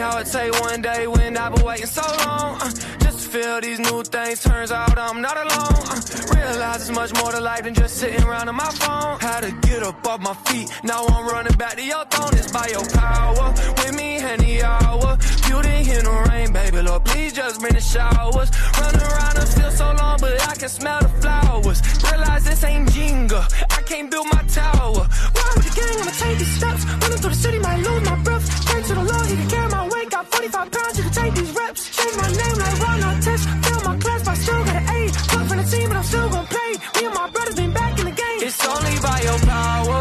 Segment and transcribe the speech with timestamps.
[0.00, 2.56] how it take one day when I've been waiting so long.
[2.60, 2.70] Uh,
[3.04, 5.82] just to feel these new things, turns out I'm not alone.
[5.92, 6.00] Uh,
[6.34, 9.20] realize it's much more to life than just sitting around on my phone.
[9.20, 12.32] Had to get up off my feet, now I'm running back to your throne.
[12.32, 15.18] It's by your power, with me any hour.
[15.46, 18.50] Beauty in the rain, baby, Lord, please just bring the showers.
[18.80, 21.78] Run around and feel so long, but I can smell the flowers.
[22.10, 23.42] Realize this ain't Jenga,
[23.78, 25.04] I can't build my tower.
[25.36, 26.84] Why would you gang, I'ma take these steps.
[26.84, 28.66] Running through the city, might lose my breath.
[28.66, 29.89] Pray to the Lord, he can carry my.
[30.20, 31.96] Got 45 pounds, you can take these reps.
[31.96, 33.64] Change my name like Ron Artest.
[33.64, 35.08] Fill my class, but I still got an A.
[35.08, 36.70] The team, but I'm still gonna play.
[36.96, 38.40] Me and my brothers been back in the game.
[38.46, 40.00] It's only by your power.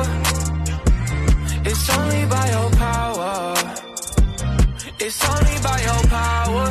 [1.69, 3.55] It's only by your power.
[4.99, 6.65] It's only by your power.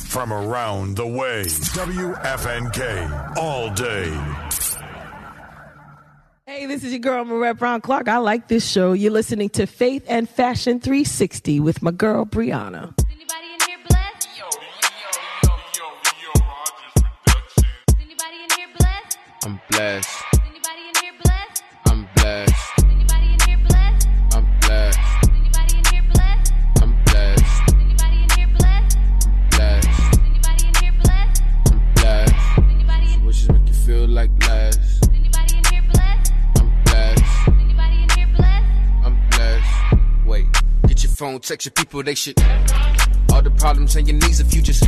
[0.08, 1.44] From around the way.
[1.46, 3.38] WFNK.
[3.38, 4.10] All day.
[6.46, 8.08] Hey, this is your girl, Marette Brown Clark.
[8.10, 8.94] I like this show.
[8.94, 12.94] You're listening to Faith and Fashion 360 with my girl, Brianna.
[13.10, 13.62] Anybody in
[41.32, 42.40] phone, text your people, they shit.
[43.32, 44.84] All the problems and your needs if you just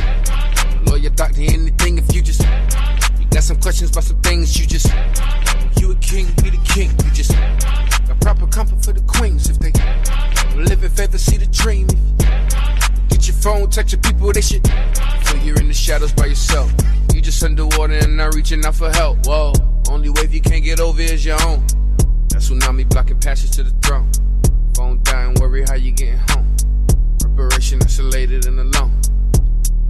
[0.86, 2.42] lawyer, doctor, anything if you just
[3.18, 4.92] you got some questions about some things you just
[5.80, 6.90] you a king, be the king.
[7.04, 7.32] You just
[8.06, 9.72] got proper comfort for the queens if they
[10.56, 11.86] live in faith see the dream.
[13.08, 14.66] Get your phone, text your people, they shit.
[14.66, 16.70] Feel you're in the shadows by yourself.
[17.14, 19.26] You just underwater and not reaching out for help.
[19.26, 19.52] Whoa,
[19.88, 21.66] only wave you can't get over is your own.
[22.28, 24.10] That tsunami blocking passage to the throne.
[24.74, 26.56] Phone dying, worry how you getting home.
[27.20, 29.00] Preparation isolated and alone.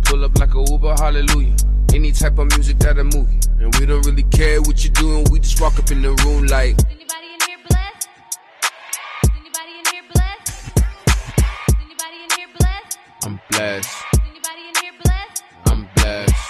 [0.04, 1.56] Pull up like a Uber, hallelujah.
[1.94, 3.40] Any type of music that'll move you.
[3.60, 6.46] And we don't really care what you're doing, we just walk up in the room
[6.48, 6.76] like.
[6.76, 8.08] Is anybody in here bless?
[9.22, 10.48] Is anybody in here blessed?
[10.76, 12.98] Is anybody in here blessed?
[13.24, 13.88] I'm blessed.
[14.12, 15.42] Is anybody in here blessed?
[15.66, 16.44] I'm blessed?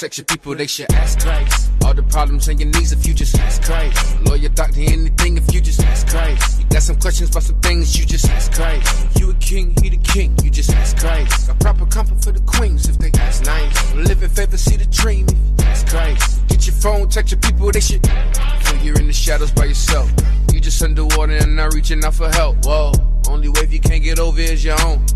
[0.00, 1.70] Get your people, they should ask Christ.
[1.84, 4.20] All the problems and your needs if you just ask Christ.
[4.22, 6.60] Lawyer, doctor, anything if you just ask Christ.
[6.60, 9.18] You got some questions about some things, you just ask Christ.
[9.18, 11.46] You a king, he the king, you just ask Christ.
[11.46, 13.94] Got proper comfort for the queens if they ask nice.
[13.94, 16.46] Live in favor, see the dream if you ask Christ.
[16.48, 20.10] Get your phone, text your people, they should feel you're in the shadows by yourself.
[20.52, 22.64] You just underwater and not reaching out for help.
[22.66, 22.92] Whoa,
[23.30, 25.06] only wave you can't get over is your own.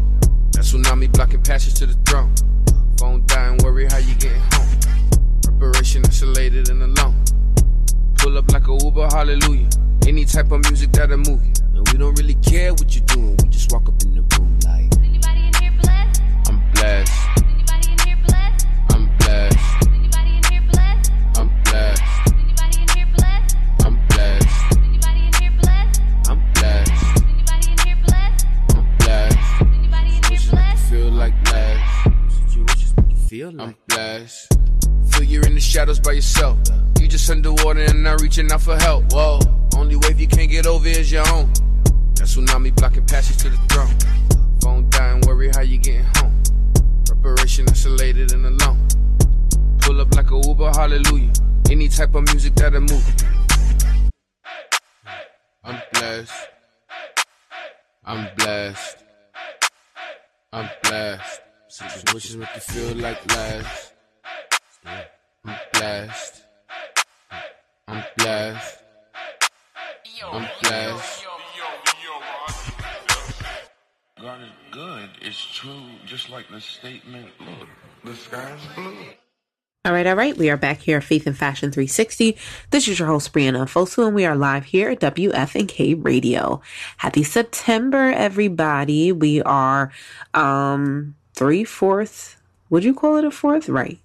[0.53, 2.35] That tsunami blocking passage to the throne.
[2.99, 4.60] Phone dying, worry how you getting home.
[5.61, 7.23] Preparation isolated and alone.
[8.17, 9.69] Pull up like a Uber, hallelujah.
[10.07, 11.53] Any type of music that'll move you.
[11.75, 14.59] And we don't really care what you're doing, we just walk up in the room
[14.65, 14.89] like.
[15.05, 16.23] Anybody in here blessed?
[16.49, 17.13] I'm blessed.
[17.45, 18.67] Anybody in here blessed?
[18.89, 19.87] I'm blessed.
[19.87, 21.13] Anybody in here blessed?
[21.37, 22.03] I'm blessed.
[22.33, 23.57] Anybody in here blessed?
[23.85, 24.79] I'm blessed.
[24.79, 26.01] Anybody in here blessed?
[26.31, 27.23] I'm blessed.
[27.29, 28.47] Anybody in here blessed?
[28.71, 29.61] I'm blessed.
[29.61, 30.89] Anybody in here Wishes make you blessed?
[30.91, 32.07] feel like less.
[32.57, 34.60] Wishes make you feel like I'm blessed.
[35.31, 36.59] You're in the shadows by yourself.
[36.99, 39.13] You just underwater and not reaching out for help.
[39.13, 39.39] Whoa,
[39.77, 41.53] only wave you can't get over is your own.
[42.17, 43.95] That tsunami blocking passage to the throne.
[44.61, 46.43] Phone dying, worry how you getting home.
[47.07, 48.89] Preparation isolated and alone.
[49.79, 51.33] Pull up like a Uber, hallelujah.
[51.71, 53.15] Any type of music that'll move.
[55.63, 56.49] I'm blessed.
[58.05, 58.97] I'm blessed.
[60.53, 61.41] I'm blessed.
[61.69, 63.93] Situations make you feel like last.
[65.45, 66.43] I'm blessed.
[67.89, 68.79] I'm blessed.
[70.25, 71.27] I'm blessed.
[74.21, 75.09] God is good.
[75.23, 75.83] It's true.
[76.05, 77.69] Just like the statement, look,
[78.05, 79.07] the sky's blue.
[79.87, 80.37] All right, all right.
[80.37, 82.37] We are back here at Faith and Fashion 360.
[82.71, 86.61] This is your host, Brianna Fosu, and we are live here at WFNK Radio.
[86.99, 89.11] Happy September, everybody.
[89.11, 89.91] We are
[90.35, 92.37] um three fourths.
[92.69, 93.71] Would you call it a fourth?
[93.71, 93.99] Right.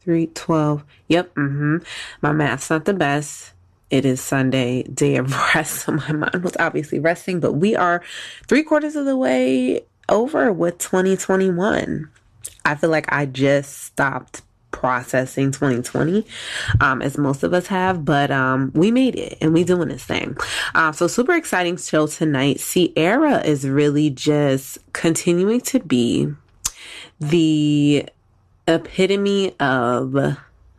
[0.00, 0.84] Three twelve.
[1.08, 1.34] Yep.
[1.34, 1.76] Mm-hmm.
[2.22, 3.52] My math's not the best.
[3.90, 8.02] It is Sunday, day of rest, so my mind was obviously resting, but we are
[8.46, 12.08] three quarters of the way over with 2021.
[12.64, 16.24] I feel like I just stopped processing 2020
[16.80, 20.04] um, as most of us have but um, we made it and we doing this
[20.04, 20.36] thing
[20.74, 26.32] um, so super exciting show tonight Ciara is really just continuing to be
[27.18, 28.08] the
[28.76, 30.36] epitome of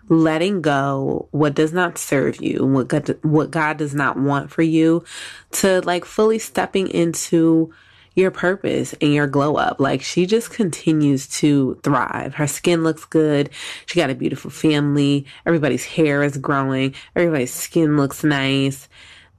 [0.10, 4.62] letting go what does not serve you what god, what god does not want for
[4.62, 5.04] you
[5.52, 7.72] to like fully stepping into
[8.16, 9.80] your purpose and your glow up.
[9.80, 12.36] Like she just continues to thrive.
[12.36, 13.50] Her skin looks good.
[13.86, 15.26] She got a beautiful family.
[15.46, 16.94] Everybody's hair is growing.
[17.16, 18.90] Everybody's skin looks nice.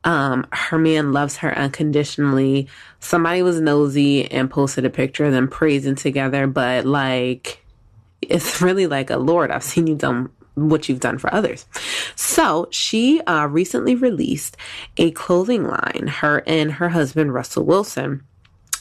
[0.05, 2.67] Um, her man loves her unconditionally.
[2.99, 7.62] Somebody was nosy and posted a picture of them praising together, but like,
[8.23, 11.67] it's really like a Lord, I've seen you done what you've done for others.
[12.15, 14.57] So she uh, recently released
[14.97, 18.23] a clothing line, her and her husband, Russell Wilson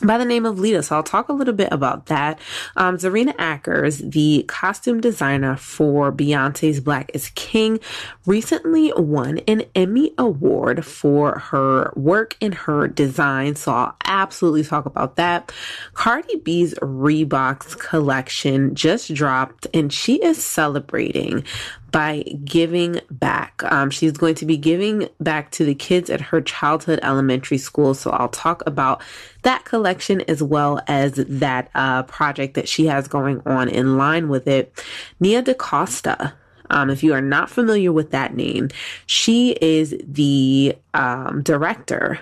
[0.06, 0.84] by the name of Lita.
[0.84, 2.40] So I'll talk a little bit about that.
[2.76, 7.80] Um, Zerina Akers, the costume designer for Beyonce's Black is King,
[8.26, 13.56] recently won an Emmy Award for her work in her design.
[13.56, 15.52] So I'll absolutely talk about that.
[15.94, 21.44] Cardi B's Reeboks collection just dropped and she is celebrating
[21.92, 23.62] by giving back.
[23.66, 27.94] Um, she's going to be giving back to the kids at her childhood elementary school.
[27.94, 29.02] So I'll talk about
[29.44, 34.30] that collection as well as that uh, project that she has going on in line
[34.30, 34.84] with it.
[35.20, 36.34] Nia DaCosta.
[36.70, 38.70] Um, if you are not familiar with that name,
[39.06, 42.20] she is the um, director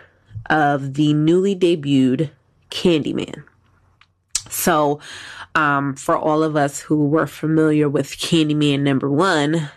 [0.50, 2.32] of the newly debuted
[2.72, 3.44] Candyman.
[4.50, 5.00] So,
[5.56, 9.70] um, for all of us who were familiar with Candyman number one,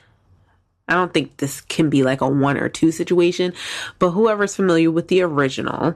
[0.88, 3.54] I don't think this can be like a one or two situation,
[3.98, 5.94] but whoever's familiar with the original,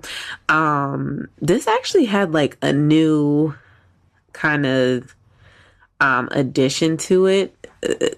[0.48, 3.54] um, this actually had like a new
[4.32, 5.14] kind of
[6.00, 7.55] um, addition to it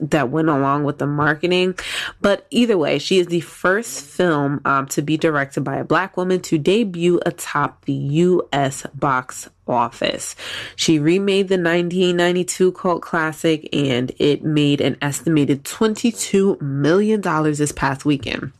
[0.00, 1.78] that went along with the marketing.
[2.20, 6.16] But either way, she is the first film um, to be directed by a black
[6.16, 8.86] woman to debut atop the U.S.
[8.94, 10.34] box office.
[10.76, 18.04] She remade the 1992 cult classic and it made an estimated $22 million this past
[18.04, 18.52] weekend.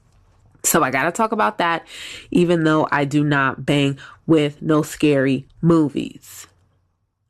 [0.64, 1.86] So I gotta talk about that,
[2.30, 6.47] even though I do not bang with no scary movies.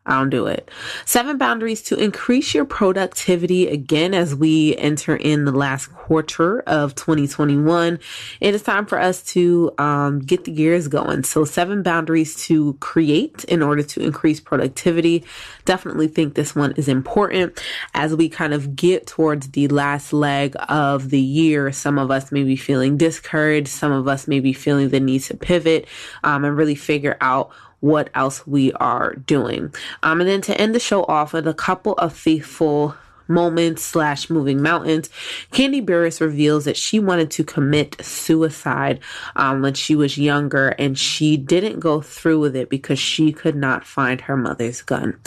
[0.08, 0.70] I don't do it.
[1.04, 6.94] Seven boundaries to increase your productivity again as we enter in the last quarter of
[6.94, 7.98] 2021.
[8.40, 11.24] It is time for us to um, get the gears going.
[11.24, 15.24] So, seven boundaries to create in order to increase productivity.
[15.66, 17.62] Definitely think this one is important
[17.92, 21.70] as we kind of get towards the last leg of the year.
[21.70, 25.20] Some of us may be feeling discouraged, some of us may be feeling the need
[25.24, 25.86] to pivot
[26.24, 27.50] um, and really figure out
[27.80, 29.72] what else we are doing.
[30.02, 32.94] Um, and then to end the show off with a couple of faithful
[33.28, 35.10] moments slash moving mountains.
[35.52, 39.00] Kandi Burruss reveals that she wanted to commit suicide
[39.36, 43.54] um, when she was younger and she didn't go through with it because she could
[43.54, 45.18] not find her mother's gun.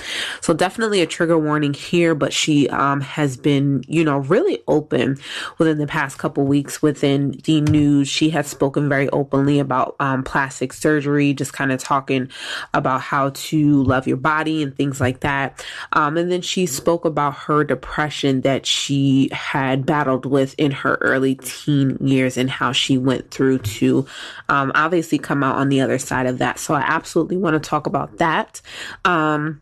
[0.41, 5.17] So definitely a trigger warning here, but she um, has been, you know, really open
[5.59, 8.07] within the past couple weeks within the news.
[8.07, 12.29] She has spoken very openly about um, plastic surgery, just kind of talking
[12.73, 15.63] about how to love your body and things like that.
[15.93, 20.71] Um, and then she spoke about her depression depression that she had battled with in
[20.71, 24.05] her early teen years and how she went through to
[24.47, 26.57] um, obviously come out on the other side of that.
[26.57, 28.61] So I absolutely want to talk about that.
[29.03, 29.61] Um,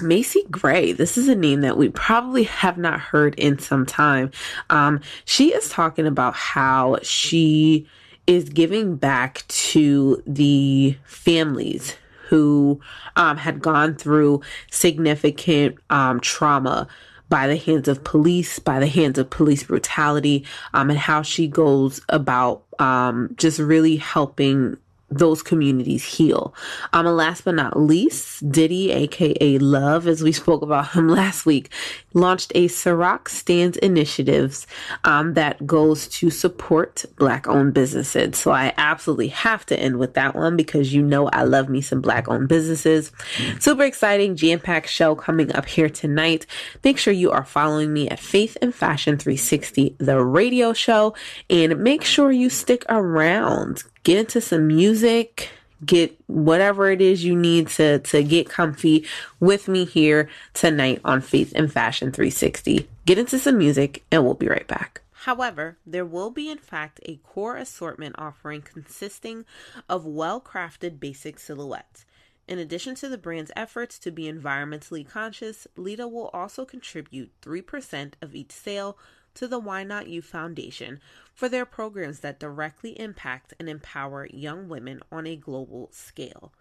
[0.00, 4.30] Macy Gray, this is a name that we probably have not heard in some time.
[4.70, 7.86] Um, she is talking about how she
[8.26, 11.96] is giving back to the families
[12.28, 12.80] who
[13.16, 16.88] um, had gone through significant um, trauma
[17.28, 20.44] by the hands of police, by the hands of police brutality,
[20.74, 24.76] um, and how she goes about um, just really helping
[25.10, 26.54] those communities heal.
[26.92, 31.46] Um, and last but not least, Diddy, aka Love, as we spoke about him last
[31.46, 31.70] week,
[32.14, 34.66] launched a Ciroc Stands initiatives
[35.04, 38.36] um, that goes to support Black-owned businesses.
[38.38, 41.80] So I absolutely have to end with that one because you know I love me
[41.80, 43.12] some Black-owned businesses.
[43.60, 46.46] Super exciting jam-packed show coming up here tonight.
[46.84, 51.14] Make sure you are following me at Faith and Fashion 360, the radio show,
[51.48, 55.50] and make sure you stick around get into some music,
[55.84, 59.06] get whatever it is you need to to get comfy
[59.40, 62.88] with me here tonight on Faith and Fashion 360.
[63.06, 65.02] Get into some music and we'll be right back.
[65.22, 69.44] However, there will be, in fact, a core assortment offering consisting
[69.88, 72.06] of well crafted basic silhouettes.
[72.46, 78.14] In addition to the brand's efforts to be environmentally conscious, Lita will also contribute 3%
[78.22, 78.96] of each sale
[79.38, 80.98] to the Why Not You Foundation
[81.32, 86.52] for their programs that directly impact and empower young women on a global scale.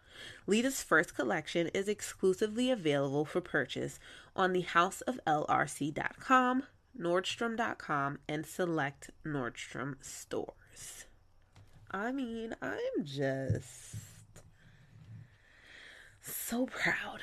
[0.46, 4.00] Lita's first collection is exclusively available for purchase
[4.36, 6.64] on the houseoflrc.com,
[7.00, 11.06] nordstrom.com, and select Nordstrom stores.
[11.90, 13.96] I mean, I'm just
[16.22, 17.22] so proud.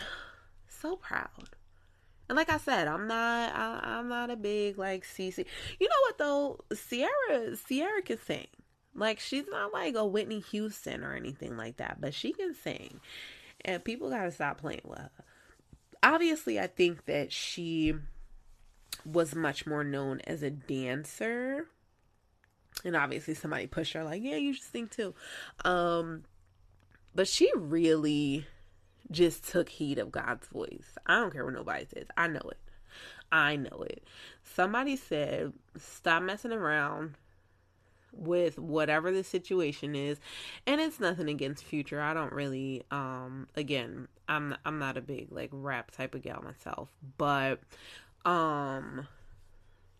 [0.68, 1.50] So proud.
[2.28, 5.44] And like I said, I'm not I, am not a big like CC.
[5.78, 6.60] You know what though?
[6.88, 8.46] Ciara Ciara can sing.
[8.94, 13.00] Like she's not like a Whitney Houston or anything like that, but she can sing.
[13.64, 15.10] And people got to stop playing with her.
[16.02, 17.94] Obviously, I think that she
[19.04, 21.66] was much more known as a dancer.
[22.84, 25.14] And obviously somebody pushed her like, "Yeah, you should sing too."
[25.64, 26.24] Um
[27.14, 28.46] but she really
[29.14, 30.98] just took heed of God's voice.
[31.06, 32.06] I don't care what nobody says.
[32.16, 32.58] I know it.
[33.32, 34.04] I know it.
[34.42, 37.16] Somebody said, stop messing around
[38.12, 40.18] with whatever the situation is.
[40.66, 42.00] And it's nothing against future.
[42.00, 46.42] I don't really um again, I'm I'm not a big like rap type of gal
[46.42, 47.60] myself, but
[48.24, 49.08] um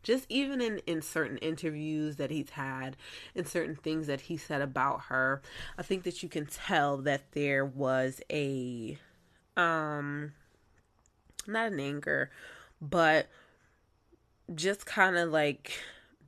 [0.05, 2.97] just even in in certain interviews that he's had
[3.35, 5.43] and certain things that he said about her
[5.77, 8.97] i think that you can tell that there was a
[9.57, 10.33] um
[11.47, 12.31] not an anger
[12.81, 13.27] but
[14.55, 15.73] just kind of like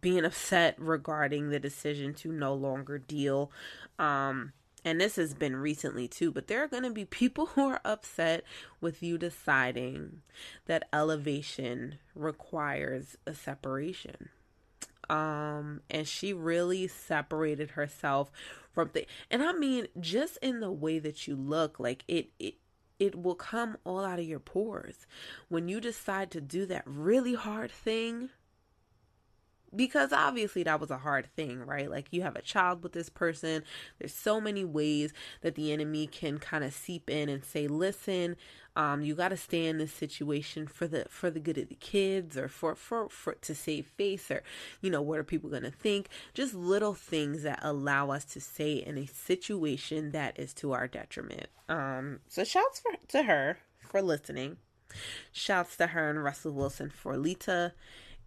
[0.00, 3.50] being upset regarding the decision to no longer deal
[3.98, 4.52] um
[4.86, 7.80] and this has been recently too, but there are going to be people who are
[7.84, 8.44] upset
[8.80, 10.22] with you deciding
[10.66, 14.30] that elevation requires a separation.
[15.10, 18.30] Um, and she really separated herself
[18.72, 22.54] from the, and I mean, just in the way that you look, like it, it,
[23.00, 25.06] it will come all out of your pores
[25.48, 28.30] when you decide to do that really hard thing
[29.76, 31.90] because obviously that was a hard thing, right?
[31.90, 33.62] Like you have a child with this person.
[33.98, 38.36] There's so many ways that the enemy can kind of seep in and say, "Listen,
[38.74, 41.74] um, you got to stay in this situation for the for the good of the
[41.74, 44.42] kids, or for for for to save face, or
[44.80, 48.74] you know what are people gonna think?" Just little things that allow us to stay
[48.74, 51.48] in a situation that is to our detriment.
[51.68, 54.58] Um, so shouts for to her for listening.
[55.32, 57.72] Shouts to her and Russell Wilson for Lita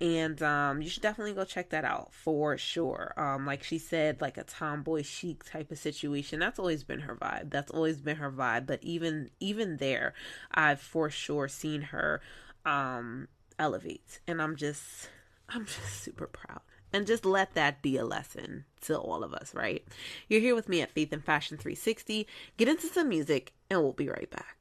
[0.01, 3.13] and um, you should definitely go check that out for sure.
[3.17, 6.39] Um, like she said, like a tomboy chic type of situation.
[6.39, 7.49] That's always been her vibe.
[7.49, 8.65] That's always been her vibe.
[8.65, 10.13] But even even there,
[10.51, 12.21] I've for sure seen her
[12.65, 13.27] um,
[13.57, 15.09] elevate, and I'm just
[15.49, 16.61] I'm just super proud.
[16.91, 19.85] And just let that be a lesson to all of us, right?
[20.27, 22.25] You're here with me at Faith and Fashion 360.
[22.57, 24.58] Get into some music, and we'll be right back.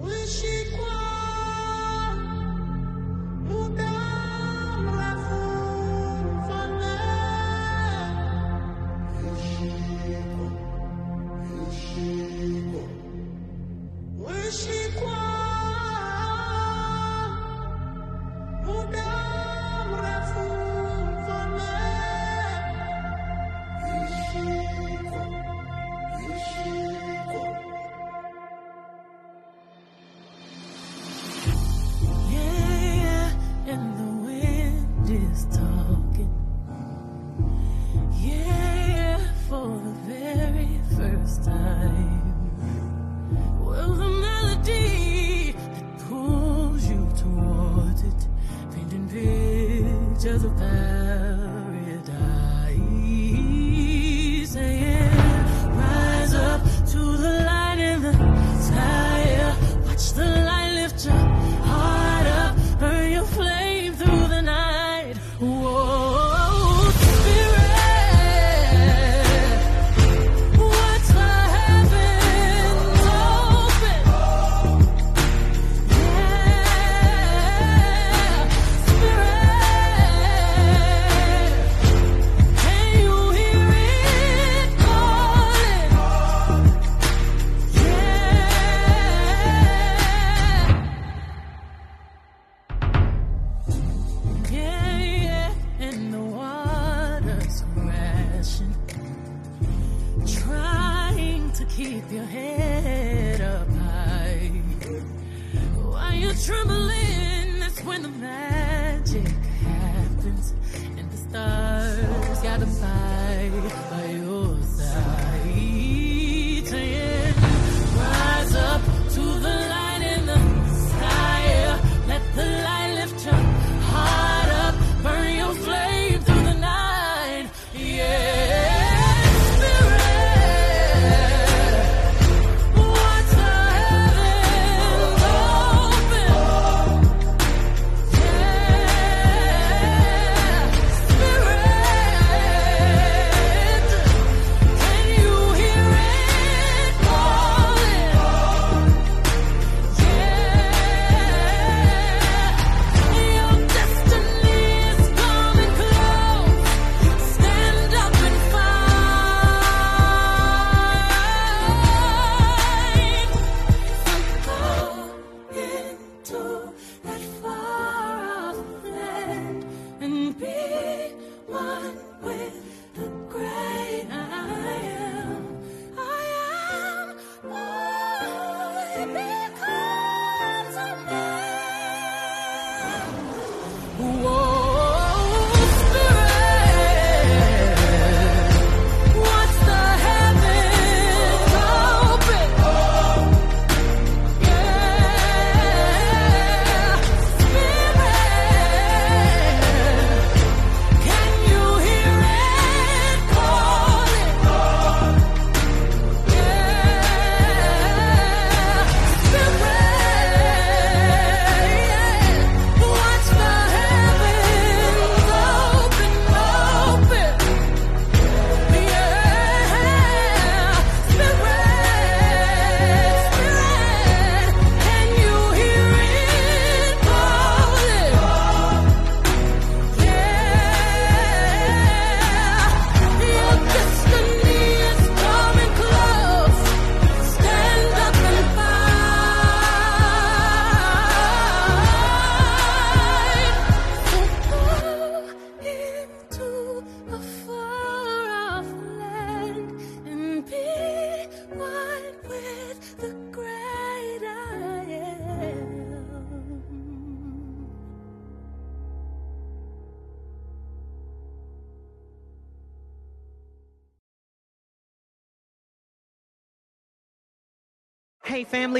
[0.00, 0.68] Wish it
[50.44, 51.37] of paradise.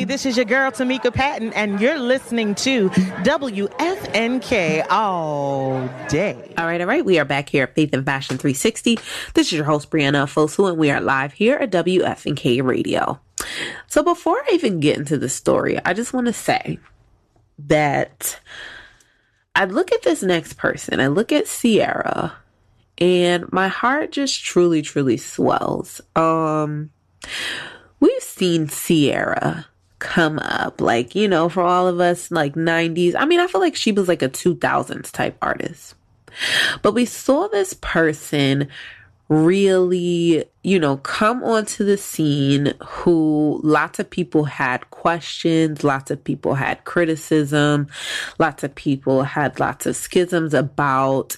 [0.05, 6.55] This is your girl, Tamika Patton, and you're listening to WFNK all day.
[6.57, 7.05] All right, all right.
[7.05, 8.99] We are back here at Faith and Fashion 360.
[9.35, 13.19] This is your host, Brianna Fosu, and we are live here at WFNK Radio.
[13.89, 16.79] So before I even get into the story, I just want to say
[17.59, 18.39] that
[19.57, 22.35] I look at this next person, I look at Ciara,
[22.99, 26.01] and my heart just truly, truly swells.
[26.15, 26.91] Um,
[27.99, 29.67] we've seen Ciara
[29.99, 33.15] come up, like, you know, for all of us, like 90s.
[33.17, 35.95] I mean, I feel like she was like a 2000s type artist.
[36.83, 38.69] But we saw this person
[39.29, 46.23] really, you know, come onto the scene who lots of people had questions, lots of
[46.23, 47.89] people had criticism,
[48.39, 51.37] lots of people had lots of schisms about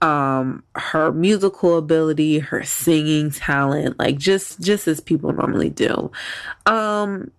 [0.00, 6.10] um her musical ability, her singing talent, like just just as people normally do.
[6.66, 7.30] Um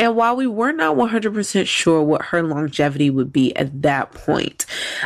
[0.00, 4.64] and while we were not 100% sure what her longevity would be at that point,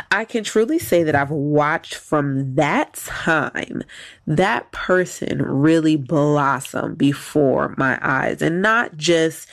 [0.09, 3.83] I can truly say that I've watched from that time
[4.25, 9.49] that person really blossom before my eyes and not just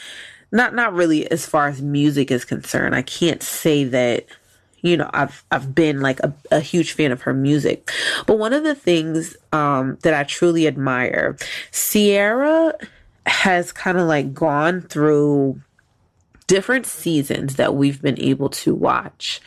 [0.52, 2.94] not not really as far as music is concerned.
[2.94, 4.26] I can't say that
[4.81, 7.90] you know, I've I've been like a, a huge fan of her music.
[8.26, 11.37] But one of the things um, that I truly admire,
[11.72, 12.74] Ciara
[13.26, 15.61] has kind of like gone through
[16.46, 19.40] different seasons that we've been able to watch.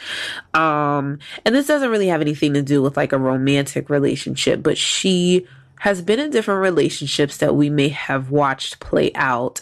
[0.53, 4.77] Um, and this doesn't really have anything to do with like a romantic relationship, but
[4.77, 5.45] she
[5.79, 9.59] has been in different relationships that we may have watched play out.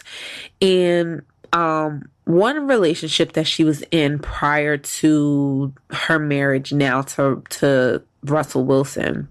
[0.62, 1.22] And
[1.52, 8.64] um, one relationship that she was in prior to her marriage now to to Russell
[8.64, 9.28] Wilson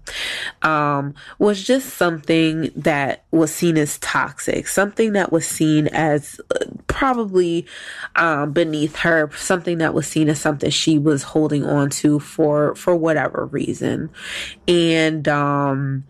[0.62, 6.64] um, was just something that was seen as toxic, something that was seen as uh,
[6.86, 7.66] probably
[8.16, 12.74] um, beneath her, something that was seen as something she was holding on to for
[12.74, 14.10] for whatever reason,
[14.68, 16.04] and um,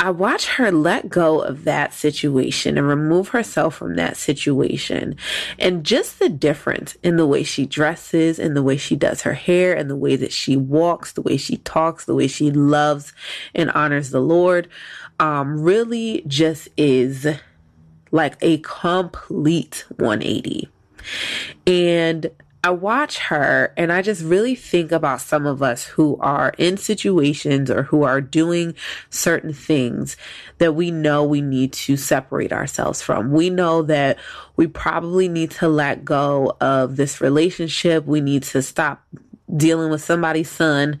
[0.00, 5.16] I watch her let go of that situation and remove herself from that situation.
[5.58, 9.34] And just the difference in the way she dresses, and the way she does her
[9.34, 13.12] hair, and the way that she walks, the way she talks, the way she loves
[13.54, 14.68] and honors the Lord,
[15.18, 17.26] um, really just is
[18.12, 20.68] like a complete 180.
[21.66, 22.30] And
[22.68, 26.76] I watch her and I just really think about some of us who are in
[26.76, 28.74] situations or who are doing
[29.08, 30.18] certain things
[30.58, 33.32] that we know we need to separate ourselves from.
[33.32, 34.18] We know that
[34.56, 38.04] we probably need to let go of this relationship.
[38.04, 39.02] We need to stop
[39.56, 41.00] dealing with somebody's son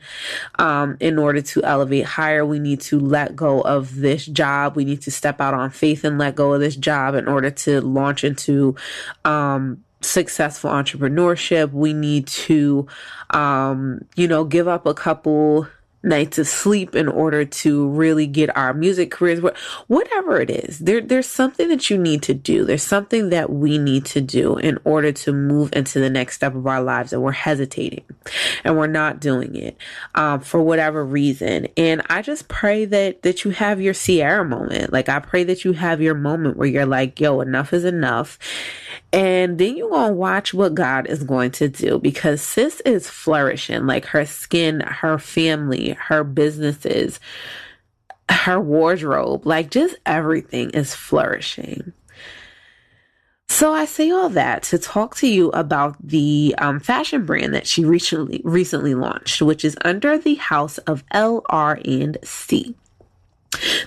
[0.58, 2.46] um, in order to elevate higher.
[2.46, 4.74] We need to let go of this job.
[4.74, 7.50] We need to step out on faith and let go of this job in order
[7.50, 8.74] to launch into
[9.26, 11.72] um, successful entrepreneurship.
[11.72, 12.86] We need to,
[13.30, 15.66] um, you know, give up a couple
[16.02, 19.40] nights of sleep in order to really get our music careers
[19.88, 20.78] whatever it is.
[20.78, 22.64] There there's something that you need to do.
[22.64, 26.54] There's something that we need to do in order to move into the next step
[26.54, 28.04] of our lives and we're hesitating
[28.62, 29.76] and we're not doing it
[30.14, 31.66] um, for whatever reason.
[31.76, 34.92] And i just pray that that you have your Ciara moment.
[34.92, 38.38] Like i pray that you have your moment where you're like yo enough is enough
[39.12, 43.08] and then you're going to watch what God is going to do because sis is
[43.08, 43.86] flourishing.
[43.86, 47.20] Like her skin, her family, her businesses,
[48.30, 51.92] her wardrobe, like just everything is flourishing.
[53.48, 57.66] So I say all that to talk to you about the um, fashion brand that
[57.66, 62.76] she recently recently launched, which is under the house of LR and C.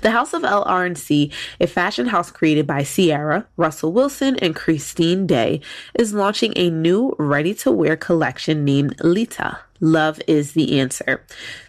[0.01, 5.61] The House of LR&C, a fashion house created by Ciara, Russell Wilson, and Christine Day,
[5.93, 9.59] is launching a new ready-to-wear collection named Lita.
[9.79, 11.23] Love is the answer.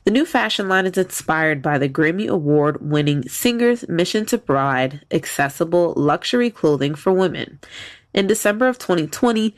[0.05, 5.05] The new fashion line is inspired by the Grammy Award winning singer's mission to provide
[5.11, 7.59] accessible luxury clothing for women.
[8.15, 9.55] In December of 2020,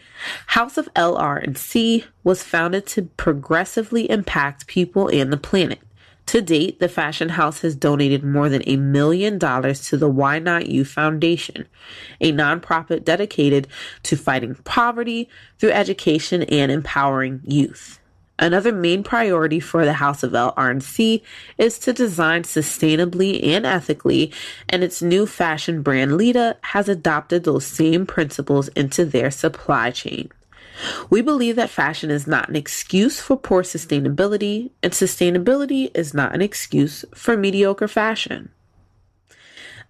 [0.49, 5.81] House of LR&C was founded to progressively impact people and the planet.
[6.27, 10.39] To date, the fashion house has donated more than a million dollars to the Why
[10.39, 11.67] Not You Foundation,
[12.21, 13.69] a nonprofit dedicated
[14.05, 18.01] to fighting poverty through education and empowering youth.
[18.37, 21.23] Another main priority for the House of LR&C
[21.57, 24.33] is to design sustainably and ethically,
[24.69, 30.31] and its new fashion brand Lita has adopted those same principles into their supply chain.
[31.11, 36.35] We believe that fashion is not an excuse for poor sustainability, and sustainability is not
[36.35, 38.51] an excuse for mediocre fashion.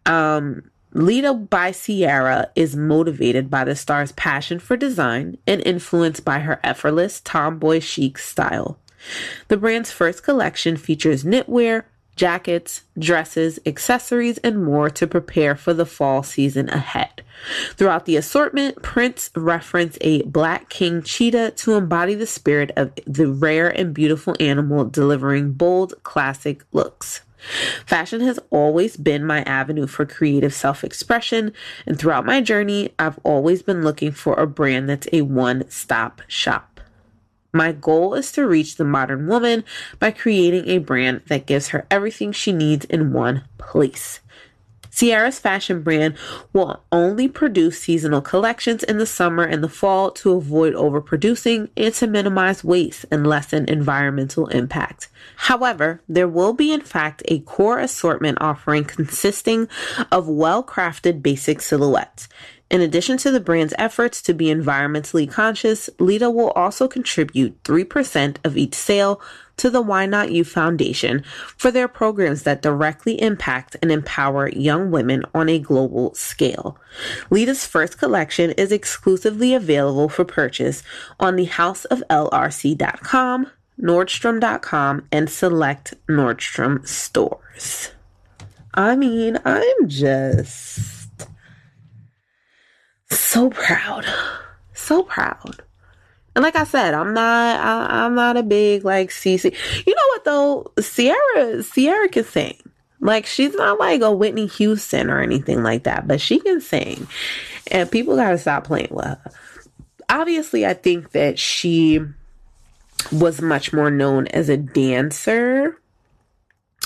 [0.06, 6.38] Um, Lita by Ciara is motivated by the star's passion for design and influenced by
[6.40, 8.78] her effortless tomboy chic style.
[9.48, 11.84] The brand's first collection features knitwear,
[12.16, 17.22] jackets, dresses, accessories, and more to prepare for the fall season ahead.
[17.74, 23.26] Throughout the assortment, prints reference a black king cheetah to embody the spirit of the
[23.26, 27.22] rare and beautiful animal, delivering bold, classic looks.
[27.84, 31.52] Fashion has always been my avenue for creative self expression,
[31.86, 36.22] and throughout my journey, I've always been looking for a brand that's a one stop
[36.26, 36.73] shop.
[37.54, 39.64] My goal is to reach the modern woman
[40.00, 44.18] by creating a brand that gives her everything she needs in one place.
[44.90, 46.16] Ciara's fashion brand
[46.52, 51.92] will only produce seasonal collections in the summer and the fall to avoid overproducing and
[51.94, 55.08] to minimize waste and lessen environmental impact.
[55.36, 59.68] However, there will be in fact a core assortment offering consisting
[60.12, 62.28] of well-crafted basic silhouettes.
[62.74, 68.38] In addition to the brand's efforts to be environmentally conscious, Lita will also contribute 3%
[68.42, 69.20] of each sale
[69.58, 71.22] to the Why Not You Foundation
[71.56, 76.76] for their programs that directly impact and empower young women on a global scale.
[77.30, 80.82] Lita's first collection is exclusively available for purchase
[81.20, 87.92] on the houseoflrc.com, nordstrom.com, and select Nordstrom stores.
[88.74, 90.93] I mean, I'm just
[93.18, 94.06] so proud.
[94.72, 95.62] So proud.
[96.34, 99.54] And like I said, I'm not I, I'm not a big like CC.
[99.86, 100.72] You know what though?
[100.82, 102.58] Ciara Ciara can sing.
[103.00, 107.06] Like she's not like a Whitney Houston or anything like that, but she can sing.
[107.70, 109.20] And people gotta stop playing with her.
[110.08, 112.00] Obviously, I think that she
[113.12, 115.78] was much more known as a dancer.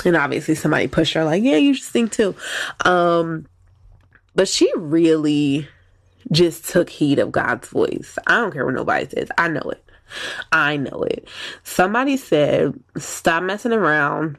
[0.05, 2.35] And obviously somebody pushed her like, yeah, you should sing too.
[2.85, 3.47] Um,
[4.35, 5.69] but she really
[6.33, 8.19] just took heed of God's voice.
[8.27, 9.29] I don't care what nobody says.
[9.38, 9.85] I know it.
[10.53, 11.29] I know it.
[11.62, 14.38] Somebody said, stop messing around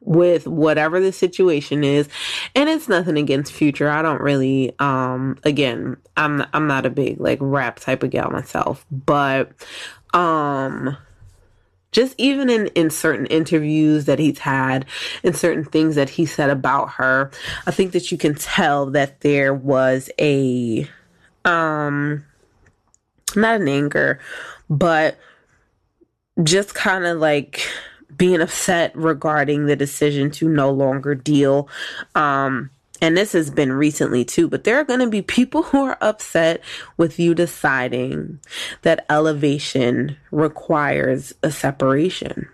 [0.00, 2.08] with whatever the situation is.
[2.54, 3.90] And it's nothing against future.
[3.90, 8.30] I don't really um again, I'm I'm not a big like rap type of gal
[8.30, 9.50] myself, but
[10.14, 10.96] um
[11.92, 14.84] just even in in certain interviews that he's had
[15.24, 17.30] and certain things that he said about her
[17.66, 20.88] i think that you can tell that there was a
[21.44, 22.24] um
[23.34, 24.20] not an anger
[24.68, 25.18] but
[26.42, 27.66] just kind of like
[28.16, 31.68] being upset regarding the decision to no longer deal
[32.14, 32.70] um
[33.00, 35.98] and this has been recently too, but there are going to be people who are
[36.00, 36.62] upset
[36.96, 38.40] with you deciding
[38.82, 42.48] that elevation requires a separation.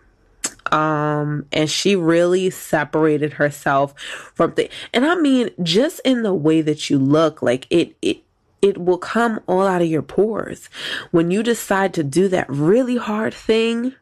[0.70, 3.98] Um, and she really separated herself
[4.34, 8.22] from the, and I mean, just in the way that you look, like it, it,
[8.62, 10.70] it will come all out of your pores
[11.10, 13.94] when you decide to do that really hard thing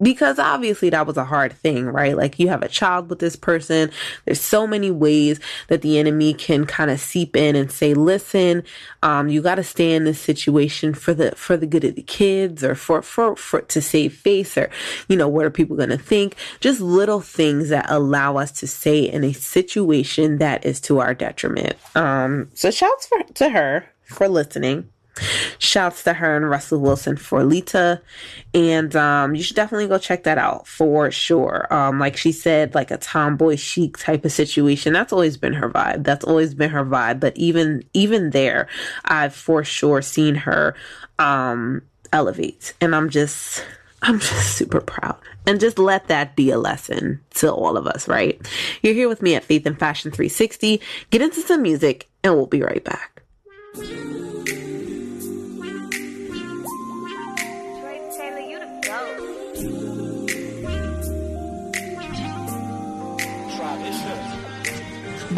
[0.00, 2.16] because obviously that was a hard thing, right?
[2.16, 3.90] Like you have a child with this person.
[4.24, 8.64] There's so many ways that the enemy can kind of seep in and say, listen,
[9.02, 12.02] um, you got to stay in this situation for the, for the good of the
[12.02, 14.70] kids or for, for, for, to save face or,
[15.08, 16.36] you know, what are people going to think?
[16.60, 21.14] Just little things that allow us to stay in a situation that is to our
[21.14, 21.76] detriment.
[21.94, 24.90] Um, so shouts for, to her for listening.
[25.58, 28.00] Shouts to her and Russell Wilson for Lita.
[28.54, 31.72] And um, you should definitely go check that out for sure.
[31.72, 34.92] Um, like she said, like a tomboy chic type of situation.
[34.92, 36.04] That's always been her vibe.
[36.04, 37.20] That's always been her vibe.
[37.20, 38.68] But even even there,
[39.04, 40.74] I've for sure seen her
[41.18, 42.74] um, elevate.
[42.80, 43.64] And I'm just
[44.02, 45.18] I'm just super proud.
[45.46, 48.40] And just let that be a lesson to all of us, right?
[48.82, 50.80] You're here with me at Faith and Fashion 360.
[51.10, 53.22] Get into some music and we'll be right back.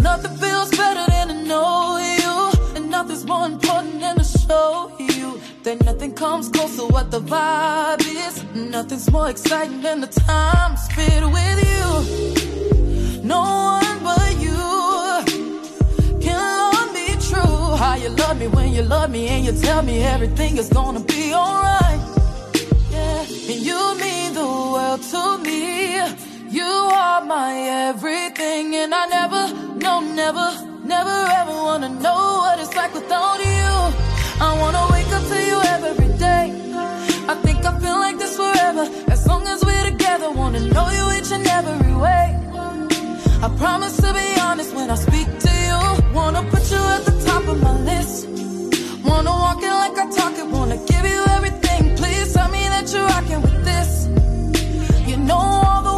[0.02, 5.40] Nothing feels better than to know you, and nothing's more important than to show you
[5.64, 8.44] that nothing comes close to what the vibe is.
[8.54, 13.22] Nothing's more exciting than the time spent with you.
[13.22, 13.40] No
[13.80, 14.60] one but you
[16.20, 17.76] can love me true.
[17.76, 21.00] How you love me when you love me and you tell me everything is gonna
[21.00, 22.00] be alright.
[22.90, 26.27] Yeah, and you mean the world to me.
[26.50, 27.52] You are my
[27.88, 29.42] everything, and I never,
[29.76, 30.48] no, never,
[30.82, 33.70] never ever wanna know what it's like without you.
[34.40, 36.44] I wanna wake up to you every day.
[37.28, 40.30] I think I feel like this forever, as long as we're together.
[40.30, 42.34] Wanna know you each and every way.
[43.42, 46.14] I promise to be honest when I speak to you.
[46.14, 48.26] Wanna put you at the top of my list.
[49.04, 50.46] Wanna walk it like I talk it.
[50.46, 51.94] Wanna give you everything.
[51.96, 54.08] Please tell me that you're rocking with this.
[55.06, 55.97] You know all the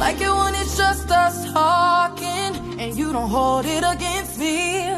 [0.00, 4.88] like it when it's just us talking, and you don't hold it against me.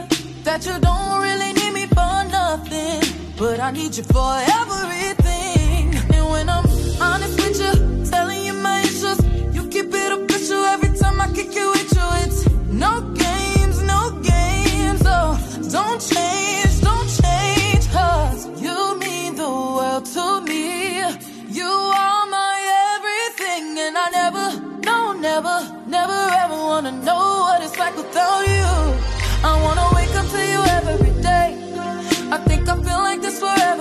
[0.44, 3.02] That you don't really need me for nothing,
[3.36, 5.82] but I need you for everything.
[6.14, 6.66] And when I'm
[7.02, 7.74] honest with you,
[8.12, 9.18] telling you my issues,
[9.56, 12.08] you keep it official every time I kick you with you.
[12.24, 12.40] It's
[12.84, 12.92] no
[13.24, 15.02] games, no games.
[15.04, 15.34] Oh,
[15.76, 16.41] don't change,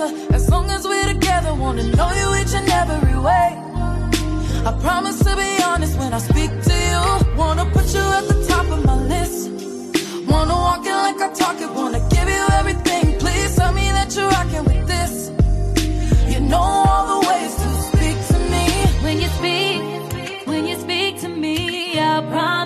[0.08, 0.34] forever.
[0.34, 3.48] As long as we're together, wanna know you each and every way.
[4.64, 7.36] I promise to be honest when I speak to you.
[7.36, 9.50] Wanna put you at the top of my list.
[10.28, 13.18] Wanna walk it like I talk it, wanna give you everything.
[13.18, 15.12] Please tell me that you're rocking with this.
[16.32, 18.66] You know all the ways to speak to me.
[19.04, 22.61] When you speak, when you speak to me, I promise.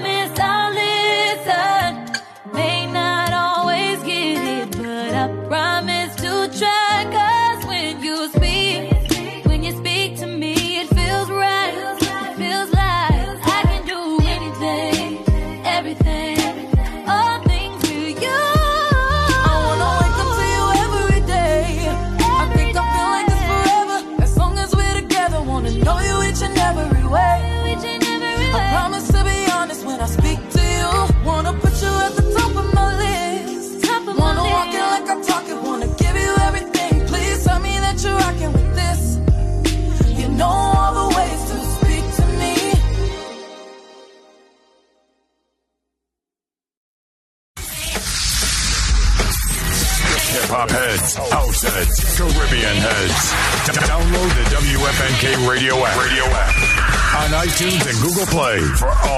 [58.47, 59.16] For all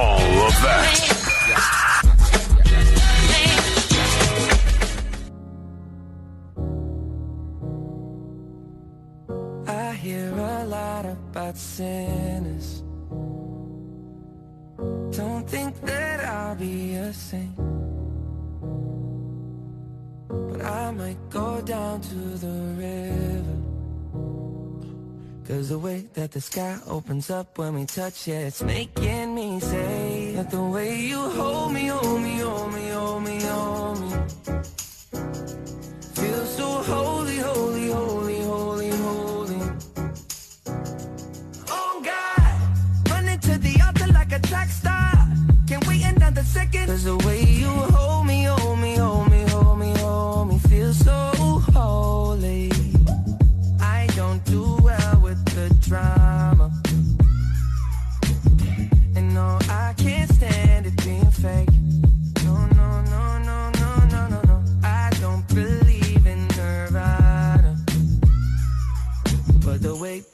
[25.68, 30.32] The way that the sky opens up when we touch it, it's making me say
[30.36, 32.47] that the way you hold me, hold me, hold me,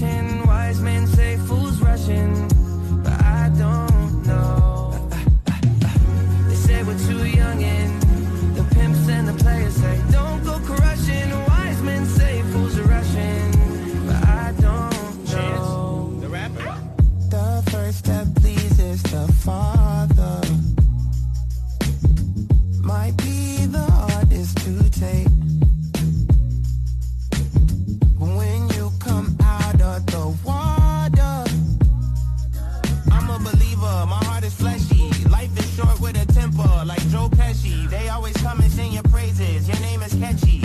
[0.00, 2.47] Wise men say fools rushing,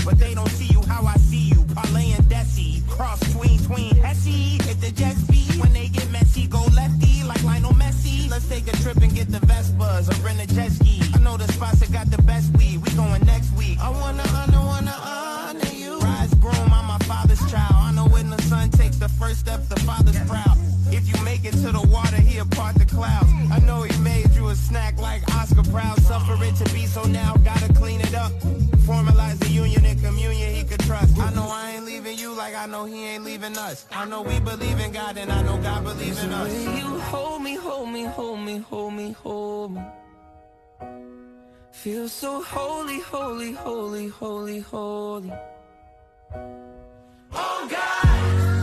[0.06, 1.64] but they don't see you how I see you.
[1.74, 4.62] Parlay and Desi, cross tween tween Hesse.
[4.66, 8.30] Hit the jet speed when they get messy, go lefty like Lionel Messi.
[8.30, 11.02] Let's take a trip and get the Vespas or rent a jet ski.
[11.14, 12.82] I know the spots that got the best weed.
[12.82, 13.80] We going next week.
[13.80, 16.00] I wanna honor, wanna honor you.
[16.00, 17.76] Rise groom, I'm my father's child.
[17.76, 20.58] I know when the son takes the first step, the father's proud.
[20.92, 23.30] If you make it to the water, he'll part the clouds.
[23.52, 26.00] I know he made you a snack like Oscar Proud.
[26.02, 28.32] Suffer it to be so now, gotta clean it up.
[28.84, 31.18] Formalize the union and communion he could trust.
[31.18, 33.86] I know I ain't leaving you like I know he ain't leaving us.
[33.92, 36.52] I know we believe in God and I know God believes in us.
[36.78, 39.82] You hold me, hold me, hold me, hold me, hold me.
[41.72, 45.32] Feel so holy, holy, holy, holy, holy.
[47.34, 48.63] Oh God,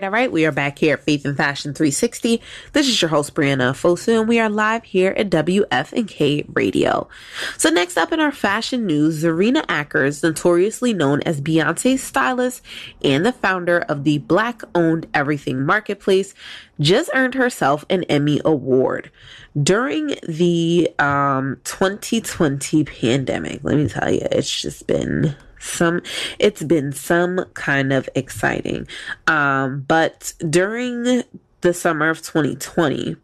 [0.00, 0.32] right, all right.
[0.32, 2.40] We are back here at Faith and Fashion 360.
[2.72, 7.06] This is your host, Brianna Fosu, and we are live here at WFNK Radio.
[7.58, 12.62] So next up in our fashion news, Zerina Akers, notoriously known as Beyonce's stylist
[13.04, 16.34] and the founder of the black-owned Everything Marketplace,
[16.78, 19.10] just earned herself an Emmy Award.
[19.60, 26.02] During the um, 2020 pandemic, let me tell you, it's just been some
[26.38, 28.86] it's been some kind of exciting.
[29.26, 31.22] Um but during
[31.60, 33.16] the summer of 2020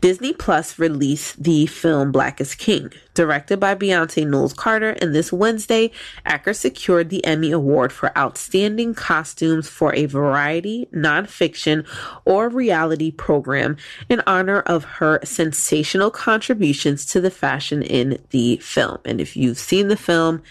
[0.00, 5.32] disney plus released the film black is king directed by beyonce knowles carter and this
[5.32, 5.90] wednesday
[6.24, 11.86] acker secured the emmy award for outstanding costumes for a variety nonfiction
[12.24, 13.76] or reality program
[14.08, 18.98] in honor of her sensational contributions to the fashion in the film.
[19.04, 20.42] And if you've seen the film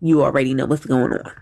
[0.00, 1.32] you already know what's going on.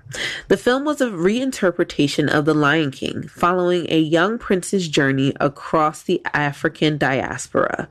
[0.49, 6.03] The film was a reinterpretation of The Lion King, following a young prince's journey across
[6.03, 7.89] the African diaspora.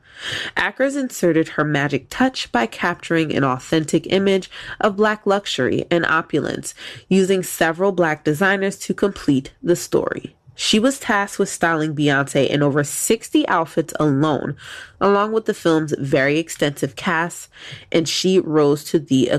[0.58, 4.50] Akers inserted her magic touch by capturing an authentic image
[4.80, 6.74] of black luxury and opulence,
[7.10, 10.37] using several black designers to complete the story.
[10.60, 14.58] She was tasked with styling Beyonce in over 60 outfits alone,
[15.00, 17.48] along with the film's very extensive cast,
[17.92, 19.30] and she rose to the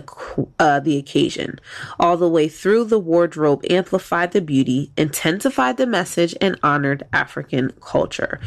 [0.61, 1.59] uh, the occasion.
[1.99, 7.73] All the way through, the wardrobe amplified the beauty, intensified the message, and honored African
[7.81, 8.39] culture.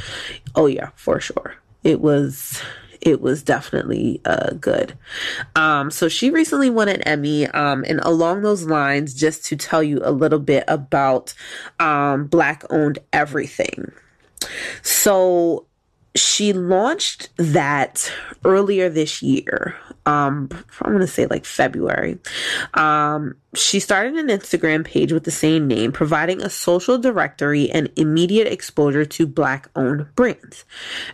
[0.55, 1.55] Oh yeah, for sure.
[1.83, 2.61] It was
[3.01, 4.97] it was definitely uh, good.
[5.55, 9.83] Um, so she recently won an Emmy, um, and along those lines, just to tell
[9.83, 11.33] you a little bit about
[11.79, 13.91] um, Black owned everything.
[14.81, 15.65] So
[16.15, 18.11] she launched that
[18.43, 20.49] earlier this year um
[20.81, 22.17] i'm gonna say like february.
[22.73, 27.89] Um she started an instagram page with the same name providing a social directory and
[27.95, 30.65] immediate exposure to black owned brands.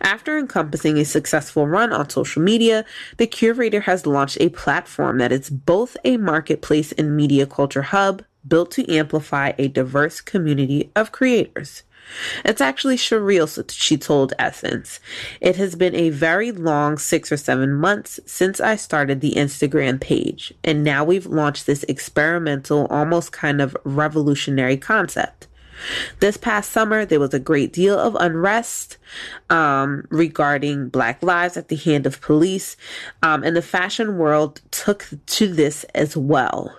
[0.02, 2.86] After encompassing a successful run on social media
[3.18, 8.24] the curator has launched a platform that is both a marketplace and media culture hub
[8.48, 11.84] built to amplify a diverse community of creators
[12.46, 15.00] it's actually surreal, she told Essence.
[15.42, 20.00] It has been a very long six or seven months since I started the Instagram
[20.00, 25.48] page, and now we've launched this experimental, almost kind of revolutionary concept.
[26.20, 28.98] This past summer, there was a great deal of unrest
[29.50, 32.76] um, regarding Black lives at the hand of police,
[33.22, 36.76] um, and the fashion world took to this as well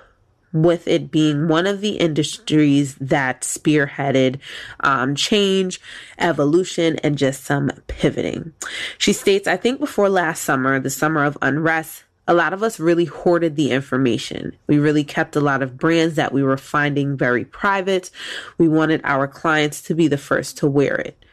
[0.53, 4.39] with it being one of the industries that spearheaded
[4.81, 5.81] um, change,
[6.19, 8.53] evolution, and just some pivoting.
[8.97, 12.79] She states, I think before last summer, the summer of unrest, a lot of us
[12.79, 14.55] really hoarded the information.
[14.67, 18.11] We really kept a lot of brands that we were finding very private.
[18.59, 21.25] We wanted our clients to be the first to wear it.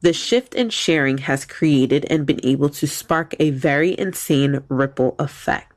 [0.00, 5.14] The shift in sharing has created and been able to spark a very insane ripple
[5.20, 5.69] effect.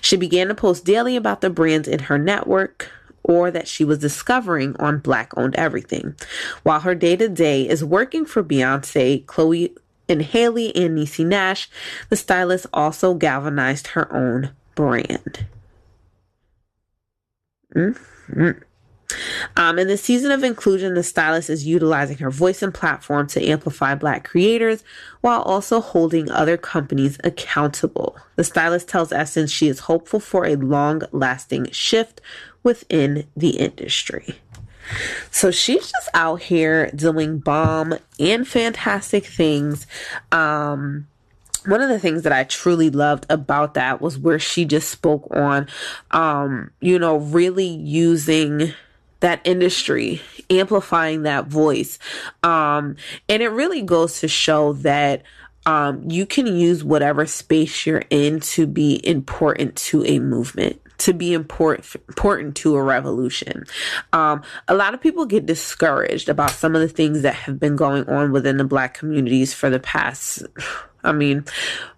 [0.00, 2.90] She began to post daily about the brands in her network
[3.22, 6.14] or that she was discovering on Black Owned Everything.
[6.62, 9.74] While her day to day is working for Beyonce, Chloe
[10.08, 11.68] and Halle and Niecy Nash,
[12.10, 15.46] the stylist also galvanized her own brand.
[17.74, 18.50] Mm-hmm.
[19.56, 23.44] Um, in the season of inclusion, the stylist is utilizing her voice and platform to
[23.44, 24.82] amplify Black creators
[25.20, 28.16] while also holding other companies accountable.
[28.36, 32.20] The stylist tells Essence she is hopeful for a long lasting shift
[32.62, 34.40] within the industry.
[35.30, 39.86] So she's just out here doing bomb and fantastic things.
[40.30, 41.06] Um,
[41.66, 45.26] one of the things that I truly loved about that was where she just spoke
[45.30, 45.68] on,
[46.10, 48.74] um, you know, really using
[49.20, 51.98] that industry, amplifying that voice.
[52.42, 52.96] Um,
[53.28, 55.22] and it really goes to show that
[55.66, 61.12] um, you can use whatever space you're in to be important to a movement to
[61.12, 63.64] be important important to a revolution.
[64.14, 67.76] Um, a lot of people get discouraged about some of the things that have been
[67.76, 70.42] going on within the black communities for the past
[71.04, 71.44] I mean,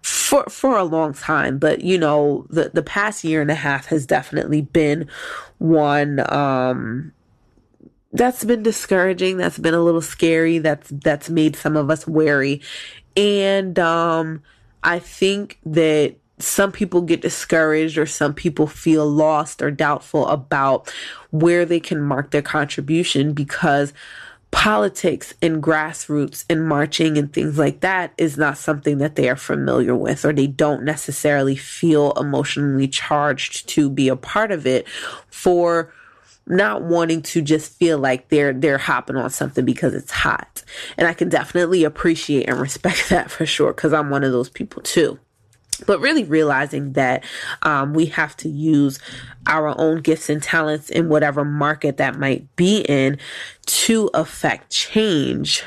[0.01, 3.85] for for a long time, but you know, the the past year and a half
[3.85, 5.07] has definitely been
[5.59, 7.13] one um
[8.11, 9.37] that's been discouraging.
[9.37, 10.57] That's been a little scary.
[10.57, 12.61] That's that's made some of us wary.
[13.15, 14.41] And um
[14.83, 20.93] I think that some people get discouraged or some people feel lost or doubtful about
[21.31, 23.91] where they can mark their contribution because
[24.51, 29.35] politics and grassroots and marching and things like that is not something that they are
[29.35, 34.87] familiar with or they don't necessarily feel emotionally charged to be a part of it
[35.29, 35.93] for
[36.45, 40.63] not wanting to just feel like they're they're hopping on something because it's hot.
[40.97, 44.49] And I can definitely appreciate and respect that for sure because I'm one of those
[44.49, 45.19] people too
[45.85, 47.23] but really realizing that
[47.61, 48.99] um, we have to use
[49.45, 53.17] our own gifts and talents in whatever market that might be in
[53.65, 55.63] to affect change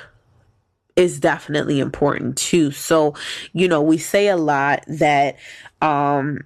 [0.97, 2.71] is definitely important too.
[2.71, 3.15] So,
[3.53, 5.37] you know, we say a lot that
[5.83, 6.41] um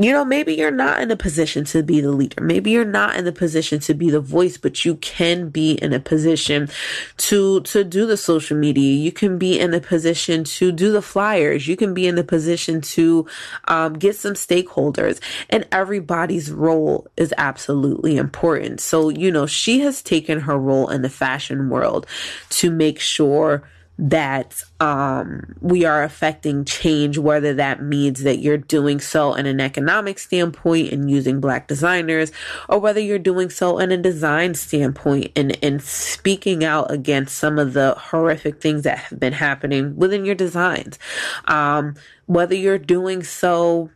[0.00, 2.40] you know, maybe you're not in a position to be the leader.
[2.40, 5.92] Maybe you're not in the position to be the voice, but you can be in
[5.92, 6.68] a position
[7.16, 8.94] to, to do the social media.
[8.94, 11.66] You can be in a position to do the flyers.
[11.66, 13.26] You can be in the position to,
[13.66, 15.20] um, get some stakeholders
[15.50, 18.80] and everybody's role is absolutely important.
[18.80, 22.06] So, you know, she has taken her role in the fashion world
[22.50, 23.64] to make sure
[23.98, 29.60] that um, we are affecting change, whether that means that you're doing so in an
[29.60, 32.30] economic standpoint and using black designers,
[32.68, 37.58] or whether you're doing so in a design standpoint and, and speaking out against some
[37.58, 40.98] of the horrific things that have been happening within your designs.
[41.46, 41.94] Um,
[42.26, 43.90] whether you're doing so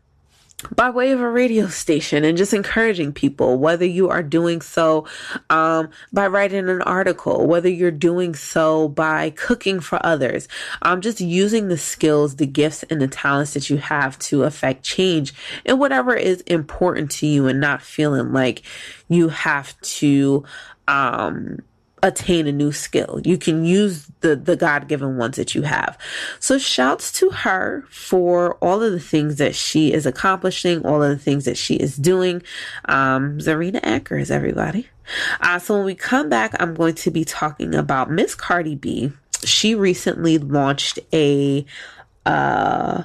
[0.75, 5.07] by way of a radio station and just encouraging people, whether you are doing so
[5.51, 10.49] um, by writing an article, whether you're doing so by cooking for others,
[10.83, 14.83] um, just using the skills, the gifts, and the talents that you have to affect
[14.83, 15.35] change
[15.65, 18.63] in whatever is important to you and not feeling like
[19.09, 20.45] you have to.
[20.89, 21.59] Um,
[22.03, 23.21] attain a new skill.
[23.25, 25.97] You can use the, the God given ones that you have.
[26.41, 31.11] So shouts to her for all of the things that she is accomplishing, all of
[31.11, 32.43] the things that she is doing.
[32.87, 34.89] Um, Zerina Akers, everybody.
[35.41, 39.13] Uh, so when we come back, I'm going to be talking about Miss Cardi B.
[39.45, 41.65] She recently launched a,
[42.27, 43.05] uh,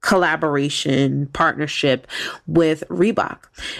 [0.00, 2.06] collaboration partnership
[2.46, 3.38] with Reebok.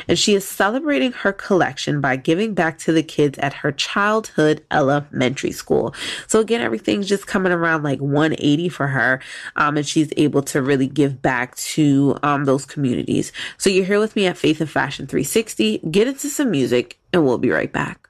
[0.08, 4.64] And she is celebrating her collection by giving back to the kids at her childhood
[4.70, 5.94] elementary school.
[6.26, 9.20] So again, everything's just coming around like 180 for her.
[9.56, 13.32] Um, and she's able to really give back to um, those communities.
[13.56, 15.78] So you're here with me at Faith and Fashion 360.
[15.90, 18.07] Get into some music and we'll be right back.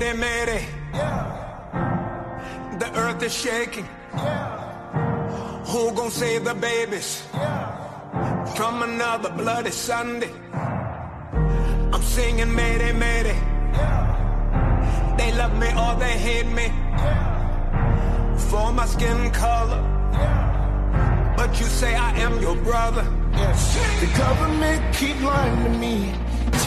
[0.00, 0.66] Mayday, mayday.
[2.78, 3.84] The earth is shaking.
[5.66, 7.22] Who gon' save the babies
[8.56, 10.30] from another bloody Sunday?
[11.92, 13.38] I'm singing mayday, mayday.
[15.18, 16.68] They love me or they hate me
[18.48, 19.82] for my skin color.
[21.36, 23.04] But you say I am your brother.
[24.00, 26.14] The government keep lying to me,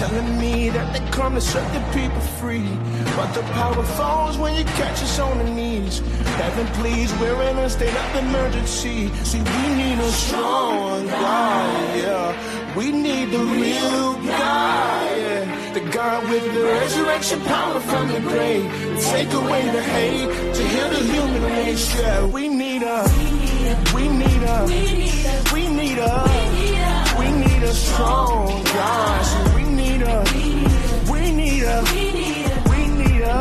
[0.08, 2.70] telling me that they come to set the people free.
[3.16, 5.99] But the power falls when you catch us on the knees.
[6.41, 9.08] Heaven, please, we're in a state of emergency.
[9.30, 12.76] See, we need a strong God, yeah.
[12.76, 15.74] We need the real God, yeah.
[15.74, 18.68] The God with the resurrection power from the grave.
[19.14, 22.26] Take away the hate, to heal the human race, yeah.
[22.26, 22.99] We need a,
[23.95, 24.60] we need a,
[25.54, 26.16] we need a,
[27.20, 29.62] we need a strong God.
[29.94, 30.24] Need a,
[31.12, 31.84] we need a,
[32.68, 33.34] we need a,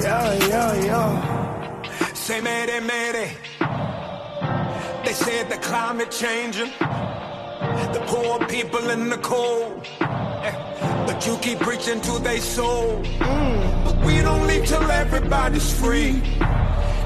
[0.00, 2.12] yeah, yeah, yeah.
[2.14, 3.36] Say mayday, mayday.
[5.04, 6.70] They said the climate changing.
[6.78, 9.86] The poor people in the cold.
[10.00, 13.02] Eh, But you keep preaching to their soul.
[13.84, 16.22] But we don't leave till everybody's free.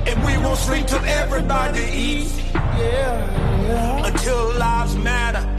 [0.09, 2.39] And we won't sleep till everybody eats.
[2.55, 5.51] Yeah, Yeah, Until lives matter.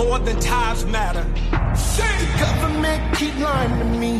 [0.00, 1.24] More than times matter.
[2.00, 4.14] The government keep lying to me,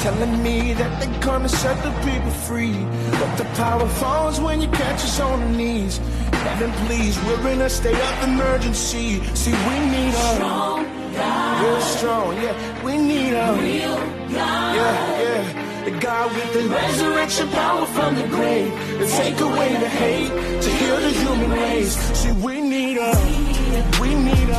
[0.00, 2.72] telling me that they're gonna set the people free.
[3.20, 5.98] But the power falls when you catch us on the knees.
[6.46, 9.22] Heaven, please, we're in a state of emergency.
[9.34, 11.64] See, we need a strong God.
[11.64, 12.82] Real strong, yeah.
[12.82, 13.96] We need a real
[14.36, 14.76] God.
[14.78, 15.84] Yeah, yeah.
[15.84, 20.32] The God with the resurrection power from the grave to take away the hate,
[20.64, 21.94] to heal the human race.
[22.20, 23.12] See, we need a,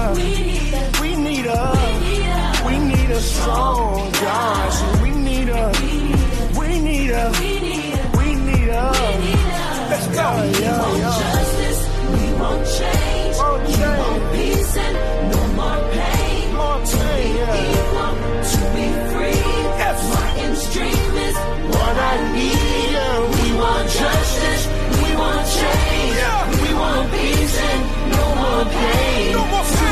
[0.10, 5.02] we need a, we need a, we need a strong God.
[5.04, 5.64] We need a,
[6.60, 7.24] we need a,
[8.18, 8.91] we need a,
[9.91, 10.14] let's go.
[10.22, 11.20] Yeah, yeah, yeah.
[11.22, 11.82] justice,
[12.14, 13.38] we want change.
[13.38, 14.95] Want We want peace and
[15.32, 16.45] no more pain.
[16.60, 17.72] More pain, yeah.
[17.72, 18.14] Equal
[18.52, 19.43] to be free.
[19.82, 19.99] Yes.
[20.14, 21.38] Martin's dream is
[21.76, 23.20] What I need, yeah.
[23.36, 24.64] we want justice,
[25.02, 26.16] we want change.
[26.22, 26.64] Yeah.
[26.64, 27.82] We want peace and
[28.16, 29.32] no more pain.
[29.34, 29.91] No more pain.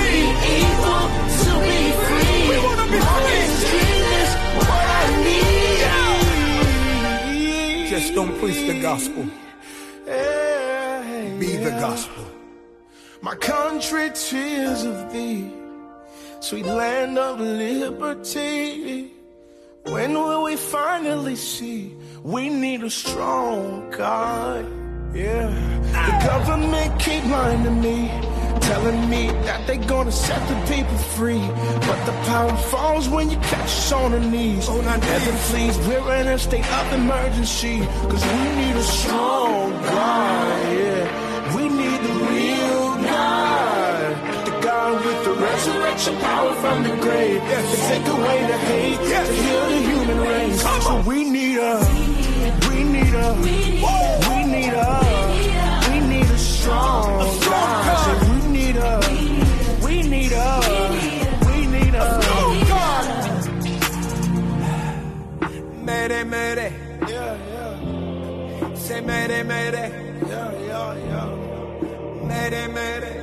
[8.09, 9.23] Just don't preach the gospel.
[11.37, 12.25] Be the gospel.
[13.21, 15.53] My country, tears of thee,
[16.39, 19.13] sweet land of liberty.
[19.83, 21.93] When will we finally see
[22.23, 24.65] we need a strong God?
[25.13, 25.47] Yeah,
[25.91, 28.07] the government keep lying to me,
[28.61, 31.39] telling me that they gonna set the people free.
[31.87, 34.69] But the power falls when you catch us on our knees.
[34.69, 34.99] On our.
[34.99, 40.73] Heaven, please, we're in a state of emergency, cause we need a strong God.
[40.77, 44.45] Yeah, we need the real God.
[44.45, 47.41] The God with the resurrection power from the grave.
[47.41, 49.27] To take away the hate, Yes.
[49.27, 50.61] to heal the human race.
[50.83, 51.79] So we need a,
[52.69, 54.28] we need a, we need a,
[54.69, 58.29] we need a strong, A strong God.
[58.29, 58.99] We need a,
[59.83, 60.59] we need a,
[61.47, 62.07] we need a,
[62.69, 63.05] God!
[65.85, 66.73] Mayday, mayday.
[67.07, 69.89] yeah, yeah, Say mayday, mayday.
[70.27, 72.27] yeah, yeah, yeah.
[72.27, 73.18] Mayday, mayday.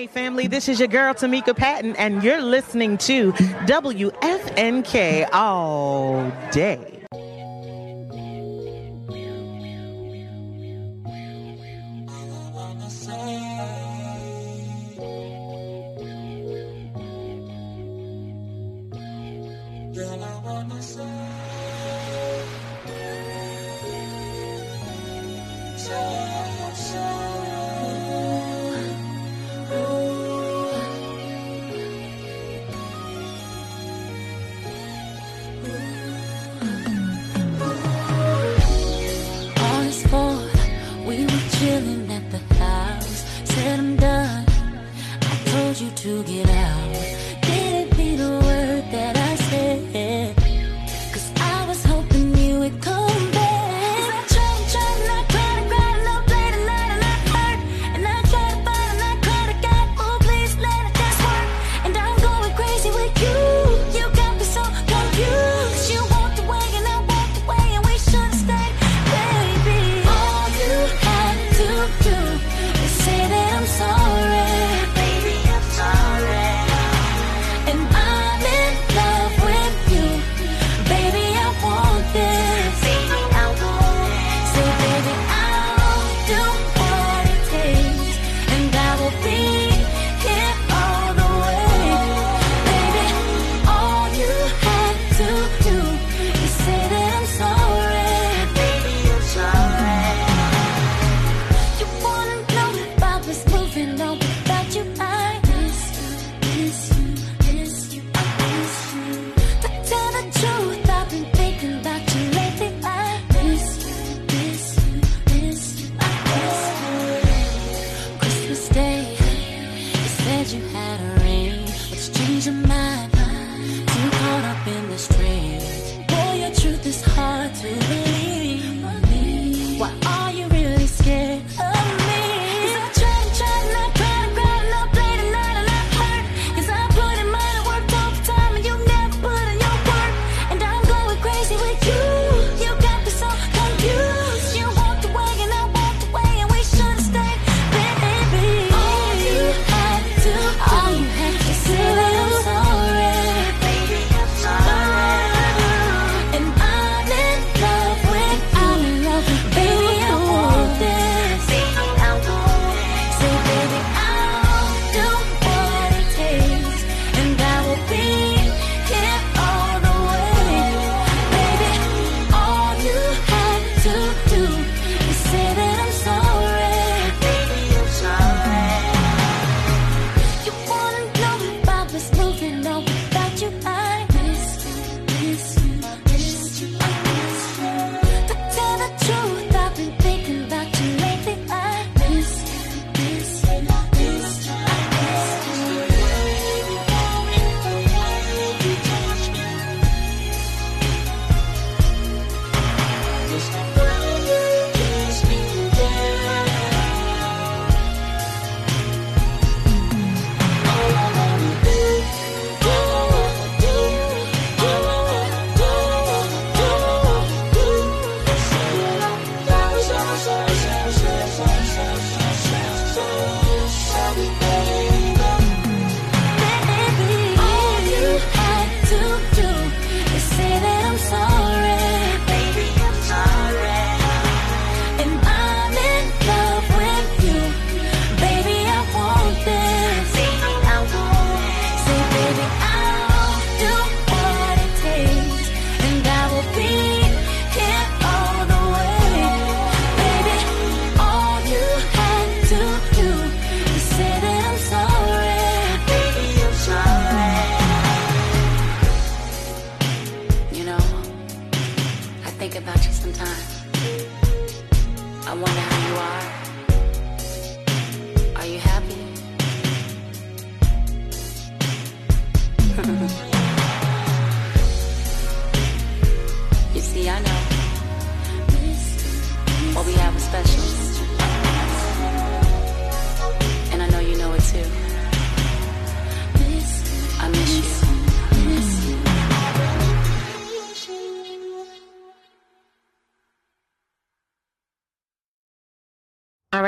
[0.00, 6.99] Hey, family, this is your girl, Tamika Patton, and you're listening to WFNK all day.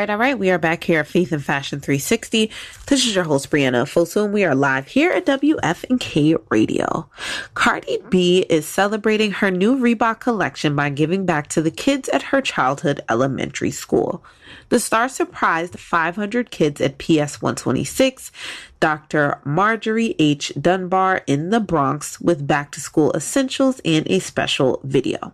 [0.02, 0.38] Right, all right.
[0.38, 2.50] We are back here at Faith and Fashion 360.
[2.88, 7.08] This is your host, Brianna Fosu, and we are live here at WFNK Radio.
[7.54, 12.22] Cardi B is celebrating her new Reebok collection by giving back to the kids at
[12.22, 14.24] her childhood elementary school.
[14.70, 18.32] The star surprised 500 kids at PS 126,
[18.80, 19.40] Dr.
[19.44, 20.52] Marjorie H.
[20.60, 25.32] Dunbar in the Bronx with back to school essentials and a special video.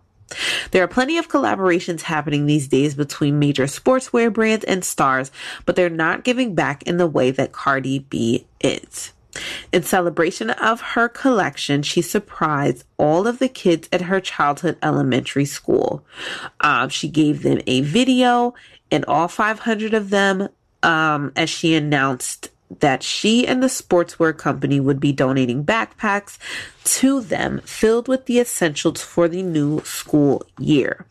[0.71, 5.31] There are plenty of collaborations happening these days between major sportswear brands and stars,
[5.65, 9.13] but they're not giving back in the way that Cardi B is.
[9.71, 15.45] In celebration of her collection, she surprised all of the kids at her childhood elementary
[15.45, 16.03] school.
[16.61, 18.55] Um, she gave them a video,
[18.91, 20.49] and all 500 of them,
[20.81, 26.37] um, as she announced that she and the sportswear company would be donating backpacks
[26.83, 31.05] to them filled with the essentials for the new school year.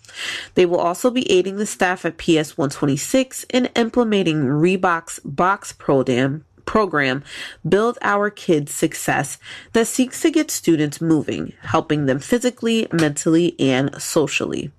[0.55, 6.45] They will also be aiding the staff at PS 126 in implementing Reebok's BOKS program
[6.65, 7.25] program
[7.67, 9.39] Build Our Kids Success
[9.73, 14.71] that seeks to get students moving, helping them physically, mentally, and socially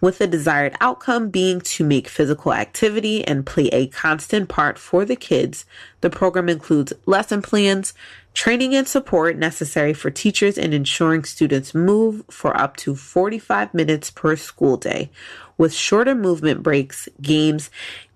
[0.00, 5.04] with the desired outcome being to make physical activity and play a constant part for
[5.04, 5.64] the kids.
[6.00, 7.94] The program includes lesson plans,
[8.34, 14.10] training and support necessary for teachers in ensuring students move for up to 45 minutes
[14.10, 15.10] per school day,
[15.56, 17.70] with shorter movement breaks, games,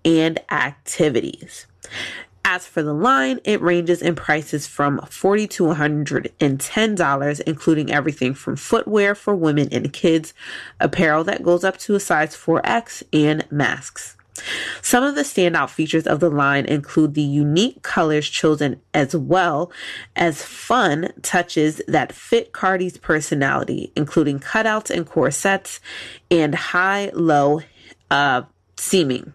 [0.04, 1.66] and activities.
[2.44, 8.56] As for the line, it ranges in prices from 40 to $110, including everything from
[8.56, 10.34] footwear for women and kids,
[10.80, 14.16] apparel that goes up to a size 4X, and masks.
[14.82, 19.70] Some of the standout features of the line include the unique colors chosen as well
[20.16, 25.80] as fun touches that fit Cardi's personality, including cutouts and corsets
[26.30, 27.60] and high low
[28.10, 28.42] uh,
[28.76, 29.34] seaming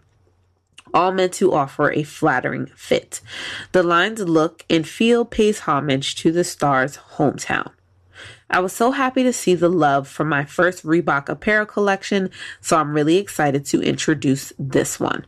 [0.94, 3.20] all meant to offer a flattering fit.
[3.72, 7.70] The line's look and feel pays homage to the star's hometown.
[8.48, 12.30] I was so happy to see the love from my first Reebok apparel collection,
[12.60, 15.26] so I'm really excited to introduce this one.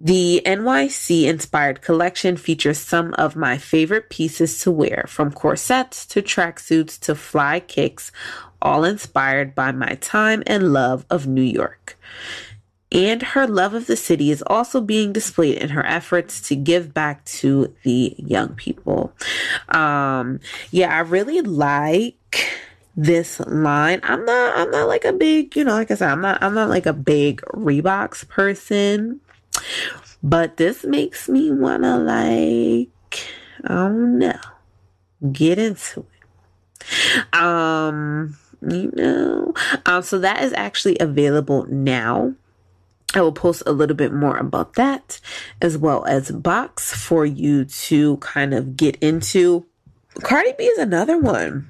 [0.00, 6.22] The NYC inspired collection features some of my favorite pieces to wear, from corsets to
[6.22, 8.10] tracksuits to fly kicks,
[8.60, 11.96] all inspired by my time and love of New York
[12.92, 16.92] and her love of the city is also being displayed in her efforts to give
[16.92, 19.12] back to the young people.
[19.70, 20.40] Um,
[20.70, 22.60] yeah, I really like
[22.94, 24.00] this line.
[24.02, 26.54] I'm not I'm not like a big, you know, like I said, I'm not I'm
[26.54, 29.20] not like a big Reeboks person.
[30.22, 32.90] But this makes me wanna like
[33.64, 34.38] I don't know.
[35.30, 37.34] Get into it.
[37.34, 39.54] Um, you know.
[39.86, 42.34] Um, so that is actually available now
[43.14, 45.20] I will post a little bit more about that
[45.60, 49.66] as well as BOKS for you to kind of get into.
[50.22, 51.68] Cardi B is another one.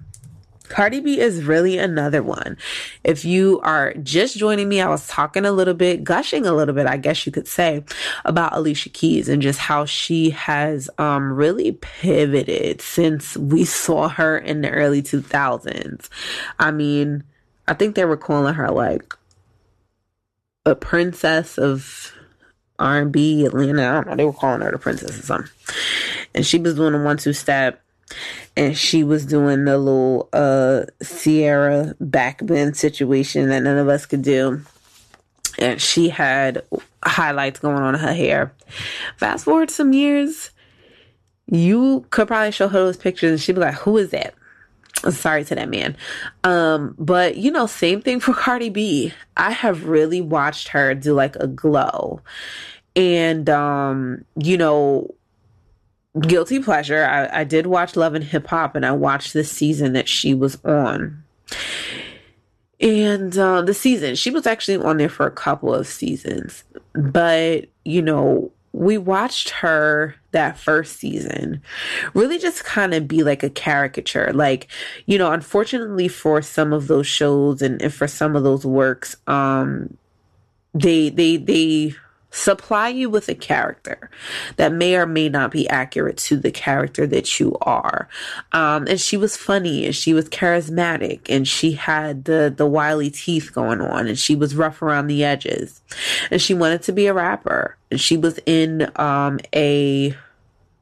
[0.69, 2.57] Cardi B is really another one.
[3.05, 6.75] If you are just joining me, I was talking a little bit, gushing a little
[6.75, 7.85] bit, I guess you could say,
[8.25, 14.39] about Alicia Keys and just how she has um, really pivoted since we saw her
[14.39, 16.09] in the early 2000s.
[16.59, 17.25] I mean,
[17.69, 19.15] I think they were calling her like
[20.65, 22.13] a princess of
[22.79, 23.89] R&B Atlanta.
[23.89, 24.17] I don't know.
[24.17, 25.53] They were calling her the princess or something.
[26.35, 27.81] And she was doing a one-two step.
[28.57, 34.21] And she was doing the little uh Ciara backbend situation that none of us could
[34.21, 34.61] do.
[35.59, 36.63] And she had
[37.03, 38.53] highlights going on in her hair.
[39.17, 40.51] Fast forward some years,
[41.47, 44.35] you could probably show her those pictures and she'd be like, Who is that?
[45.11, 45.97] Sorry to that man.
[46.45, 49.13] Um, but you know, same thing for Cardi B.
[49.37, 52.21] I have really watched her do like a glow.
[52.95, 55.15] And um, you know,
[56.21, 57.05] guilty pleasure.
[57.05, 60.35] I, I did watch Love and Hip Hop and I watched the season that she
[60.35, 61.23] was on.
[62.81, 66.65] And uh, the season, she was actually on there for a couple of seasons.
[66.95, 71.63] But, you know, we watched her that first season
[72.15, 74.33] really just kind of be like a caricature.
[74.33, 74.69] Like
[75.07, 79.17] you know unfortunately for some of those shows and, and for some of those works
[79.27, 79.97] um
[80.75, 81.95] they they they
[82.33, 84.11] supply you with a character
[84.57, 88.09] that may or may not be accurate to the character that you are.
[88.53, 93.11] Um, and she was funny and she was charismatic and she had the, the wily
[93.11, 95.83] teeth going on and she was rough around the edges
[96.31, 100.17] and she wanted to be a rapper and she was in, um, a,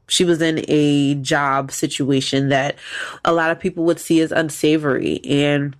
[0.07, 2.75] she was in a job situation that
[3.25, 5.75] a lot of people would see as unsavory and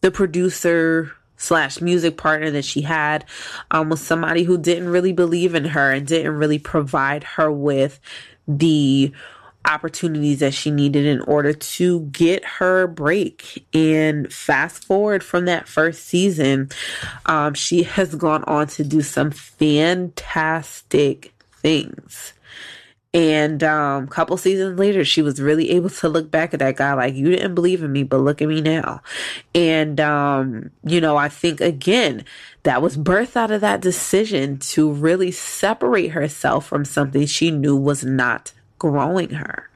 [0.00, 3.24] the producer slash music partner that she had
[3.70, 7.98] um, was somebody who didn't really believe in her and didn't really provide her with
[8.46, 9.12] the
[9.64, 13.66] opportunities that she needed in order to get her break.
[13.74, 16.70] And fast forward from that first season,
[17.26, 22.32] um, she has gone on to do some fantastic things.
[23.14, 26.92] And um, couple seasons later, she was really able to look back at that guy
[26.92, 29.00] like, you didn't believe in me, but look at me now.
[29.54, 32.24] And, um, you know, I think again,
[32.64, 37.76] that was birthed out of that decision to really separate herself from something she knew
[37.76, 39.70] was not growing her.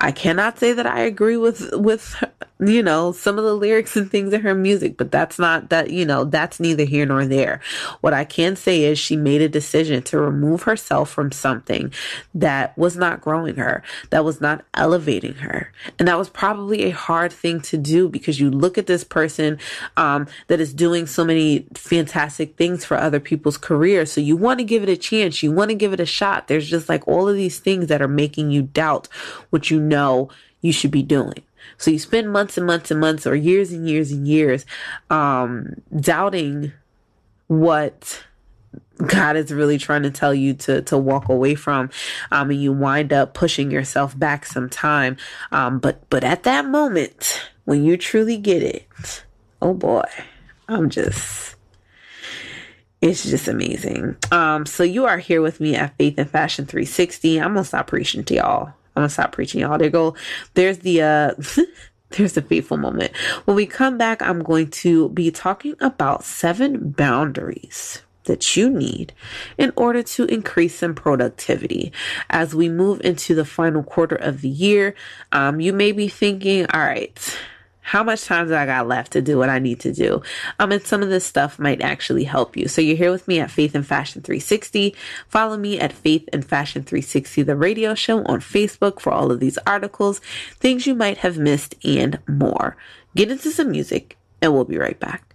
[0.00, 2.22] I cannot say that I agree with with
[2.60, 5.90] you know some of the lyrics and things in her music, but that's not that
[5.90, 7.60] you know that's neither here nor there.
[8.00, 11.92] What I can say is she made a decision to remove herself from something
[12.34, 16.90] that was not growing her, that was not elevating her, and that was probably a
[16.90, 19.58] hard thing to do because you look at this person
[19.96, 24.58] um, that is doing so many fantastic things for other people's careers, so you want
[24.58, 26.48] to give it a chance, you want to give it a shot.
[26.48, 29.08] There's just like all of these things that are making you doubt
[29.50, 30.30] what you know
[30.60, 31.42] you should be doing.
[31.80, 34.66] So you spend months and months and months or years and years and years
[35.08, 36.72] um, doubting
[37.46, 38.22] what
[39.06, 41.88] God is really trying to tell you to to walk away from,
[42.30, 45.16] um, and you wind up pushing yourself back some time.
[45.52, 49.24] Um, but but at that moment when you truly get it,
[49.62, 50.04] oh boy,
[50.68, 51.54] I'm just
[53.00, 54.16] it's just amazing.
[54.30, 57.40] Um, so you are here with me at Faith and Fashion 360.
[57.40, 58.74] I'm gonna stop preaching to y'all.
[58.96, 59.78] I'm gonna stop preaching y'all.
[59.78, 60.14] There go.
[60.54, 61.34] There's the uh
[62.10, 63.16] there's the faithful moment.
[63.44, 69.12] When we come back, I'm going to be talking about seven boundaries that you need
[69.58, 71.92] in order to increase some productivity.
[72.28, 74.94] As we move into the final quarter of the year,
[75.32, 77.38] um, you may be thinking, all right,
[77.90, 80.22] how much time do I got left to do what I need to do?
[80.60, 82.68] Um, and some of this stuff might actually help you.
[82.68, 84.94] So you're here with me at Faith and Fashion 360.
[85.26, 89.40] Follow me at Faith and Fashion 360, the radio show on Facebook for all of
[89.40, 90.20] these articles,
[90.60, 92.76] things you might have missed, and more.
[93.16, 95.34] Get into some music, and we'll be right back.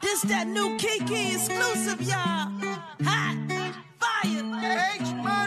[0.00, 2.48] This that new Kiki exclusive, y'all.
[3.04, 3.36] Hot,
[4.00, 4.42] fire,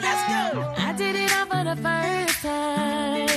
[0.04, 0.74] Let's go.
[0.78, 3.33] I did it all for the first time.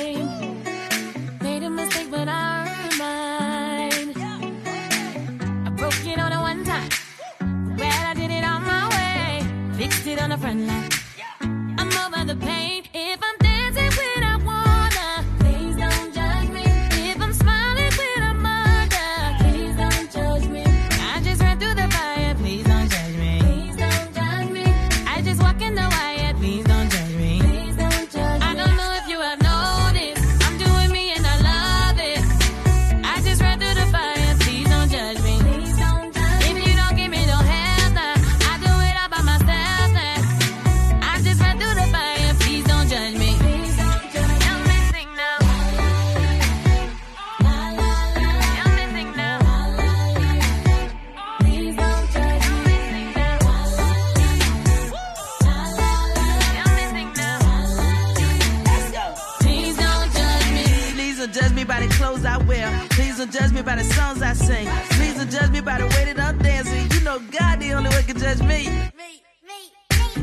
[63.56, 64.68] Me by the songs I sing.
[64.96, 66.90] Please don't judge me by the way that I'm dancing.
[66.92, 68.68] You know God the only one can judge me.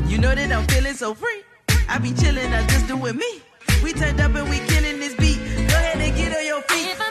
[0.06, 1.42] You know that I'm feeling so free.
[1.88, 3.32] I be chilling, I just doing me.
[3.82, 5.38] We turned up and we killing this beat.
[5.68, 7.03] Go ahead and get on your feet.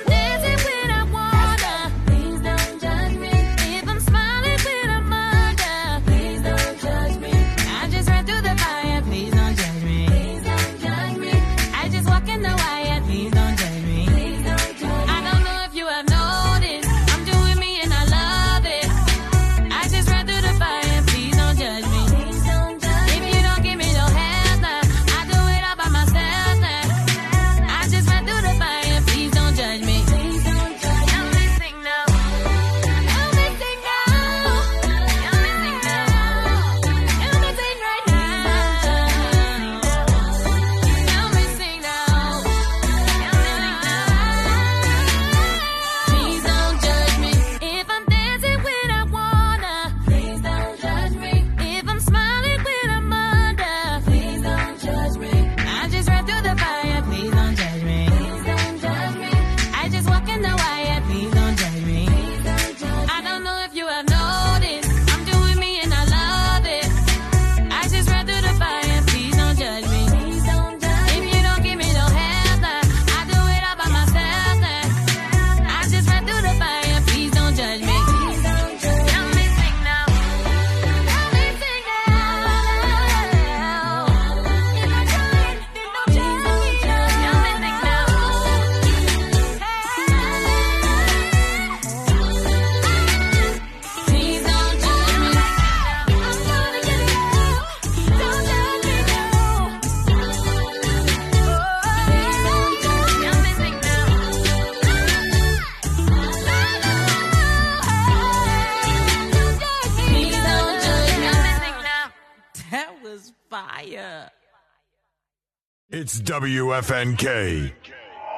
[116.04, 117.72] It's WFNK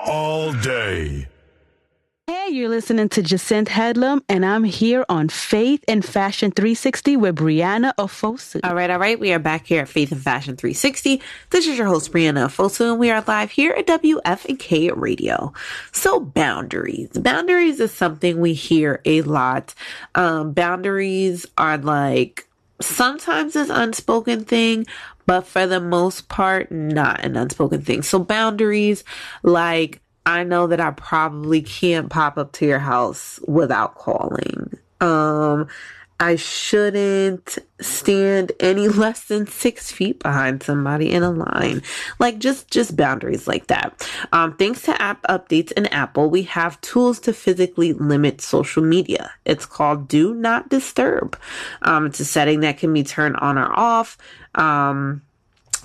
[0.05, 1.27] all day.
[2.27, 7.37] Hey, you're listening to Jacinth Headlam, and I'm here on Faith and Fashion 360 with
[7.37, 8.59] Brianna Ofosu.
[8.63, 9.19] All right, all right.
[9.19, 11.19] We are back here at Faith and Fashion 360.
[11.49, 15.51] This is your host, Brianna Ofosu, and we are live here at WFNK Radio.
[15.91, 17.09] So, boundaries.
[17.13, 19.73] Boundaries is something we hear a lot.
[20.13, 22.47] Um, boundaries are like
[22.81, 24.85] sometimes it's unspoken thing,
[25.25, 28.01] but for the most part, not an unspoken thing.
[28.03, 29.03] So, boundaries
[29.43, 34.73] like I know that I probably can't pop up to your house without calling.
[35.01, 35.67] Um,
[36.19, 41.81] I shouldn't stand any less than six feet behind somebody in a line.
[42.19, 44.09] Like just, just boundaries like that.
[44.31, 49.31] Um, thanks to app updates in Apple, we have tools to physically limit social media.
[49.43, 51.37] It's called do not disturb.
[51.81, 54.17] Um, it's a setting that can be turned on or off.
[54.55, 55.21] Um,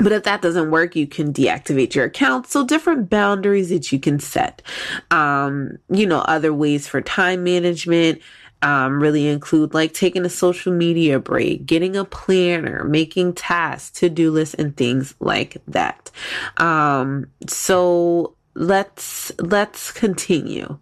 [0.01, 2.47] but if that doesn't work, you can deactivate your account.
[2.47, 4.63] So different boundaries that you can set.
[5.11, 8.23] Um, you know, other ways for time management.
[8.63, 14.11] Um, really include like taking a social media break, getting a planner, making tasks, to
[14.11, 16.11] do lists, and things like that.
[16.59, 20.77] Um, so let's let's continue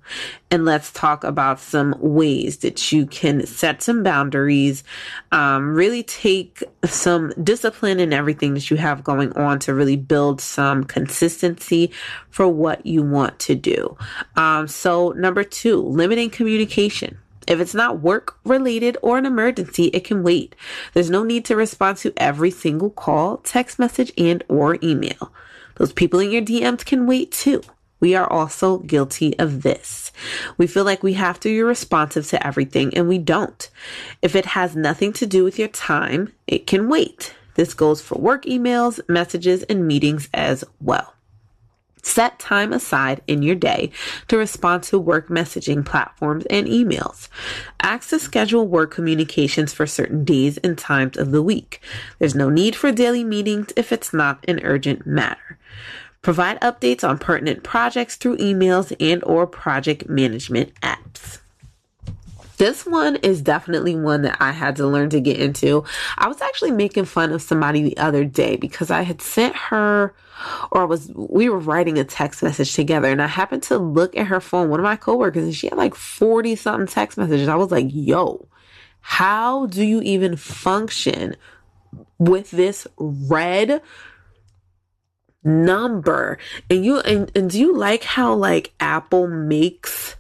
[0.51, 4.83] and let's talk about some ways that you can set some boundaries
[5.33, 10.41] um, really take some discipline in everything that you have going on to really build
[10.41, 11.91] some consistency
[12.31, 13.95] for what you want to do
[14.37, 17.19] um, so number two limiting communication
[17.49, 20.55] if it's not work related or an emergency, it can wait.
[20.93, 25.33] There's no need to respond to every single call, text message, and or email.
[25.77, 27.63] Those people in your DMs can wait too.
[28.01, 30.13] We are also guilty of this.
[30.57, 33.69] We feel like we have to be responsive to everything and we don't.
[34.23, 37.35] If it has nothing to do with your time, it can wait.
[37.55, 41.15] This goes for work emails, messages, and meetings as well.
[42.09, 43.91] Set time aside in your day
[44.29, 47.29] to respond to work messaging platforms and emails.
[47.83, 51.83] Ask to schedule work communications for certain days and times of the week.
[52.19, 55.59] There's no need for daily meetings if it's not an urgent matter.
[56.23, 61.41] Provide updates on pertinent projects through emails and or project management apps.
[62.59, 65.85] This one is definitely one that I had to learn to get into.
[66.17, 70.15] I was actually making fun of somebody the other day because I had sent her
[70.71, 74.27] or was we were writing a text message together and I happened to look at
[74.27, 77.49] her phone, one of my coworkers, and she had like 40 something text messages.
[77.49, 78.49] I was like, yo,
[79.01, 81.37] how do you even function
[82.19, 83.83] with this red
[85.45, 86.39] number?
[86.69, 90.17] And you and, and do you like how like Apple makes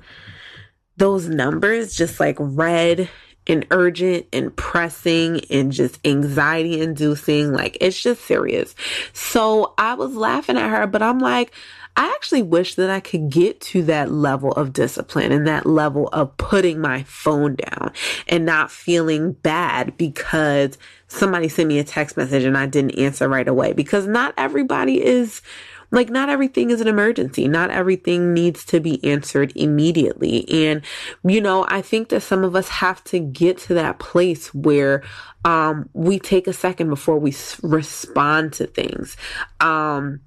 [0.99, 3.09] those numbers just like red
[3.47, 7.53] and urgent and pressing and just anxiety inducing.
[7.53, 8.75] Like it's just serious.
[9.15, 11.53] So I was laughing at her, but I'm like,
[11.97, 16.09] I actually wish that I could get to that level of discipline and that level
[16.13, 17.93] of putting my phone down
[18.29, 20.79] and not feeling bad because
[21.09, 25.05] somebody sent me a text message and I didn't answer right away because not everybody
[25.05, 25.43] is
[25.91, 27.49] like, not everything is an emergency.
[27.49, 30.49] Not everything needs to be answered immediately.
[30.67, 30.83] And,
[31.25, 35.03] you know, I think that some of us have to get to that place where,
[35.45, 39.17] um, we take a second before we s- respond to things.
[39.61, 40.21] Um,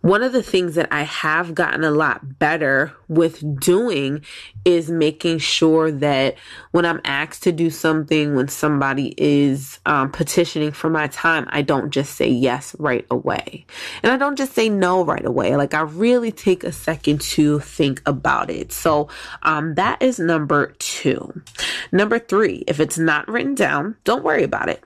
[0.00, 4.24] one of the things that I have gotten a lot better with doing
[4.64, 6.36] is making sure that
[6.70, 11.62] when I'm asked to do something, when somebody is um, petitioning for my time, I
[11.62, 13.66] don't just say yes right away.
[14.02, 15.56] And I don't just say no right away.
[15.56, 18.72] Like I really take a second to think about it.
[18.72, 19.08] So
[19.42, 21.42] um, that is number two.
[21.90, 24.84] Number three, if it's not written down, don't worry about it.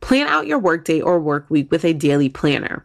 [0.00, 2.84] Plan out your workday or work week with a daily planner.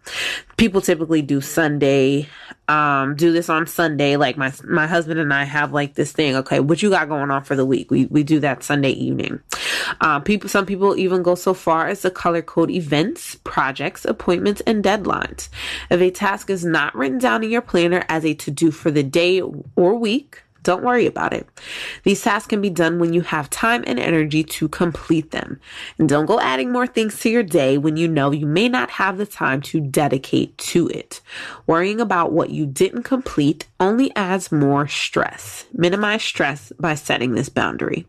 [0.58, 2.28] People typically do Sunday,
[2.68, 4.16] um, do this on Sunday.
[4.18, 6.36] Like my my husband and I have like this thing.
[6.36, 7.90] Okay, what you got going on for the week?
[7.92, 9.42] We we do that Sunday evening.
[10.02, 14.62] Um, people, some people even go so far as to color code events, projects, appointments,
[14.62, 15.50] and deadlines.
[15.90, 18.92] If a task is not written down in your planner as a to do for
[18.92, 21.48] the day or week, don't worry about it.
[22.04, 25.62] These tasks can be done when you have time and energy to complete them.
[25.98, 28.90] And don't go adding more things to your day when you know you may not
[28.90, 31.22] have the time to dedicate to it.
[31.68, 35.66] Worrying about what you didn't complete only adds more stress.
[35.72, 38.08] Minimize stress by setting this boundary.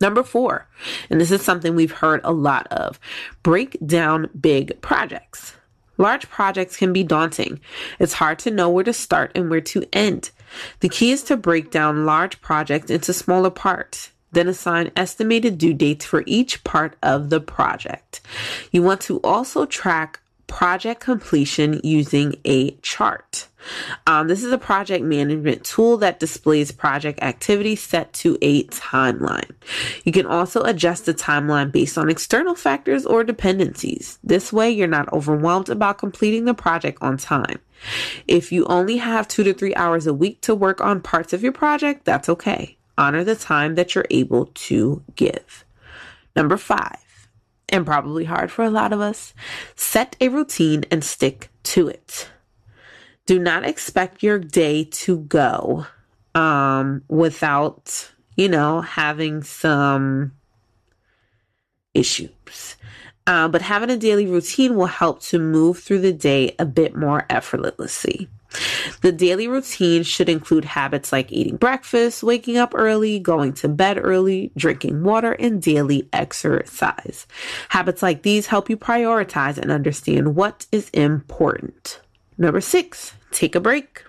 [0.00, 0.66] Number four,
[1.10, 2.98] and this is something we've heard a lot of
[3.44, 5.54] break down big projects.
[5.96, 7.60] Large projects can be daunting.
[8.00, 10.32] It's hard to know where to start and where to end.
[10.80, 15.74] The key is to break down large projects into smaller parts, then assign estimated due
[15.74, 18.20] dates for each part of the project.
[18.70, 20.20] You want to also track
[20.52, 23.48] project completion using a chart.
[24.06, 29.50] Um, this is a project management tool that displays project activity set to a timeline.
[30.04, 34.18] You can also adjust the timeline based on external factors or dependencies.
[34.22, 37.60] This way, you're not overwhelmed about completing the project on time.
[38.26, 41.42] If you only have two to three hours a week to work on parts of
[41.42, 42.76] your project, that's okay.
[42.98, 45.64] Honor the time that you're able to give.
[46.36, 47.28] Number five,
[47.68, 49.34] and probably hard for a lot of us,
[49.74, 52.28] set a routine and stick to it.
[53.26, 55.86] Do not expect your day to go
[56.34, 60.32] um, without, you know, having some
[61.94, 62.76] issues.
[63.26, 66.96] Uh, but having a daily routine will help to move through the day a bit
[66.96, 68.28] more effortlessly.
[69.00, 73.98] The daily routine should include habits like eating breakfast, waking up early, going to bed
[74.00, 77.26] early, drinking water, and daily exercise.
[77.70, 82.00] Habits like these help you prioritize and understand what is important.
[82.36, 84.04] Number six, take a break.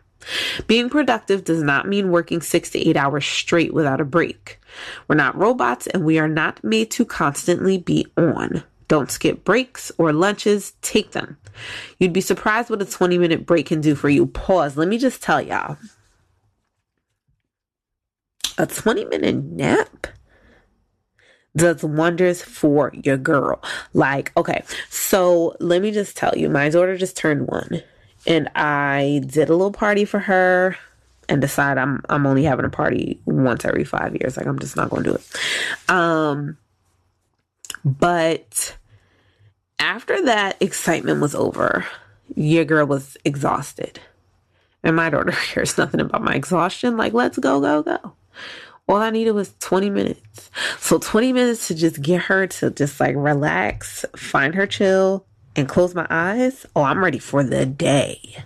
[0.67, 4.59] Being productive does not mean working six to eight hours straight without a break.
[5.07, 8.63] We're not robots and we are not made to constantly be on.
[8.87, 11.37] Don't skip breaks or lunches, take them.
[11.99, 14.25] You'd be surprised what a 20 minute break can do for you.
[14.25, 14.77] Pause.
[14.77, 15.77] Let me just tell y'all
[18.57, 20.07] a 20 minute nap
[21.55, 23.61] does wonders for your girl.
[23.93, 27.81] Like, okay, so let me just tell you, my daughter just turned one,
[28.25, 30.77] and I did a little party for her
[31.29, 34.35] and decide I'm I'm only having a party once every five years.
[34.35, 35.89] Like I'm just not gonna do it.
[35.89, 36.57] Um
[37.83, 38.77] but
[39.79, 41.85] after that excitement was over,
[42.35, 43.99] your girl was exhausted.
[44.83, 46.97] And my daughter cares nothing about my exhaustion.
[46.97, 48.13] Like, let's go, go, go.
[48.87, 50.51] All I needed was 20 minutes.
[50.77, 55.69] So 20 minutes to just get her to just like relax, find her chill, and
[55.69, 56.65] close my eyes.
[56.75, 58.43] Oh, I'm ready for the day.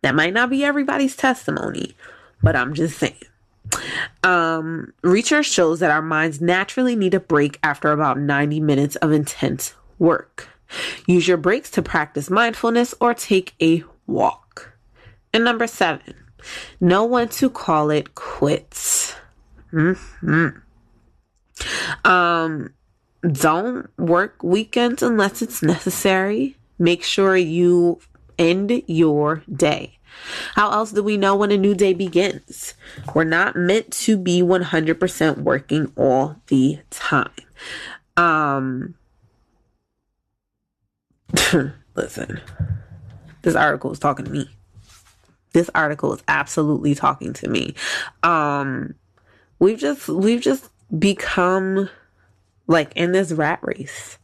[0.00, 1.94] That might not be everybody's testimony,
[2.42, 3.14] but I'm just saying.
[4.22, 9.12] Um, research shows that our minds naturally need a break after about 90 minutes of
[9.12, 10.48] intense work.
[11.06, 14.74] Use your breaks to practice mindfulness or take a walk.
[15.32, 16.14] And number seven,
[16.80, 19.14] know when to call it quits.
[19.70, 20.48] hmm
[22.04, 22.72] Um,
[23.22, 26.56] don't work weekends unless it's necessary.
[26.78, 28.00] Make sure you
[28.38, 29.98] end your day.
[30.54, 32.74] How else do we know when a new day begins?
[33.14, 37.30] We're not meant to be 100% working all the time.
[38.16, 38.94] Um,
[41.94, 42.40] listen,
[43.42, 44.48] this article is talking to me.
[45.52, 47.74] This article is absolutely talking to me.
[48.22, 48.94] Um,
[49.58, 50.68] we've just, we've just
[50.98, 51.90] become
[52.66, 54.18] like in this rat race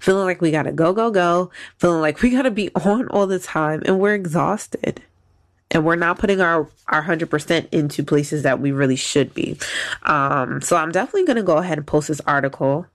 [0.00, 3.38] feeling like we gotta go, go, go, feeling like we gotta be on all the
[3.38, 5.02] time, and we're exhausted.
[5.70, 9.58] And we're not putting our our hundred percent into places that we really should be.
[10.04, 12.86] Um, so I'm definitely gonna go ahead and post this article,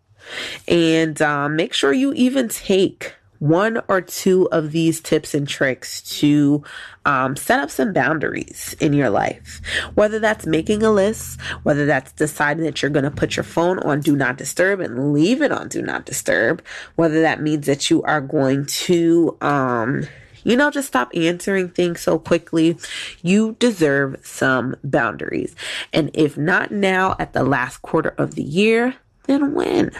[0.67, 6.03] and um, make sure you even take one or two of these tips and tricks
[6.03, 6.63] to
[7.05, 9.59] um, set up some boundaries in your life.
[9.95, 13.79] Whether that's making a list, whether that's deciding that you're going to put your phone
[13.79, 16.63] on do not disturb and leave it on do not disturb,
[16.97, 20.07] whether that means that you are going to, um,
[20.43, 22.77] you know, just stop answering things so quickly.
[23.21, 25.55] You deserve some boundaries.
[25.93, 28.95] And if not now, at the last quarter of the year,
[29.27, 29.91] then when?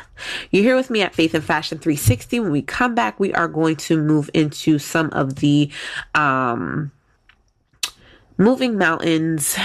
[0.50, 2.40] You're here with me at Faith and Fashion 360.
[2.40, 5.70] When we come back, we are going to move into some of the
[6.16, 6.92] um,
[8.38, 9.58] moving mountains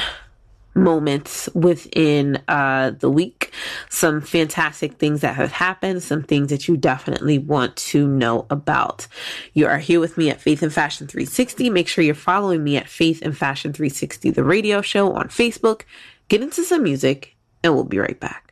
[0.77, 3.53] moments within uh, the week.
[3.89, 9.07] Some fantastic things that have happened, some things that you definitely want to know about.
[9.55, 11.71] You are here with me at Faith and Fashion 360.
[11.71, 15.83] Make sure you're following me at Faith and Fashion 360, the radio show on Facebook.
[16.29, 18.46] Get into some music, and we'll be right back.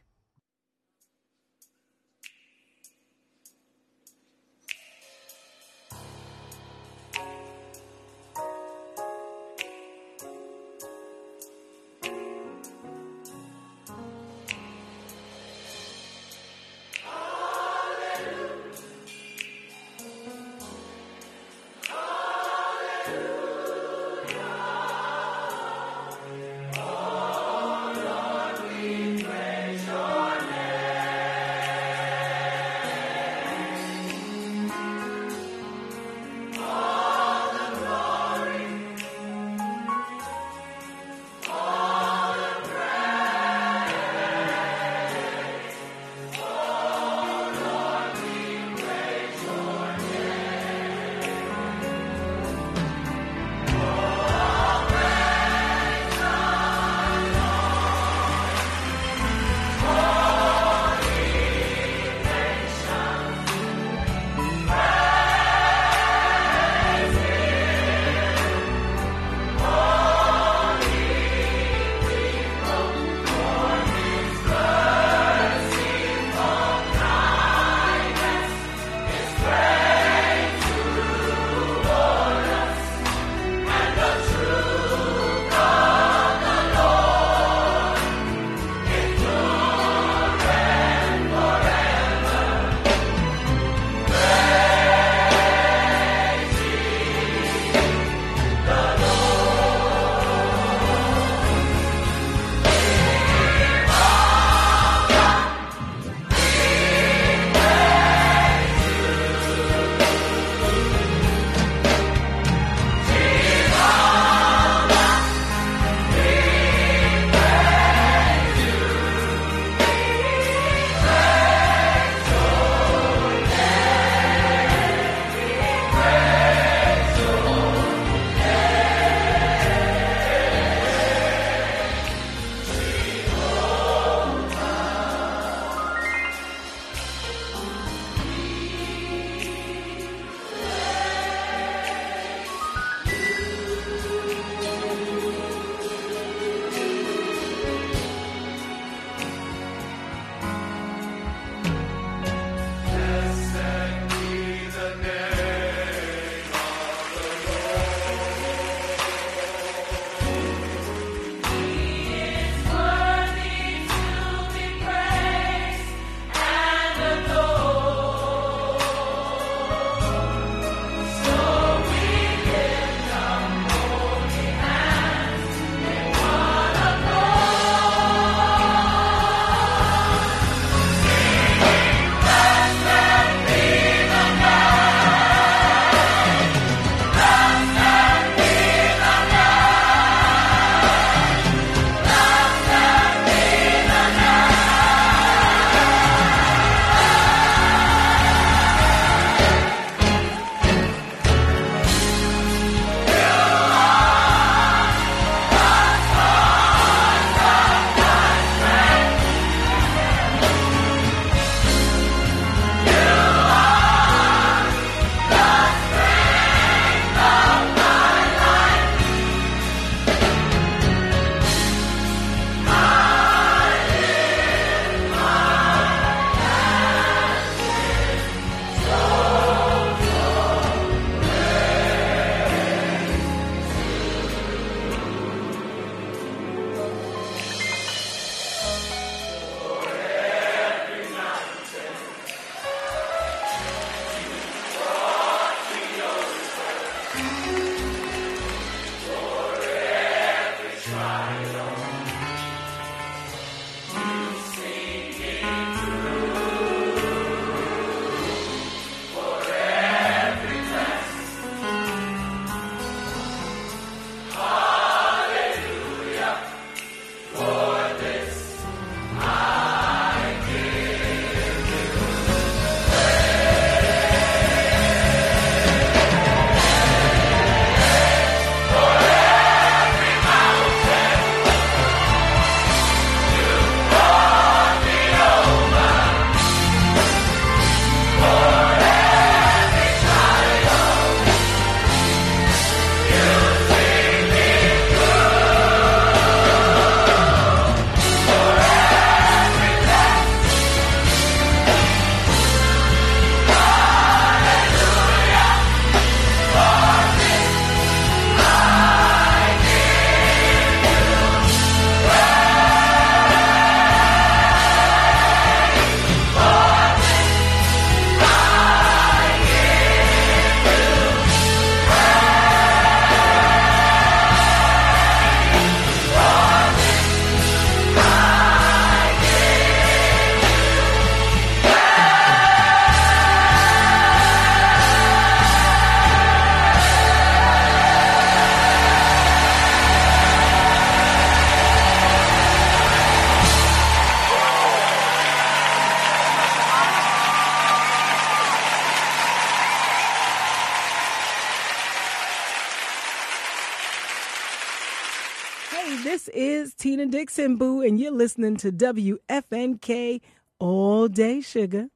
[356.64, 360.22] Is Tina Dixon, Boo, and you're listening to WFNK
[360.58, 361.88] all day, sugar.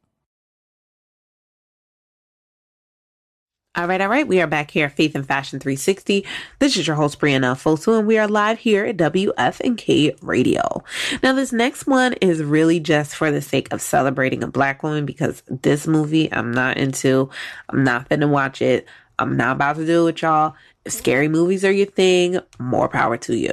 [3.74, 4.28] All right, all right.
[4.28, 6.27] We are back here at Faith and Fashion 360.
[6.59, 10.85] This is your host, Brianna Fosu, and we are live here at WFNK Radio.
[11.23, 15.07] Now, this next one is really just for the sake of celebrating a black woman
[15.07, 17.31] because this movie I'm not into.
[17.70, 18.86] I'm not going to watch it.
[19.19, 20.55] I'm not about to do it with y'all.
[20.89, 23.52] Scary movies are your thing, more power to you.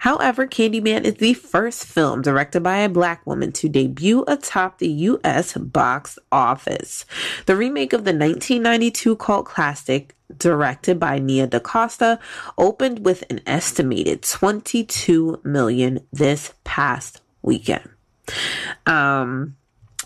[0.00, 4.88] However, Candyman is the first film directed by a black woman to debut atop the
[4.88, 5.56] U.S.
[5.56, 7.04] box office.
[7.46, 12.18] The remake of the 1992 cult classic directed by Nia DaCosta,
[12.58, 17.88] opened with an estimated 22 million this past weekend.
[18.86, 19.56] Um,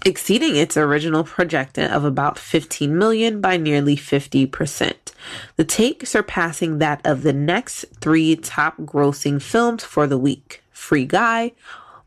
[0.05, 4.95] exceeding its original projection of about 15 million by nearly 50%.
[5.57, 11.05] The take surpassing that of the next three top grossing films for the week Free
[11.05, 11.53] Guy,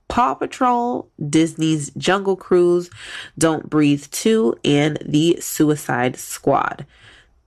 [0.08, 2.90] Paw Patrol, Disney's Jungle Cruise,
[3.38, 6.86] Don't Breathe 2, and The Suicide Squad.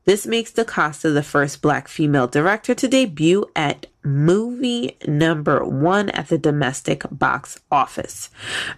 [0.05, 6.29] This makes DaCosta the first black female director to debut at movie number one at
[6.29, 8.29] the domestic box office,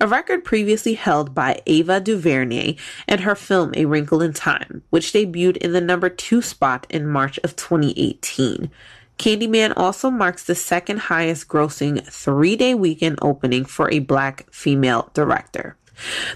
[0.00, 2.76] a record previously held by Ava DuVernay
[3.08, 7.08] and her film A Wrinkle in Time, which debuted in the number two spot in
[7.08, 8.70] March of 2018.
[9.18, 15.10] Candyman also marks the second highest grossing three day weekend opening for a black female
[15.14, 15.76] director.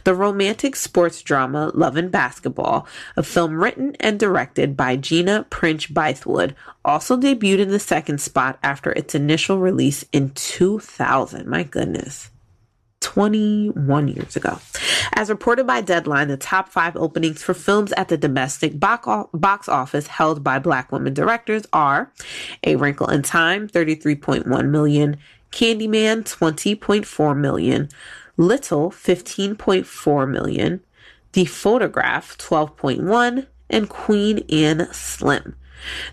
[0.04, 5.86] The romantic sports drama Love and Basketball, a film written and directed by Gina Prince
[5.86, 6.54] Bythewood,
[6.84, 11.46] also debuted in the second spot after its initial release in 2000.
[11.46, 12.30] My goodness.
[13.00, 14.58] 21 years ago.
[15.14, 20.06] As reported by Deadline, the top five openings for films at the domestic box office
[20.06, 22.12] held by black women directors are
[22.64, 25.16] A Wrinkle in Time, 33.1 million,
[25.50, 27.88] Candyman, 20.4 million,
[28.40, 30.80] Little 15.4 million,
[31.34, 35.56] The Photograph 12.1, and Queen and Slim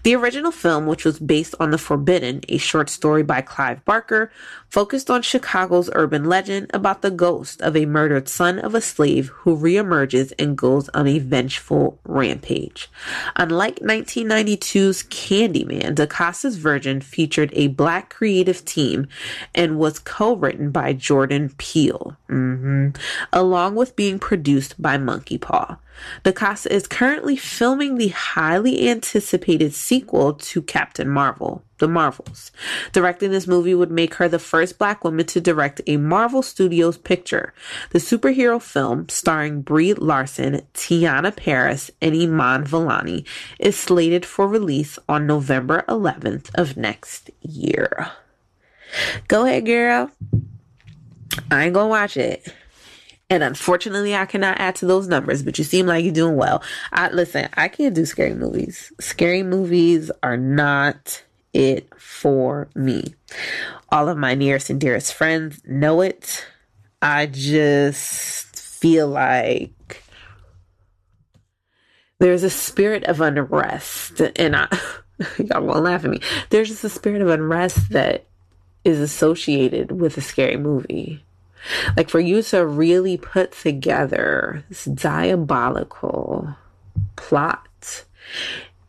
[0.03, 4.31] the original film, which was based on The Forbidden, a short story by Clive Barker,
[4.69, 9.29] focused on Chicago's urban legend about the ghost of a murdered son of a slave
[9.29, 12.89] who reemerges and goes on a vengeful rampage.
[13.35, 19.07] Unlike 1992's Candyman, DaCosta's Virgin featured a black creative team
[19.55, 22.89] and was co-written by Jordan Peele, mm-hmm,
[23.31, 25.77] along with being produced by Monkey Paw.
[26.23, 32.51] DaCosta is currently filming the highly anticipated sequel to Captain Marvel, The Marvels.
[32.91, 36.97] Directing this movie would make her the first black woman to direct a Marvel Studios
[36.97, 37.53] picture.
[37.91, 43.25] The superhero film, starring Brie Larson, Teyonah Parris, and Iman Vellani,
[43.59, 48.11] is slated for release on November 11th of next year.
[49.27, 50.11] Go ahead, girl.
[51.51, 52.53] I ain't gonna watch it.
[53.29, 56.63] And unfortunately, I cannot add to those numbers, but you seem like you're doing well.
[56.93, 58.91] I listen, I can't do scary movies.
[58.99, 61.23] Scary movies are not
[61.53, 63.15] it for me.
[63.89, 66.45] All of my nearest and dearest friends know it.
[67.01, 70.03] I just feel like
[72.19, 74.67] there's a spirit of unrest, and I,
[75.37, 76.21] y'all won't laugh at me.
[76.49, 78.25] There's just a spirit of unrest that
[78.83, 81.23] is associated with a scary movie.
[81.95, 86.55] Like for you to really put together this diabolical
[87.15, 88.05] plot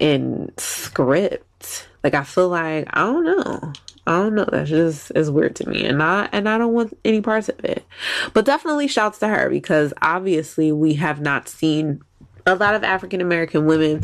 [0.01, 1.89] and script.
[2.05, 3.73] Like I feel like I don't know.
[4.07, 4.49] I don't know.
[4.51, 7.63] That's just is weird to me, and I and I don't want any parts of
[7.65, 7.85] it.
[8.33, 12.03] But definitely shouts to her because obviously we have not seen
[12.47, 14.03] a lot of African American women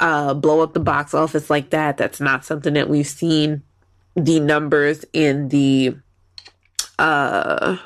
[0.00, 1.96] uh, blow up the box office like that.
[1.96, 3.62] That's not something that we've seen.
[4.16, 5.96] The numbers in the
[6.98, 7.78] uh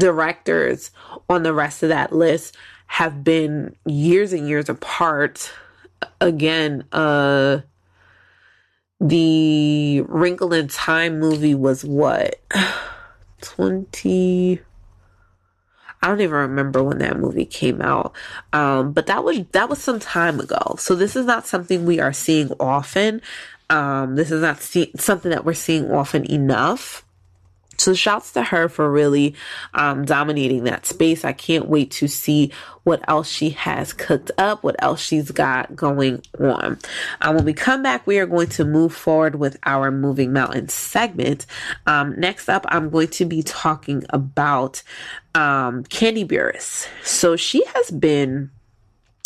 [0.00, 0.90] directors
[1.28, 2.56] on the rest of that list
[2.86, 5.52] have been years and years apart.
[6.20, 7.60] Again, uh,
[9.00, 12.36] the Wrinkle in Time movie was what?
[13.42, 14.60] 20
[16.02, 18.14] I don't even remember when that movie came out.
[18.52, 20.76] Um, but that was that was some time ago.
[20.78, 23.20] So this is not something we are seeing often.
[23.68, 27.04] Um, this is not see- something that we're seeing often enough.
[27.80, 29.34] So shouts to her for really
[29.72, 31.24] um, dominating that space.
[31.24, 32.52] I can't wait to see
[32.84, 36.78] what else she has cooked up, what else she's got going on.
[37.22, 40.68] Um, when we come back, we are going to move forward with our Moving Mountain
[40.68, 41.46] segment.
[41.86, 44.82] Um, next up, I'm going to be talking about
[45.34, 46.86] um, Kandi Burruss.
[47.02, 48.50] So she has been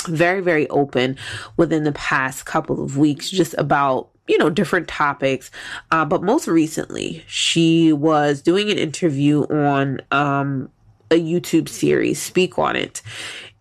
[0.07, 1.17] very, very open
[1.57, 5.51] within the past couple of weeks just about you know, different topics.
[5.91, 10.71] Uh, but most recently, she was doing an interview on um,
[11.11, 13.03] a YouTube series, Speak on It.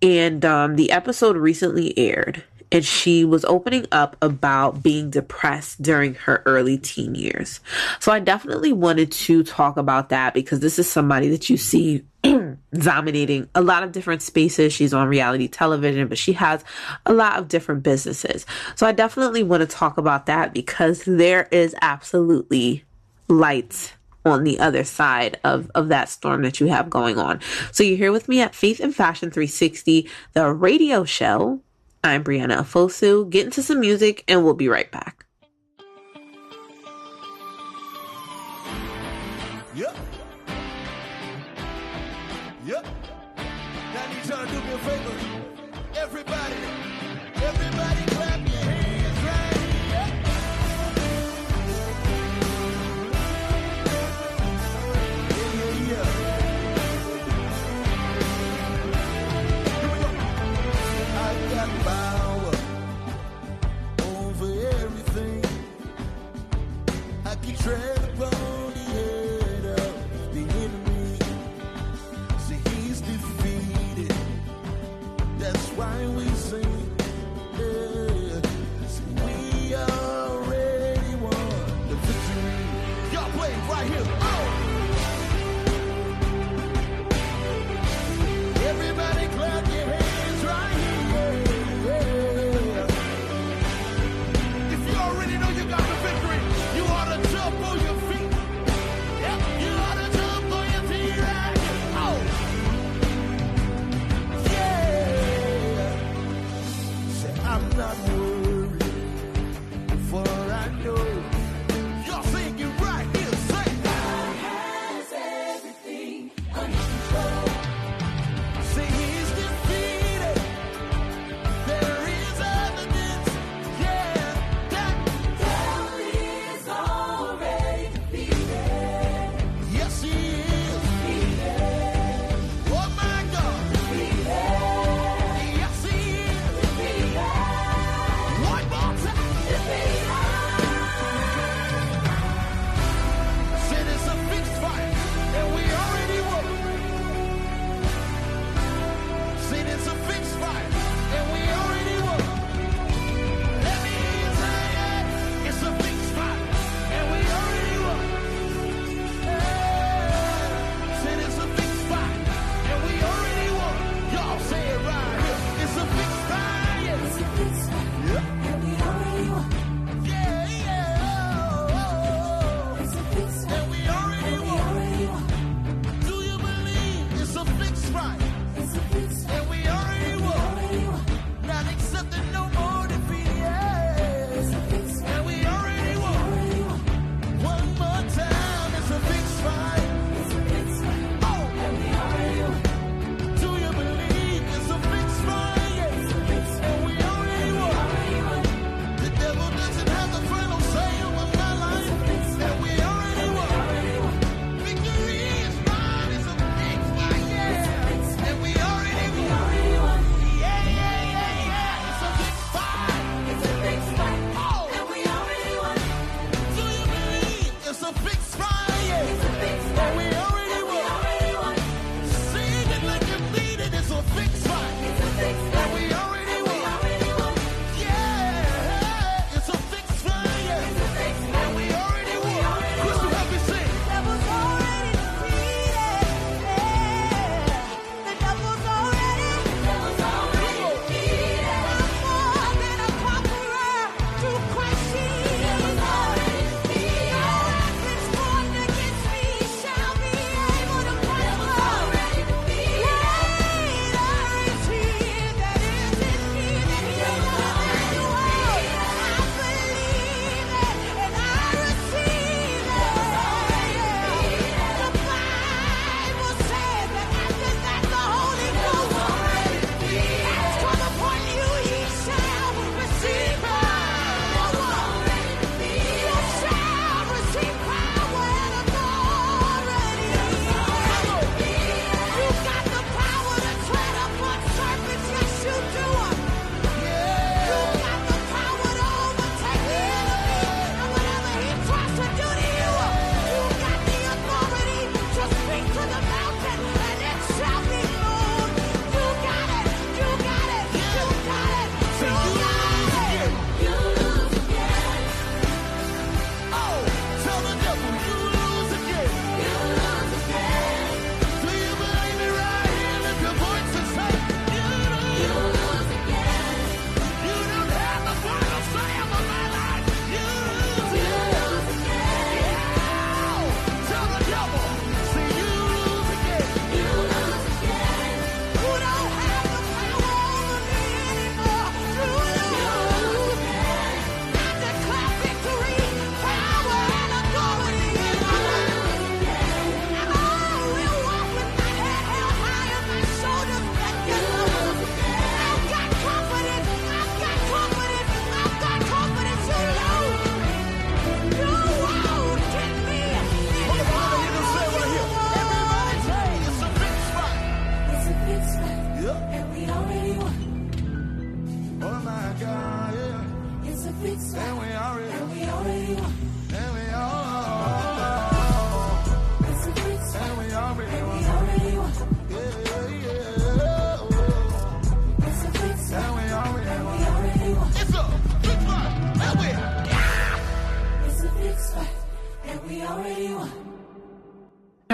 [0.02, 6.16] And um, the episode recently aired, and she was opening up about being depressed during
[6.16, 7.60] her early teen years.
[8.00, 12.04] So I definitely wanted to talk about that because this is somebody that you see
[12.74, 14.74] dominating a lot of different spaces.
[14.74, 16.64] She's on reality television, but she has
[17.06, 18.46] a lot of different businesses.
[18.76, 22.84] So I definitely want to talk about that because there is absolutely
[23.28, 23.94] light
[24.26, 27.42] on the other side of, of that storm that you have going on.
[27.72, 31.60] So you're here with me at Faith and Fashion 360, the radio show.
[32.06, 33.30] I'm Brianna Fosu.
[33.30, 35.23] Get into some music and we'll be right back.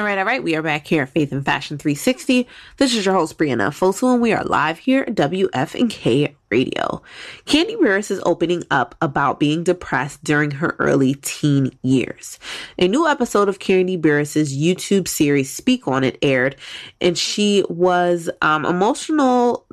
[0.10, 0.42] Right, all right.
[0.42, 2.48] We are back here at Faith and Fashion 360.
[2.78, 7.04] This is your host, Brianna Fosu, and we are live here at WFNK Radio.
[7.46, 12.40] Kandi Burruss is opening up about being depressed during her early teen years.
[12.80, 16.56] A new episode of Kandi Burruss's YouTube series Speak On It aired,
[17.00, 19.68] and she was um, emotional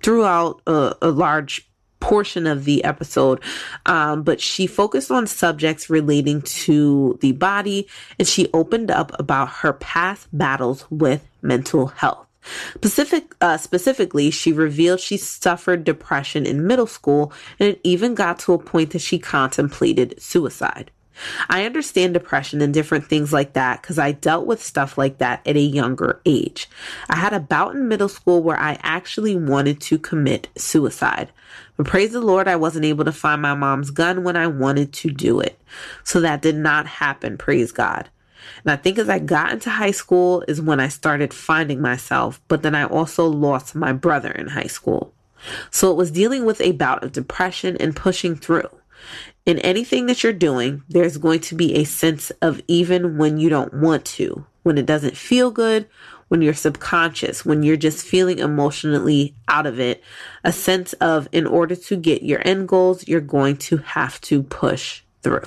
[0.00, 1.68] throughout a, a large
[2.02, 3.40] portion of the episode,
[3.86, 7.86] um, but she focused on subjects relating to the body
[8.18, 12.26] and she opened up about her past battles with mental health.
[12.74, 18.40] Specific, uh, specifically, she revealed she suffered depression in middle school and it even got
[18.40, 20.90] to a point that she contemplated suicide.
[21.48, 25.46] I understand depression and different things like that because I dealt with stuff like that
[25.46, 26.68] at a younger age.
[27.08, 31.30] I had a bout in middle school where I actually wanted to commit suicide.
[31.76, 34.92] But praise the Lord, I wasn't able to find my mom's gun when I wanted
[34.94, 35.58] to do it.
[36.04, 38.08] So that did not happen, praise God.
[38.64, 42.40] And I think as I got into high school is when I started finding myself,
[42.48, 45.14] but then I also lost my brother in high school.
[45.70, 48.68] So it was dealing with a bout of depression and pushing through.
[49.44, 53.48] In anything that you're doing, there's going to be a sense of even when you
[53.48, 55.88] don't want to, when it doesn't feel good,
[56.28, 60.02] when you're subconscious, when you're just feeling emotionally out of it,
[60.44, 64.42] a sense of in order to get your end goals, you're going to have to
[64.44, 65.42] push through.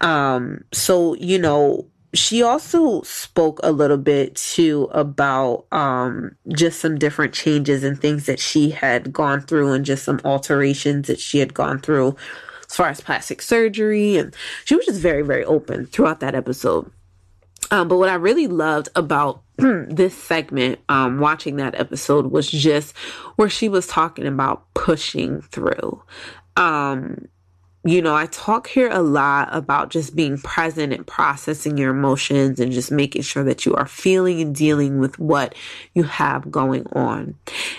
[0.00, 6.98] Um, so, you know, she also spoke a little bit too about um, just some
[6.98, 11.38] different changes and things that she had gone through and just some alterations that she
[11.38, 12.16] had gone through
[12.76, 14.18] as far as plastic surgery.
[14.18, 14.36] And
[14.66, 16.90] she was just very, very open throughout that episode.
[17.70, 22.94] Um, but what I really loved about this segment, um, watching that episode, was just
[23.36, 26.02] where she was talking about pushing through.
[26.56, 27.28] Um,
[27.86, 32.58] you know, I talk here a lot about just being present and processing your emotions
[32.58, 35.54] and just making sure that you are feeling and dealing with what
[35.94, 37.36] you have going on.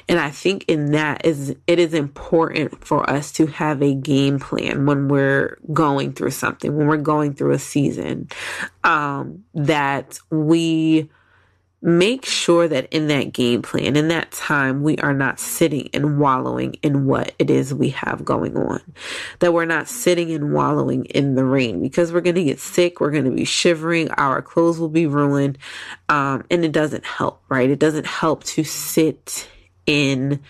[0.07, 4.39] And I think in that is it is important for us to have a game
[4.39, 8.29] plan when we're going through something, when we're going through a season,
[8.85, 11.09] um, that we
[11.81, 16.19] make sure that in that game plan, in that time, we are not sitting and
[16.19, 18.81] wallowing in what it is we have going on.
[19.39, 22.99] That we're not sitting and wallowing in the rain because we're going to get sick.
[22.99, 24.09] We're going to be shivering.
[24.11, 25.59] Our clothes will be ruined.
[26.09, 27.69] Um, and it doesn't help, right?
[27.69, 29.47] It doesn't help to sit
[29.85, 30.41] in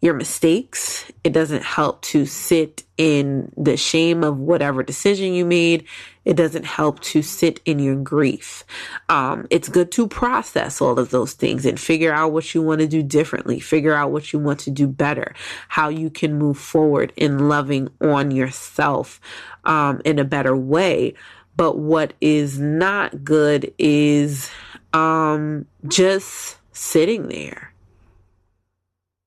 [0.00, 1.10] your mistakes.
[1.22, 5.86] It doesn't help to sit in the shame of whatever decision you made.
[6.26, 8.64] It doesn't help to sit in your grief.
[9.08, 12.80] Um, it's good to process all of those things and figure out what you want
[12.82, 15.34] to do differently, figure out what you want to do better,
[15.68, 19.20] how you can move forward in loving on yourself
[19.64, 21.14] um, in a better way.
[21.56, 24.50] But what is not good is
[24.92, 27.72] um, just sitting there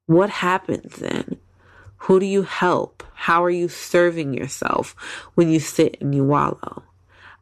[0.10, 1.38] what happens then?
[1.98, 3.04] Who do you help?
[3.14, 4.96] How are you serving yourself
[5.36, 6.82] when you sit and you wallow?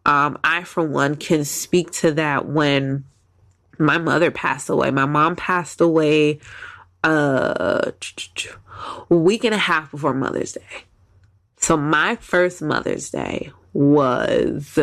[0.07, 3.03] Um, I, for one, can speak to that when
[3.77, 4.89] my mother passed away.
[4.89, 6.39] My mom passed away
[7.03, 7.91] uh,
[9.09, 10.85] a week and a half before Mother's Day.
[11.57, 14.79] So my first Mother's Day was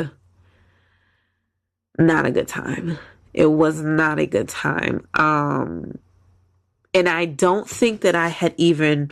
[1.99, 2.99] not a good time.
[3.33, 5.09] It was not a good time.
[5.15, 5.99] Um,
[6.95, 9.11] and I don't think that I had even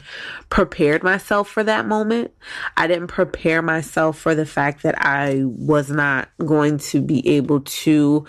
[0.48, 2.30] prepared myself for that moment.
[2.76, 7.60] I didn't prepare myself for the fact that I was not going to be able
[7.60, 8.24] to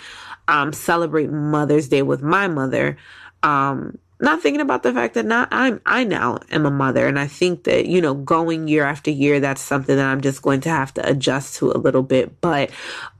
[0.47, 2.97] um, celebrate Mother's Day with my mother.
[3.43, 7.19] Um, not thinking about the fact that now I'm I now am a mother, and
[7.19, 10.61] I think that you know going year after year, that's something that I'm just going
[10.61, 12.39] to have to adjust to a little bit.
[12.41, 12.71] But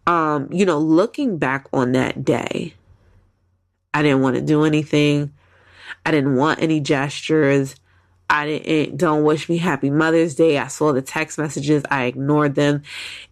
[0.07, 2.73] um, you know, looking back on that day,
[3.93, 5.34] I didn't want to do anything.
[6.05, 7.75] I didn't want any gestures.
[8.30, 10.57] I didn't don't wish me happy Mother's Day.
[10.57, 12.84] I saw the text messages, I ignored them.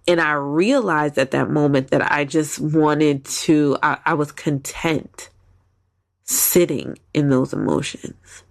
[0.08, 5.30] And I realized at that moment that I just wanted to I, I was content
[6.24, 8.44] sitting in those emotions.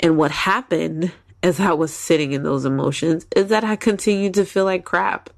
[0.00, 1.12] And what happened
[1.42, 5.30] as I was sitting in those emotions is that I continued to feel like crap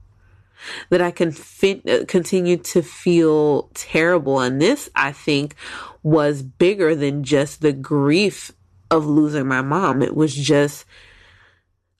[0.90, 4.40] that I can fit, uh, continue to feel terrible.
[4.40, 5.56] And this, I think,
[6.02, 8.52] was bigger than just the grief
[8.90, 10.02] of losing my mom.
[10.02, 10.84] It was just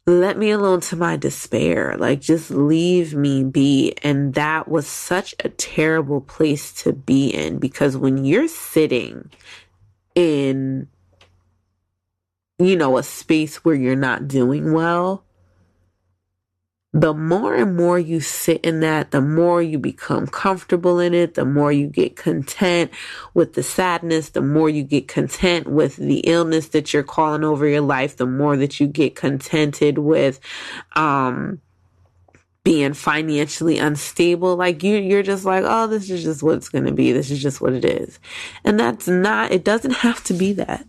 [0.06, 1.96] let me alone to my despair.
[1.96, 3.94] Like, just leave me be.
[4.02, 9.30] And that was such a terrible place to be in because when you're sitting
[10.14, 10.88] in,
[12.58, 15.24] you know, a space where you're not doing well,
[16.94, 21.34] the more and more you sit in that, the more you become comfortable in it,
[21.34, 22.90] the more you get content
[23.32, 27.66] with the sadness, the more you get content with the illness that you're calling over
[27.66, 30.38] your life, the more that you get contented with,
[30.94, 31.60] um,
[32.64, 34.56] being financially unstable.
[34.56, 37.12] Like you, you're just like, oh, this is just what it's going to be.
[37.12, 38.20] This is just what it is.
[38.64, 40.86] And that's not, it doesn't have to be that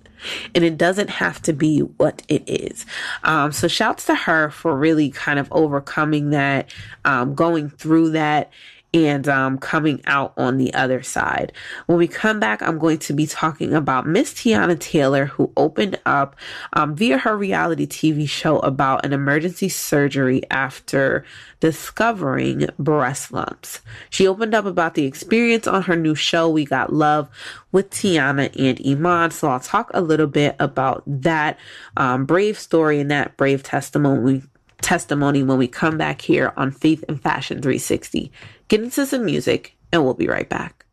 [0.55, 2.85] and it doesn't have to be what it is.
[3.23, 6.69] Um, so shouts to her for really kind of overcoming that,
[7.05, 8.51] um, going through that
[8.93, 11.51] and um, coming out on the other side.
[11.87, 15.99] When we come back, I'm going to be talking about Miss Teyana Taylor, who opened
[16.05, 16.35] up
[16.73, 21.25] um, via her reality TV show about an emergency surgery after
[21.63, 23.79] discovering breast lumps.
[24.09, 27.29] She opened up about the experience on her new show, We Got Love,
[27.71, 29.31] with Teyana and Iman.
[29.31, 31.57] So I'll talk a little bit about that
[31.95, 34.41] um, brave story and that brave testimony
[34.81, 38.29] testimony when we come back here on Faith and Fashion 360.
[38.67, 40.85] Get into some music and we'll be right back.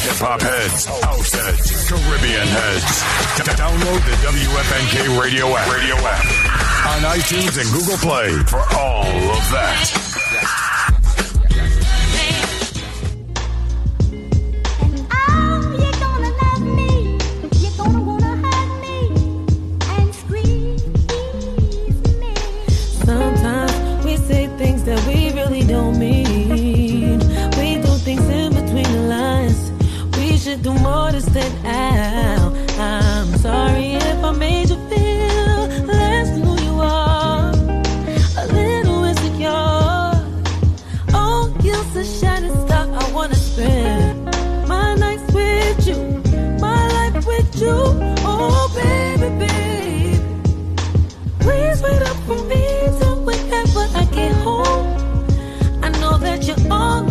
[0.00, 3.02] Hip hop heads, house heads, Caribbean heads.
[3.36, 5.70] D- download the WFNK radio app.
[5.70, 10.10] Radio app on iTunes and Google Play for all of that.
[23.04, 27.18] Sometimes we say things that we really don't mean.
[27.58, 29.72] We do things in between the lines.
[30.16, 32.52] We should do more to stand out.
[32.78, 34.76] I'm sorry if I made you
[47.72, 48.70] Oh,
[51.40, 52.64] Please wait up for me.
[53.00, 54.86] Till whenever I get home.
[55.82, 57.02] I know that you're all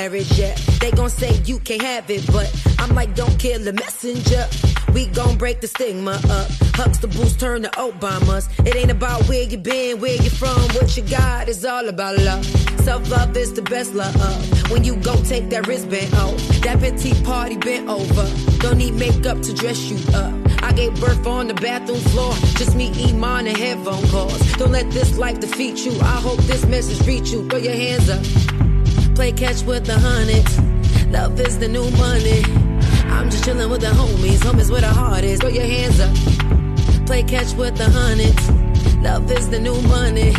[0.00, 0.54] marriage, yeah.
[0.80, 2.48] They gon' say you can't have it, but
[2.78, 4.44] I'm like, don't kill the messenger.
[4.94, 6.48] We gon' break the stigma up.
[6.80, 8.44] Huxtables turn to Obamas.
[8.66, 11.50] It ain't about where you been, where you from, what you got.
[11.50, 12.44] It's all about love.
[12.86, 14.16] Self love is the best love.
[14.70, 18.26] When you go take that wristband off, that petite party bent over.
[18.60, 20.32] Don't need makeup to dress you up.
[20.62, 22.32] I gave birth on the bathroom floor.
[22.60, 24.40] Just me, Iman, and headphone calls.
[24.54, 25.92] Don't let this life defeat you.
[26.00, 27.46] I hope this message reach you.
[27.48, 28.69] Throw your hands up.
[29.20, 30.42] Play catch with the honey.
[31.10, 32.42] Love is the new money.
[33.12, 34.38] I'm just chillin' with the homies.
[34.38, 35.40] Homies where the heart is.
[35.40, 37.04] Throw your hands up.
[37.04, 38.32] Play catch with the honey.
[39.02, 40.32] Love is the new money.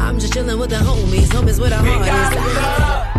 [0.00, 1.28] I'm just chillin' with the homies.
[1.28, 3.17] Homies where the heart is.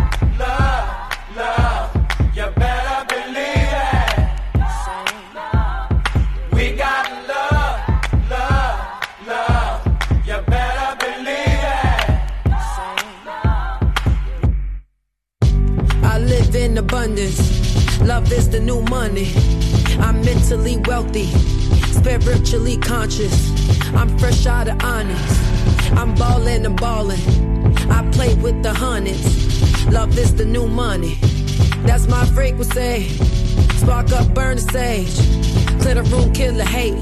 [18.30, 19.32] Love is the new money.
[19.98, 21.26] I'm mentally wealthy,
[21.90, 23.50] spiritually conscious.
[23.92, 25.92] I'm fresh out of honest.
[25.98, 27.18] I'm ballin' and ballin'.
[27.90, 29.88] I play with the hundreds.
[29.88, 31.18] Love is the new money.
[31.82, 33.08] That's my frequency.
[33.78, 35.16] Spark up, burn the sage.
[35.80, 36.94] Clear the room, kill the hate.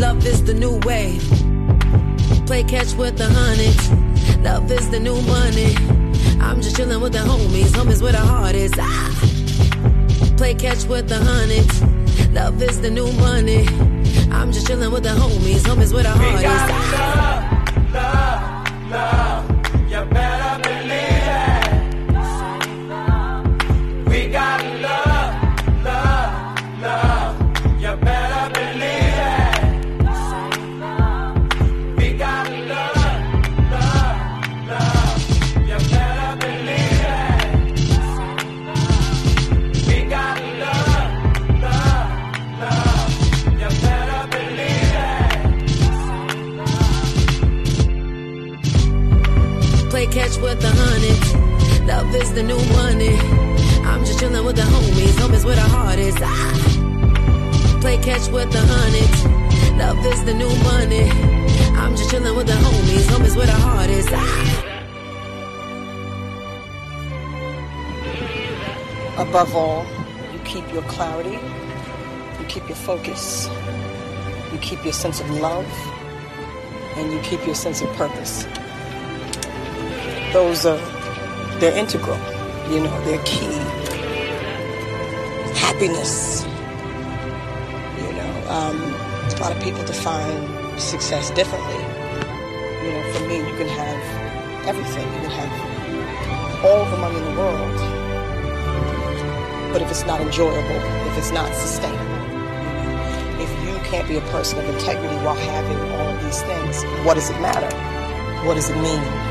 [0.00, 1.20] Love is the new wave.
[2.46, 3.90] Play catch with the hundreds.
[4.38, 5.74] Love is the new money.
[6.40, 7.72] I'm just chillin' with the homies.
[7.72, 8.72] Homies where the heart is.
[8.78, 9.37] Ah.
[10.38, 11.82] Play catch with the hundreds.
[12.32, 13.66] Love is the new money.
[14.30, 15.62] I'm just chillin' with the homies.
[15.66, 17.27] Homies with the heart
[52.38, 53.16] the new money.
[53.82, 55.14] I'm just chillin' with the homies.
[55.20, 56.14] Homies where the heart is.
[56.20, 57.80] Ah.
[57.80, 59.24] Play catch with the hundreds.
[59.76, 61.10] Love is the new money.
[61.80, 63.06] I'm just chillin' with the homies.
[63.12, 64.06] Homies where the heart is.
[64.12, 64.64] Ah.
[69.18, 69.84] Above all,
[70.32, 71.40] you keep your clarity,
[72.38, 73.48] you keep your focus,
[74.52, 75.66] you keep your sense of love,
[76.98, 78.46] and you keep your sense of purpose.
[80.32, 80.78] Those are,
[81.60, 82.18] they're integral,
[82.70, 83.52] you know, they're key.
[85.58, 86.44] Happiness,
[87.98, 91.74] you know, um, a lot of people define success differently.
[92.84, 97.24] You know, for me, you can have everything, you can have all the money in
[97.24, 97.78] the world,
[99.72, 100.80] but if it's not enjoyable,
[101.10, 102.04] if it's not sustainable,
[103.40, 107.30] if you can't be a person of integrity while having all these things, what does
[107.30, 107.68] it matter?
[108.46, 109.27] What does it mean?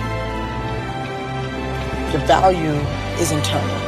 [2.17, 2.79] Your value
[3.21, 3.79] is internal.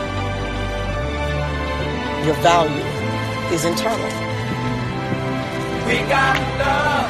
[2.28, 2.86] Your value
[3.52, 4.12] is internal.
[5.88, 7.10] We got love,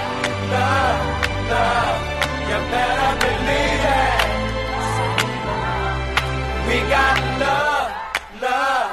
[0.56, 1.02] love,
[1.52, 2.00] love.
[2.48, 4.22] You better believe it.
[6.70, 7.92] We got love,
[8.42, 8.90] love,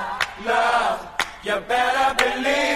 [0.46, 0.98] love.
[1.44, 2.75] You better believe it.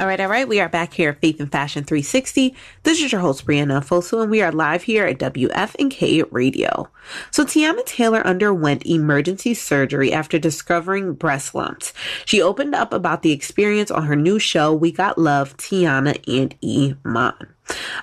[0.00, 0.48] All right, all right.
[0.48, 2.54] We are back here at Faith and Fashion 360.
[2.84, 6.88] This is your host, Brianna Fosu, and we are live here at WFNK Radio.
[7.30, 11.92] So Teyana Taylor underwent emergency surgery after discovering breast lumps.
[12.24, 16.54] She opened up about the experience on her new show, We Got Love, Teyana and
[16.64, 17.48] Iman.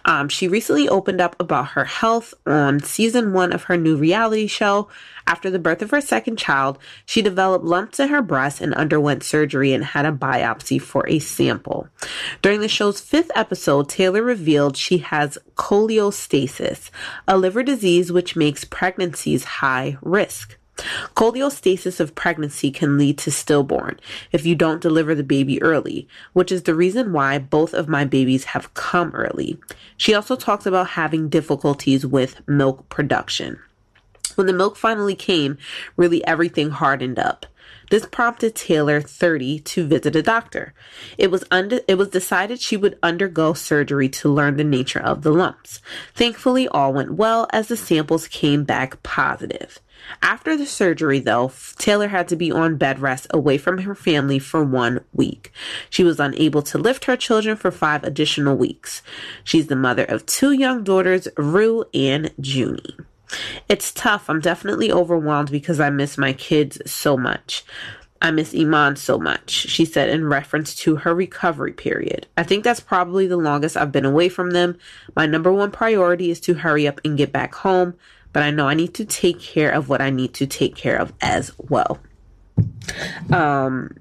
[0.06, 4.48] Um, she recently opened up about her health on season one of her new reality
[4.48, 4.88] show.
[5.26, 9.23] After the birth of her second child, she developed lumps in her breast and underwent
[9.23, 11.89] surgery and had a biopsy for a sample.
[12.41, 16.89] During the show's fifth episode, Taylor revealed she has cholestasis,
[17.27, 20.57] a liver disease which makes pregnancies high risk.
[21.16, 23.99] Cholestasis of pregnancy can lead to stillborn
[24.32, 28.06] if you don't deliver the baby early, which is the reason why both of my
[28.06, 29.58] babies have come early.
[29.98, 33.60] She also talks about having difficulties with milk production.
[34.36, 35.58] When the milk finally came,
[35.95, 37.48] really everything hardened up.
[37.90, 40.74] This prompted Taylor, 30, to visit a doctor.
[41.18, 45.22] It was under, it was decided she would undergo surgery to learn the nature of
[45.22, 45.82] the lumps.
[46.14, 49.80] Thankfully, all went well as the samples came back positive.
[50.22, 54.40] After the surgery, though, Taylor had to be on bed rest away from her family
[54.40, 55.52] for one week.
[55.90, 59.02] She was unable to lift her children for five additional weeks.
[59.44, 62.98] She's the mother of two young daughters, Rue and Junie.
[63.68, 64.30] It's tough.
[64.30, 67.64] I'm definitely overwhelmed because I miss my kids so much.
[68.22, 72.26] I miss Iman so much, she said in reference to her recovery period.
[72.36, 74.78] I think that's probably the longest I've been away from them.
[75.16, 77.94] My number one priority is to hurry up and get back home,
[78.38, 80.96] but I know I need to take care of what I need to take care
[80.96, 81.98] of as well.
[83.34, 83.98] Um,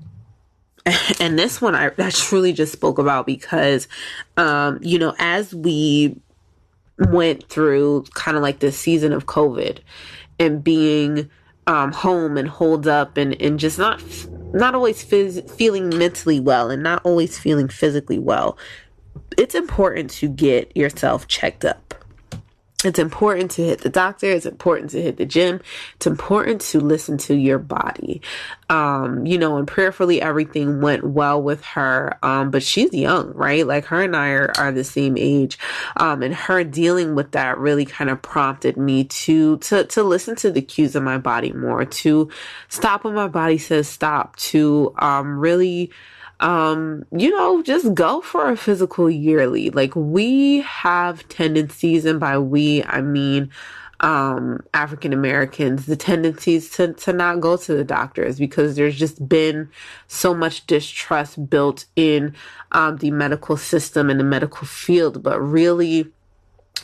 [1.21, 3.89] and this one I, I truly just spoke about because,
[4.37, 6.21] um, you know, as we
[6.99, 9.79] went through kind of like this season of COVID
[10.39, 11.31] and being
[11.67, 14.03] um, home and holed up and, and just not
[14.53, 18.59] not always phys- feeling mentally well and not always feeling physically well,
[19.39, 21.95] it's important to get yourself checked up.
[22.85, 24.31] It's important to hit the doctor.
[24.31, 25.63] It's important to hit the gym.
[25.95, 28.21] It's important to listen to your body.
[28.69, 32.19] Um, you know, and prayerfully everything went well with her.
[32.23, 33.67] Um, but she's young, right?
[33.67, 35.59] Like her and I are, are the same age.
[35.97, 40.37] Um, and her dealing with that really kind of prompted me to, to, to listen
[40.37, 42.31] to the cues of my body more, to
[42.69, 45.91] stop when my body says stop, to, um, really,
[46.41, 49.71] um, you know, just go for a physical yearly.
[49.71, 53.51] Like we have tendencies, and by we, I mean,
[54.01, 59.27] um, African Americans, the tendencies to, to not go to the doctors because there's just
[59.27, 59.71] been
[60.07, 62.35] so much distrust built in,
[62.73, 66.13] um, the medical system and the medical field, but really,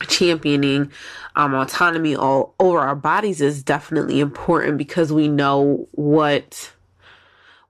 [0.07, 0.91] championing
[1.35, 6.71] um, autonomy all over our bodies is definitely important because we know what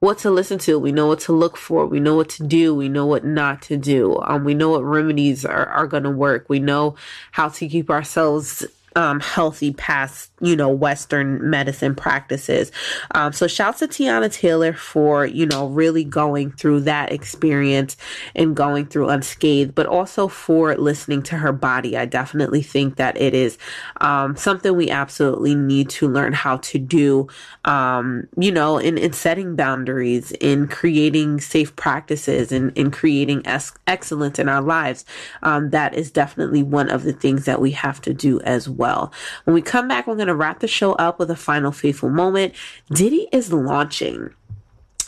[0.04, 0.78] what to listen to.
[0.78, 1.86] We know what to look for.
[1.86, 2.76] We know what to do.
[2.76, 4.20] We know what not to do.
[4.22, 6.50] Um, we know what remedies are, are going to work.
[6.50, 6.96] We know
[7.32, 8.66] how to keep ourselves
[8.98, 12.72] um, healthy past, you know, Western medicine practices.
[13.16, 17.96] Um, so shouts to Teyana Taylor for, you know, really going through that experience
[18.36, 21.96] and going through unscathed, but also for listening to her body.
[21.96, 23.58] I definitely think that it is
[24.02, 27.28] um, something we absolutely need to learn how to do,
[27.66, 33.46] um, you know, in, in setting boundaries, in creating safe practices, and in, in creating
[33.46, 35.06] es- excellence in our lives.
[35.42, 39.14] Um, that is definitely one of the things that we have to do as well.
[39.46, 42.10] When we come back, we're going to wrap the show up with a final faithful
[42.10, 42.54] moment.
[42.92, 44.34] Diddy is launching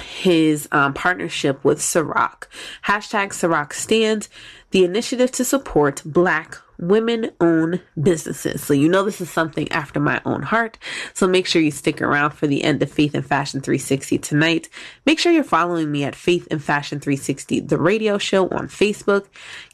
[0.04, 2.48] his um, partnership with Ciroc.
[2.86, 4.30] Hashtag Ciroc stands
[4.72, 8.64] the initiative to support Black women owned businesses.
[8.64, 10.78] So, you know, this is something after my own heart.
[11.14, 14.70] So, make sure you stick around for the end of Faith and Fashion 360 tonight.
[15.06, 19.28] Make sure you're following me at Faith and Fashion 360, the radio show on Facebook.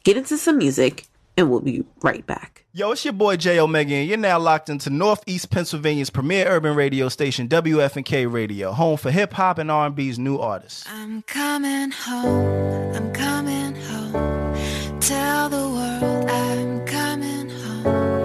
[0.04, 2.64] Get into some music, and we'll be right back.
[2.72, 6.74] Yo, it's your boy J Omega, and you're now locked into Northeast Pennsylvania's premier urban
[6.74, 10.86] radio station, WFNK Radio, home for hip hop and R&B's new artists.
[10.88, 15.00] I'm coming home, I'm coming home.
[15.00, 18.24] Tell the world I'm coming home.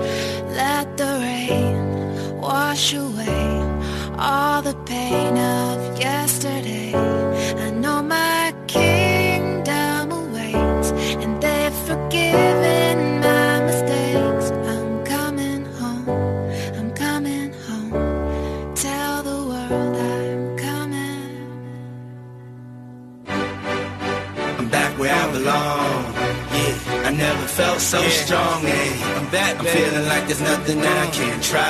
[0.55, 3.57] Let the rain wash away
[4.17, 6.93] all the pain of yesterday.
[6.95, 12.66] I know my kingdom awaits, and they've forgiven
[25.47, 26.27] I.
[26.57, 28.61] Yeah, I never felt so strong.
[28.61, 29.59] Hey, I'm back.
[29.59, 31.63] I'm feeling like there's nothing that I can't try.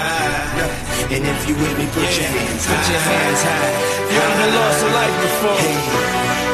[1.14, 2.74] And if you with me, put your hands high.
[2.74, 3.74] Put your hands high.
[4.12, 6.08] You ever lost a life before?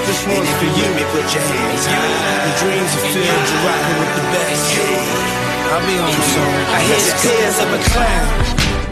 [0.03, 0.87] This one's for you.
[0.99, 2.43] Me, put your hands high.
[2.43, 5.23] The dreams are filled, you're rocking with the best.
[5.73, 6.53] I'll be on soon.
[6.69, 8.27] I hear the tears of a clown.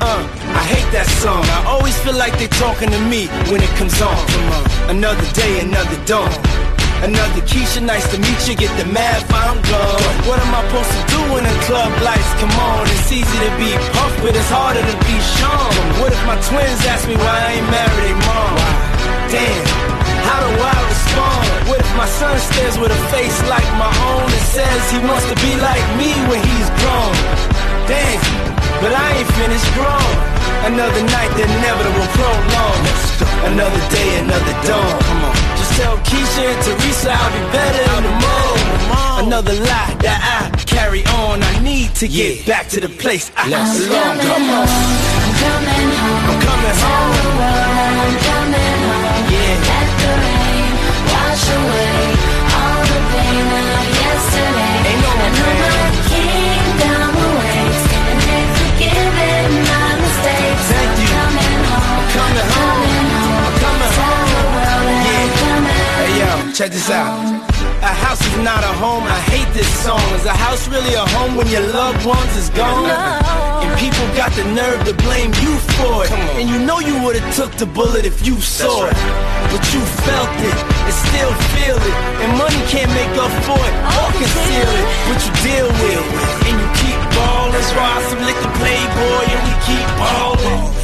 [0.01, 0.23] Uh,
[0.57, 1.45] I hate that song.
[1.45, 4.17] I always feel like they're talking to me when it comes on.
[4.89, 6.31] Another day, another dawn.
[7.01, 8.53] Another Keisha, nice to meet you.
[8.53, 10.13] Get the math, I'm gone.
[10.29, 12.85] What am I supposed to do when the club lights come on?
[12.93, 15.73] It's easy to be Puff, but it's harder to be Sean.
[15.97, 18.53] What if my twins ask me why I ain't married their mom?
[19.33, 19.65] Damn,
[20.29, 21.45] how do I respond?
[21.73, 25.25] What if my son stares with a face like my own and says he wants
[25.25, 27.13] to be like me when he's grown?
[27.89, 28.21] Damn,
[28.77, 30.13] but I ain't finished grown.
[30.69, 32.81] Another night, the inevitable prolong.
[33.49, 35.01] Another day, another dawn.
[35.01, 35.60] Come on.
[35.71, 39.27] Just tell Keisha and Teresa I'll be better in the morning.
[39.27, 41.41] Another lie that I carry on.
[41.43, 44.17] I need to get back to the place I Let's belong.
[44.17, 44.23] go.
[44.27, 44.67] Come on.
[44.67, 46.27] I'm coming home.
[46.27, 47.13] I'm coming Tell home.
[47.15, 49.31] the world I'm coming home.
[49.31, 49.69] Yeah.
[49.69, 50.71] Let the rain
[51.13, 52.01] wash away
[52.51, 54.75] all the pain of yesterday.
[54.91, 55.70] Ain't no I know pain.
[66.61, 67.17] Check this out.
[67.81, 70.03] A house is not a home, I hate this song.
[70.13, 72.85] Is a house really a home when your loved ones is gone?
[73.65, 76.11] And people got the nerve to blame you for it.
[76.37, 78.93] And you know you would've took the bullet if you saw it.
[79.49, 81.95] But you felt it and still feel it.
[82.21, 84.87] And money can't make up for it or conceal it.
[85.09, 86.45] But you deal with it.
[86.45, 87.65] And you keep ballin'.
[87.73, 90.80] Swallow some liquor playboy and we keep ballin'.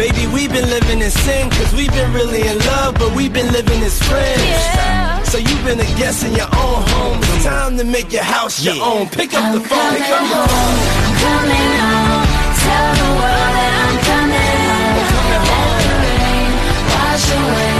[0.00, 3.52] Baby, we've been living in sin, cause we've been really in love, but we've been
[3.52, 5.28] living as friends.
[5.28, 7.18] So you've been a guest in your own home.
[7.20, 9.10] It's time to make your house your own.
[9.10, 10.76] Pick up the phone, pick up the phone.
[11.20, 12.26] Coming home,
[12.64, 15.04] tell the world that I'm coming home.
[15.28, 16.48] Let the rain
[16.96, 17.76] wash away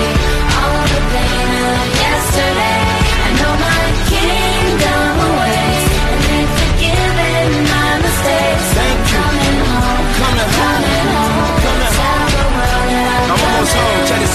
[0.61, 2.80] all the pain of yesterday.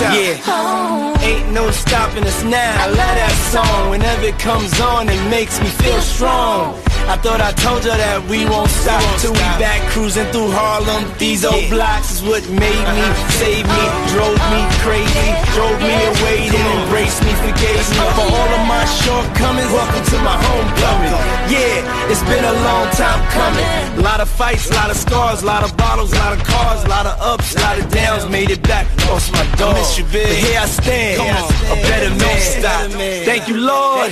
[0.01, 0.15] Out.
[0.15, 1.21] Yeah.
[1.21, 2.83] Ain't no stopping us now.
[2.83, 3.89] I love that song.
[3.89, 6.79] Whenever it comes on, it makes me feel strong.
[7.05, 11.05] I thought I told you that we won't stop till we back cruising through Harlem.
[11.21, 13.05] These old blocks is what made me,
[13.37, 18.51] saved me, drove me crazy, drove me away, then embraced me, forgave me for all
[18.57, 19.69] of my shortcomings.
[19.69, 21.13] Welcome to my homecoming.
[21.45, 23.65] Yeah, it's been a long time coming.
[23.97, 26.41] A lot of fights, a lot of scars, a lot of bottles, a lot of
[26.43, 28.25] cars, a lot of ups, a lot of downs.
[28.33, 29.77] Made it back, lost my dog.
[29.77, 30.05] Miss you.
[30.09, 32.41] But here I stand, a better man.
[32.41, 32.91] Stop.
[33.29, 34.09] Thank you, Lord.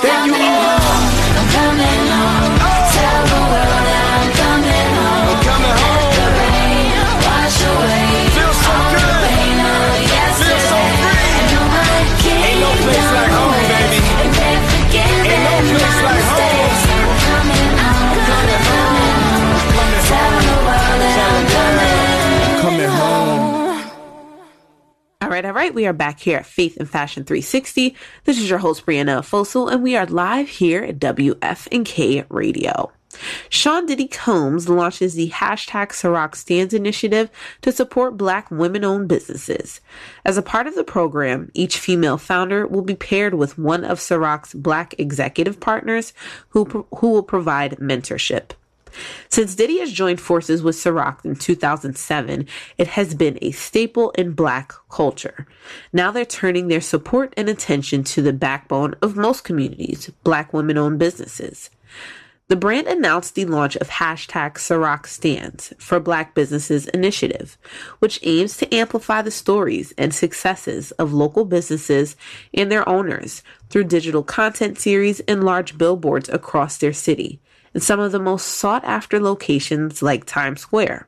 [0.00, 0.40] Thank you, Lord.
[0.40, 0.40] I'm coming home.
[0.40, 0.80] Tell the world
[1.20, 1.78] that I'm coming home.
[1.80, 2.28] I'm coming home.
[2.29, 2.29] Let the rain wash away Feel so all good.
[2.29, 2.29] the pain of yesterday.
[2.29, 2.29] Feel so free.
[2.29, 2.29] I know my Ain't no place like home, kingdom baby.
[2.29, 2.29] awaits, and they've forgiven Ain't no place my like home.
[2.29, 2.29] mistakes.
[2.29, 2.29] I'm coming home.
[25.22, 25.72] All right, all right.
[25.72, 27.94] We are back here at Faith and Fashion 360.
[28.24, 32.90] This is your host, Brianna Fosu, and we are live here at WFNK Radio.
[33.48, 37.30] Sean Diddy Combs launches the hashtag Ciroc Stands initiative
[37.62, 39.80] to support black women owned businesses.
[40.24, 43.98] As a part of the program, each female founder will be paired with one of
[43.98, 46.12] Ciroc's black executive partners
[46.50, 48.52] who, who will provide mentorship.
[49.28, 52.46] Since Diddy has joined forces with Ciroc in 2007,
[52.76, 55.46] it has been a staple in black culture.
[55.92, 60.78] Now they're turning their support and attention to the backbone of most communities, black women
[60.78, 61.70] owned businesses.
[62.50, 67.56] The brand announced the launch of hashtag Ciroc Stands for Black Businesses Initiative,
[68.00, 72.16] which aims to amplify the stories and successes of local businesses
[72.52, 77.40] and their owners through digital content series and large billboards across their city
[77.72, 81.06] in some of the most sought after locations like Times Square.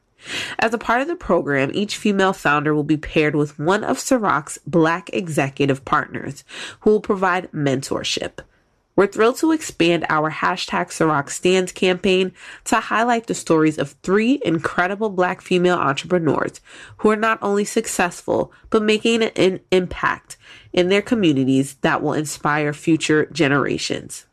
[0.61, 3.99] As a part of the program, each female founder will be paired with one of
[3.99, 6.45] Ciroc's black executive partners
[6.83, 8.39] who will provide mentorship.
[8.95, 12.33] We're thrilled to expand our hashtag Ciroc Stands campaign
[12.65, 16.61] to highlight the stories of three incredible black female entrepreneurs
[16.99, 20.37] who are not only successful, but making an impact
[20.75, 24.27] in their communities that will inspire future generations.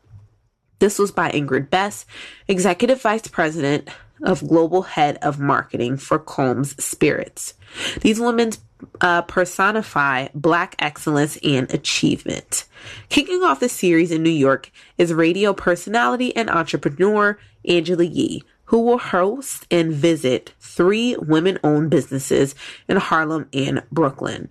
[0.78, 2.04] This was by Ingrid Bess,
[2.46, 3.88] Executive Vice President
[4.22, 7.54] of Global Head of Marketing for Combs Spirits.
[8.00, 8.52] These women
[9.00, 12.64] uh, personify Black excellence and achievement.
[13.08, 18.82] Kicking off the series in New York is radio personality and entrepreneur Angela Yee, who
[18.82, 22.54] will host and visit three women owned businesses
[22.88, 24.48] in Harlem and Brooklyn.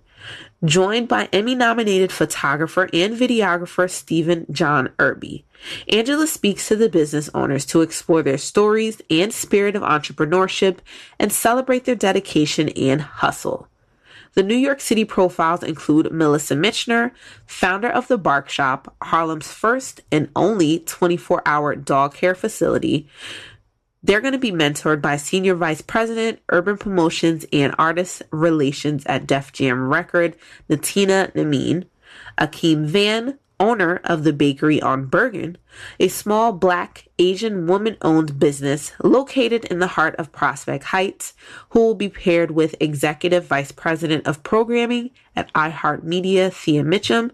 [0.62, 5.46] Joined by Emmy nominated photographer and videographer Stephen John Irby.
[5.90, 10.78] Angela speaks to the business owners to explore their stories and spirit of entrepreneurship
[11.18, 13.68] and celebrate their dedication and hustle.
[14.34, 17.12] The New York City profiles include Melissa Mitchner,
[17.46, 23.08] founder of the Bark Shop, Harlem's first and only 24 hour dog care facility.
[24.02, 29.26] They're going to be mentored by Senior Vice President, Urban Promotions and Artist Relations at
[29.26, 30.36] Def Jam Record,
[30.70, 31.84] Natina Namin,
[32.38, 35.58] Akeem Van, owner of the bakery on Bergen,
[36.00, 41.34] a small black Asian woman owned business located in the heart of Prospect Heights,
[41.68, 47.32] who will be paired with Executive Vice President of Programming at iHeartMedia, Thea Mitchem,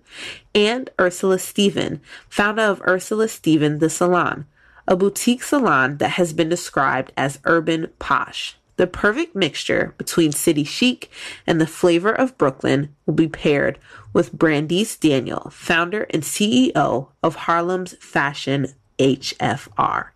[0.52, 4.46] and Ursula Stephen, founder of Ursula Stephen The Salon,
[4.88, 8.56] a boutique salon that has been described as urban posh.
[8.76, 11.10] The perfect mixture between city chic
[11.46, 13.78] and the flavor of Brooklyn will be paired
[14.12, 18.68] with Brandice Daniel, founder and CEO of Harlem's Fashion
[18.98, 20.08] HFR.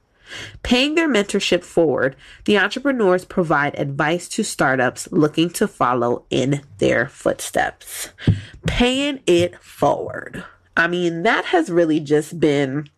[0.63, 2.15] Paying their mentorship forward,
[2.45, 8.11] the entrepreneurs provide advice to startups looking to follow in their footsteps.
[8.67, 10.45] Paying it forward.
[10.77, 12.89] I mean, that has really just been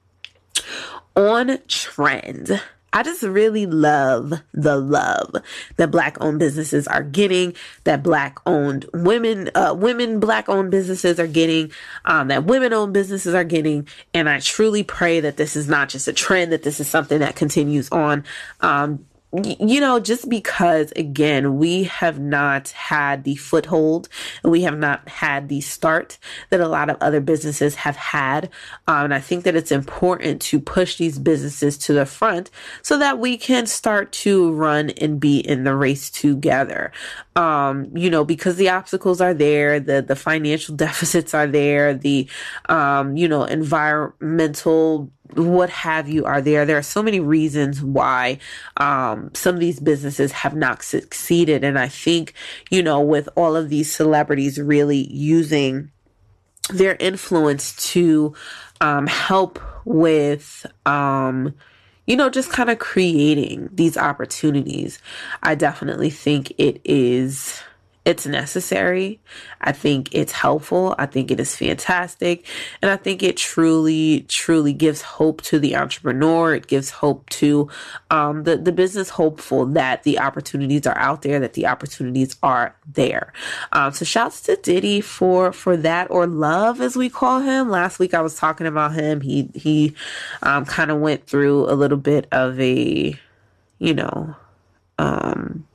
[1.17, 2.61] on trend.
[2.95, 5.37] I just really love the love
[5.77, 11.19] that black owned businesses are getting, that black owned women, uh, women black owned businesses
[11.19, 11.73] are getting,
[12.05, 13.89] um, that women owned businesses are getting.
[14.13, 17.21] And I truly pray that this is not just a trend, that this is something
[17.21, 18.25] that continues on.
[18.61, 24.09] Um, you know, just because again, we have not had the foothold
[24.43, 26.19] and we have not had the start
[26.51, 28.51] that a lot of other businesses have had.
[28.87, 32.51] Um, and I think that it's important to push these businesses to the front
[32.83, 36.93] so that we can start to run and be in the race together.
[37.35, 42.29] Um, you know, because the obstacles are there, the, the financial deficits are there, the,
[42.69, 46.65] um, you know, environmental what have you are there.
[46.65, 48.39] There are so many reasons why
[48.77, 51.65] um, some of these businesses have not succeeded.
[51.65, 52.35] And I think,
[52.71, 55.91] you know, with all of these celebrities really using
[56.71, 58.35] their influence to
[58.81, 61.55] um, help with, um,
[62.07, 64.99] you know, just kind of creating these opportunities,
[65.43, 67.63] I definitely think it is
[68.05, 69.21] it's necessary.
[69.61, 70.95] I think it's helpful.
[70.99, 72.45] I think it is fantastic.
[72.81, 76.55] And I think it truly, truly gives hope to the entrepreneur.
[76.55, 77.69] It gives hope to
[78.11, 82.75] um, the, the business hopeful that the opportunities are out there, that the opportunities are
[82.93, 83.33] there.
[83.71, 87.71] Um, so shouts to Diddy for, for that or love as we call him.
[87.71, 89.21] Last week I was talking about him.
[89.21, 89.95] He, he
[90.43, 93.17] um, kind of went through a little bit of a,
[93.79, 94.35] you know,
[94.99, 95.69] um,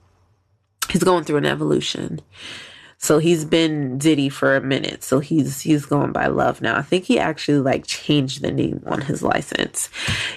[0.89, 2.21] he's going through an evolution.
[2.99, 5.03] So he's been Diddy for a minute.
[5.03, 6.75] So he's he's going by love now.
[6.75, 9.91] I think he actually like changed the name on his license.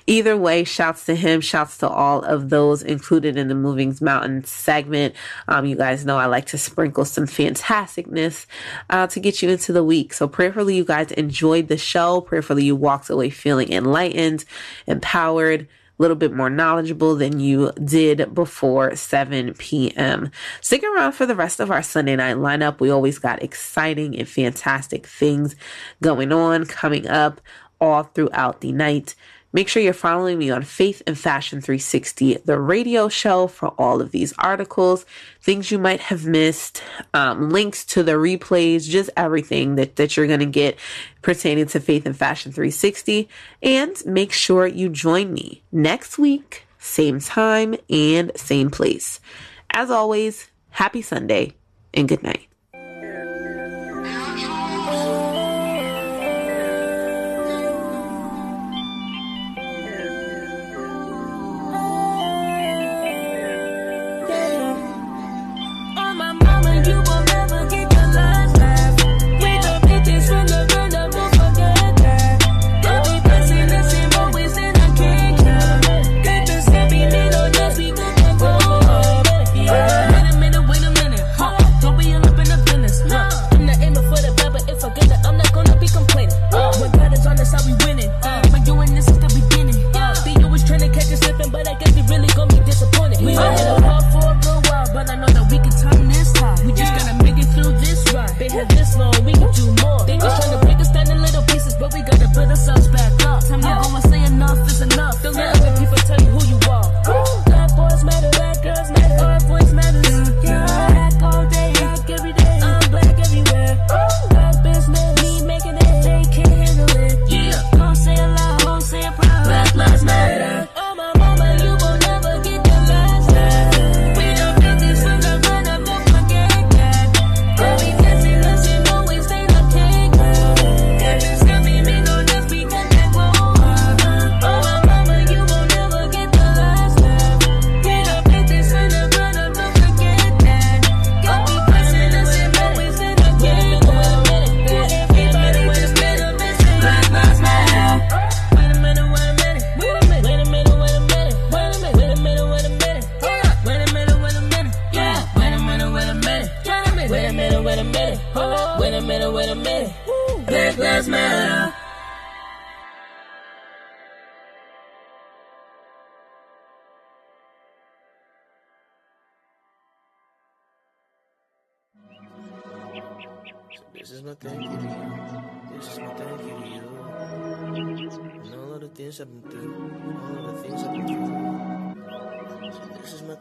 [0.06, 4.44] Either way, shouts to him, shouts to all of those included in the Movings Mountain
[4.44, 5.14] segment.
[5.48, 8.44] Um, you guys know I like to sprinkle some fantasticness
[8.90, 10.12] uh, to get you into the week.
[10.12, 12.20] So prayerfully you guys enjoyed the show.
[12.20, 14.44] Prayerfully you walked away feeling enlightened,
[14.86, 15.66] empowered
[16.00, 20.30] little bit more knowledgeable than you did before 7 p.m.
[20.60, 22.80] Stick around for the rest of our Sunday night lineup.
[22.80, 25.54] We always got exciting and fantastic things
[26.02, 27.40] going on coming up
[27.80, 29.14] all throughout the night.
[29.52, 34.00] Make sure you're following me on Faith and Fashion 360, the radio show, for all
[34.00, 35.04] of these articles,
[35.40, 36.82] things you might have missed,
[37.14, 40.78] um, links to the replays, just everything that, that you're going to get
[41.22, 43.28] pertaining to Faith and Fashion 360.
[43.60, 49.18] And make sure you join me next week, same time and same place.
[49.70, 51.54] As always, happy Sunday
[51.92, 52.49] and good night.
[93.40, 96.30] War for a good while, but I know that we can turn this.
[96.64, 98.36] We just gotta make it through this ride.
[98.38, 100.04] Been here this long, we can do more.
[100.06, 102.88] They just trying to break us down in little pieces, but we gotta put ourselves
[102.88, 103.40] back up.
[103.46, 105.22] Time to go say enough is enough.
[105.22, 106.84] Don't let other people tell you who you are.
[107.76, 108.30] Boys matter,
[108.62, 110.19] girls matter.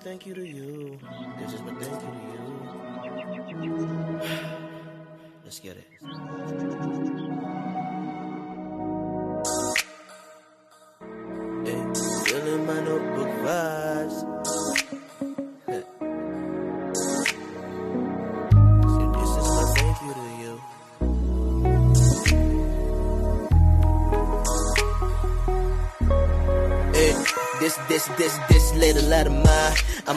[0.01, 0.99] Thank you to you.
[1.39, 4.19] This is my thank you to you.
[5.43, 5.88] Let's get it.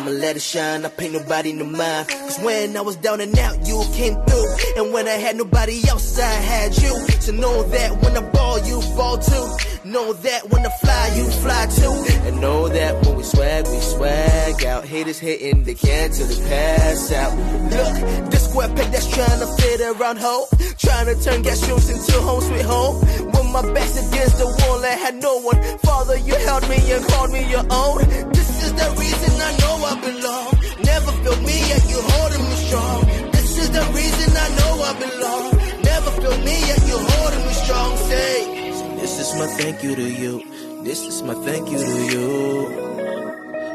[0.03, 2.09] I'ma let it shine, I paint nobody no mind.
[2.09, 4.57] Cause when I was down and out, you came through.
[4.77, 6.91] And when I had nobody else, I had you.
[7.21, 9.47] So know that when I ball, you ball too.
[9.85, 11.95] Know that when I fly, you fly too.
[12.27, 14.85] And know that when we swag, we swag out.
[14.85, 17.33] Haters hitting the can till they pass out.
[17.71, 20.47] Look, this square peg that's trying to fit around home.
[20.79, 22.97] Trying to turn gas shoes into home sweet home.
[23.31, 25.63] When my back's against the wall, I had no one.
[25.79, 27.99] Father, you held me and called me your own.
[28.33, 30.51] This is the reason I know I belong.
[30.85, 33.01] Never feel me yet you holding me strong.
[33.33, 35.47] This is the reason I know I belong.
[35.83, 37.97] Never feel me yet you holding me strong.
[37.97, 38.35] Say,
[39.01, 40.33] this is my thank you to you.
[40.85, 42.29] This is my thank you to you.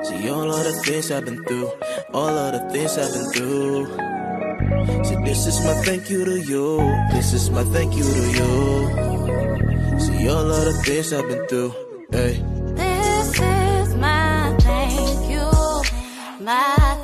[0.05, 1.69] See all of the things I've been through,
[2.13, 3.85] all of the things I've been through.
[5.05, 6.77] See, this is my thank you to you.
[7.11, 8.51] This is my thank you to you.
[9.99, 11.73] See all of the things I've been through.
[12.11, 12.56] Hey.
[16.47, 16.96] My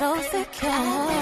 [0.00, 1.19] so secure.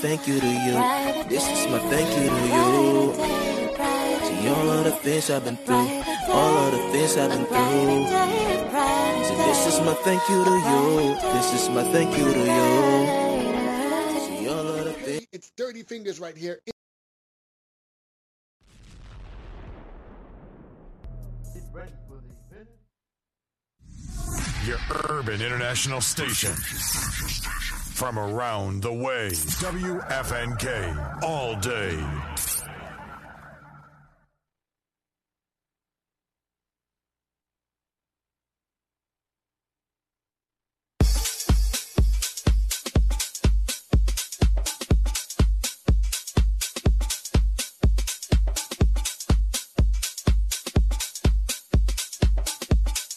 [0.00, 0.72] Thank you to you.
[1.28, 3.12] This is my thank you to you.
[4.24, 5.88] See all of the things I've been through,
[6.28, 8.06] all of the things I've been through.
[9.26, 11.14] See, this is my thank you to you.
[11.34, 12.66] This is my thank you to you.
[14.24, 15.26] See all of the things.
[15.32, 16.60] It's Dirty Fingers right here.
[24.66, 24.78] Your
[25.10, 26.54] urban international station.
[28.00, 29.28] From around the way.
[29.28, 31.22] WFNK.
[31.22, 32.02] All day.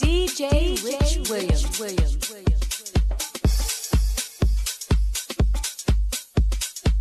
[0.01, 1.80] DJ Rich Williams.
[1.80, 2.12] Williams.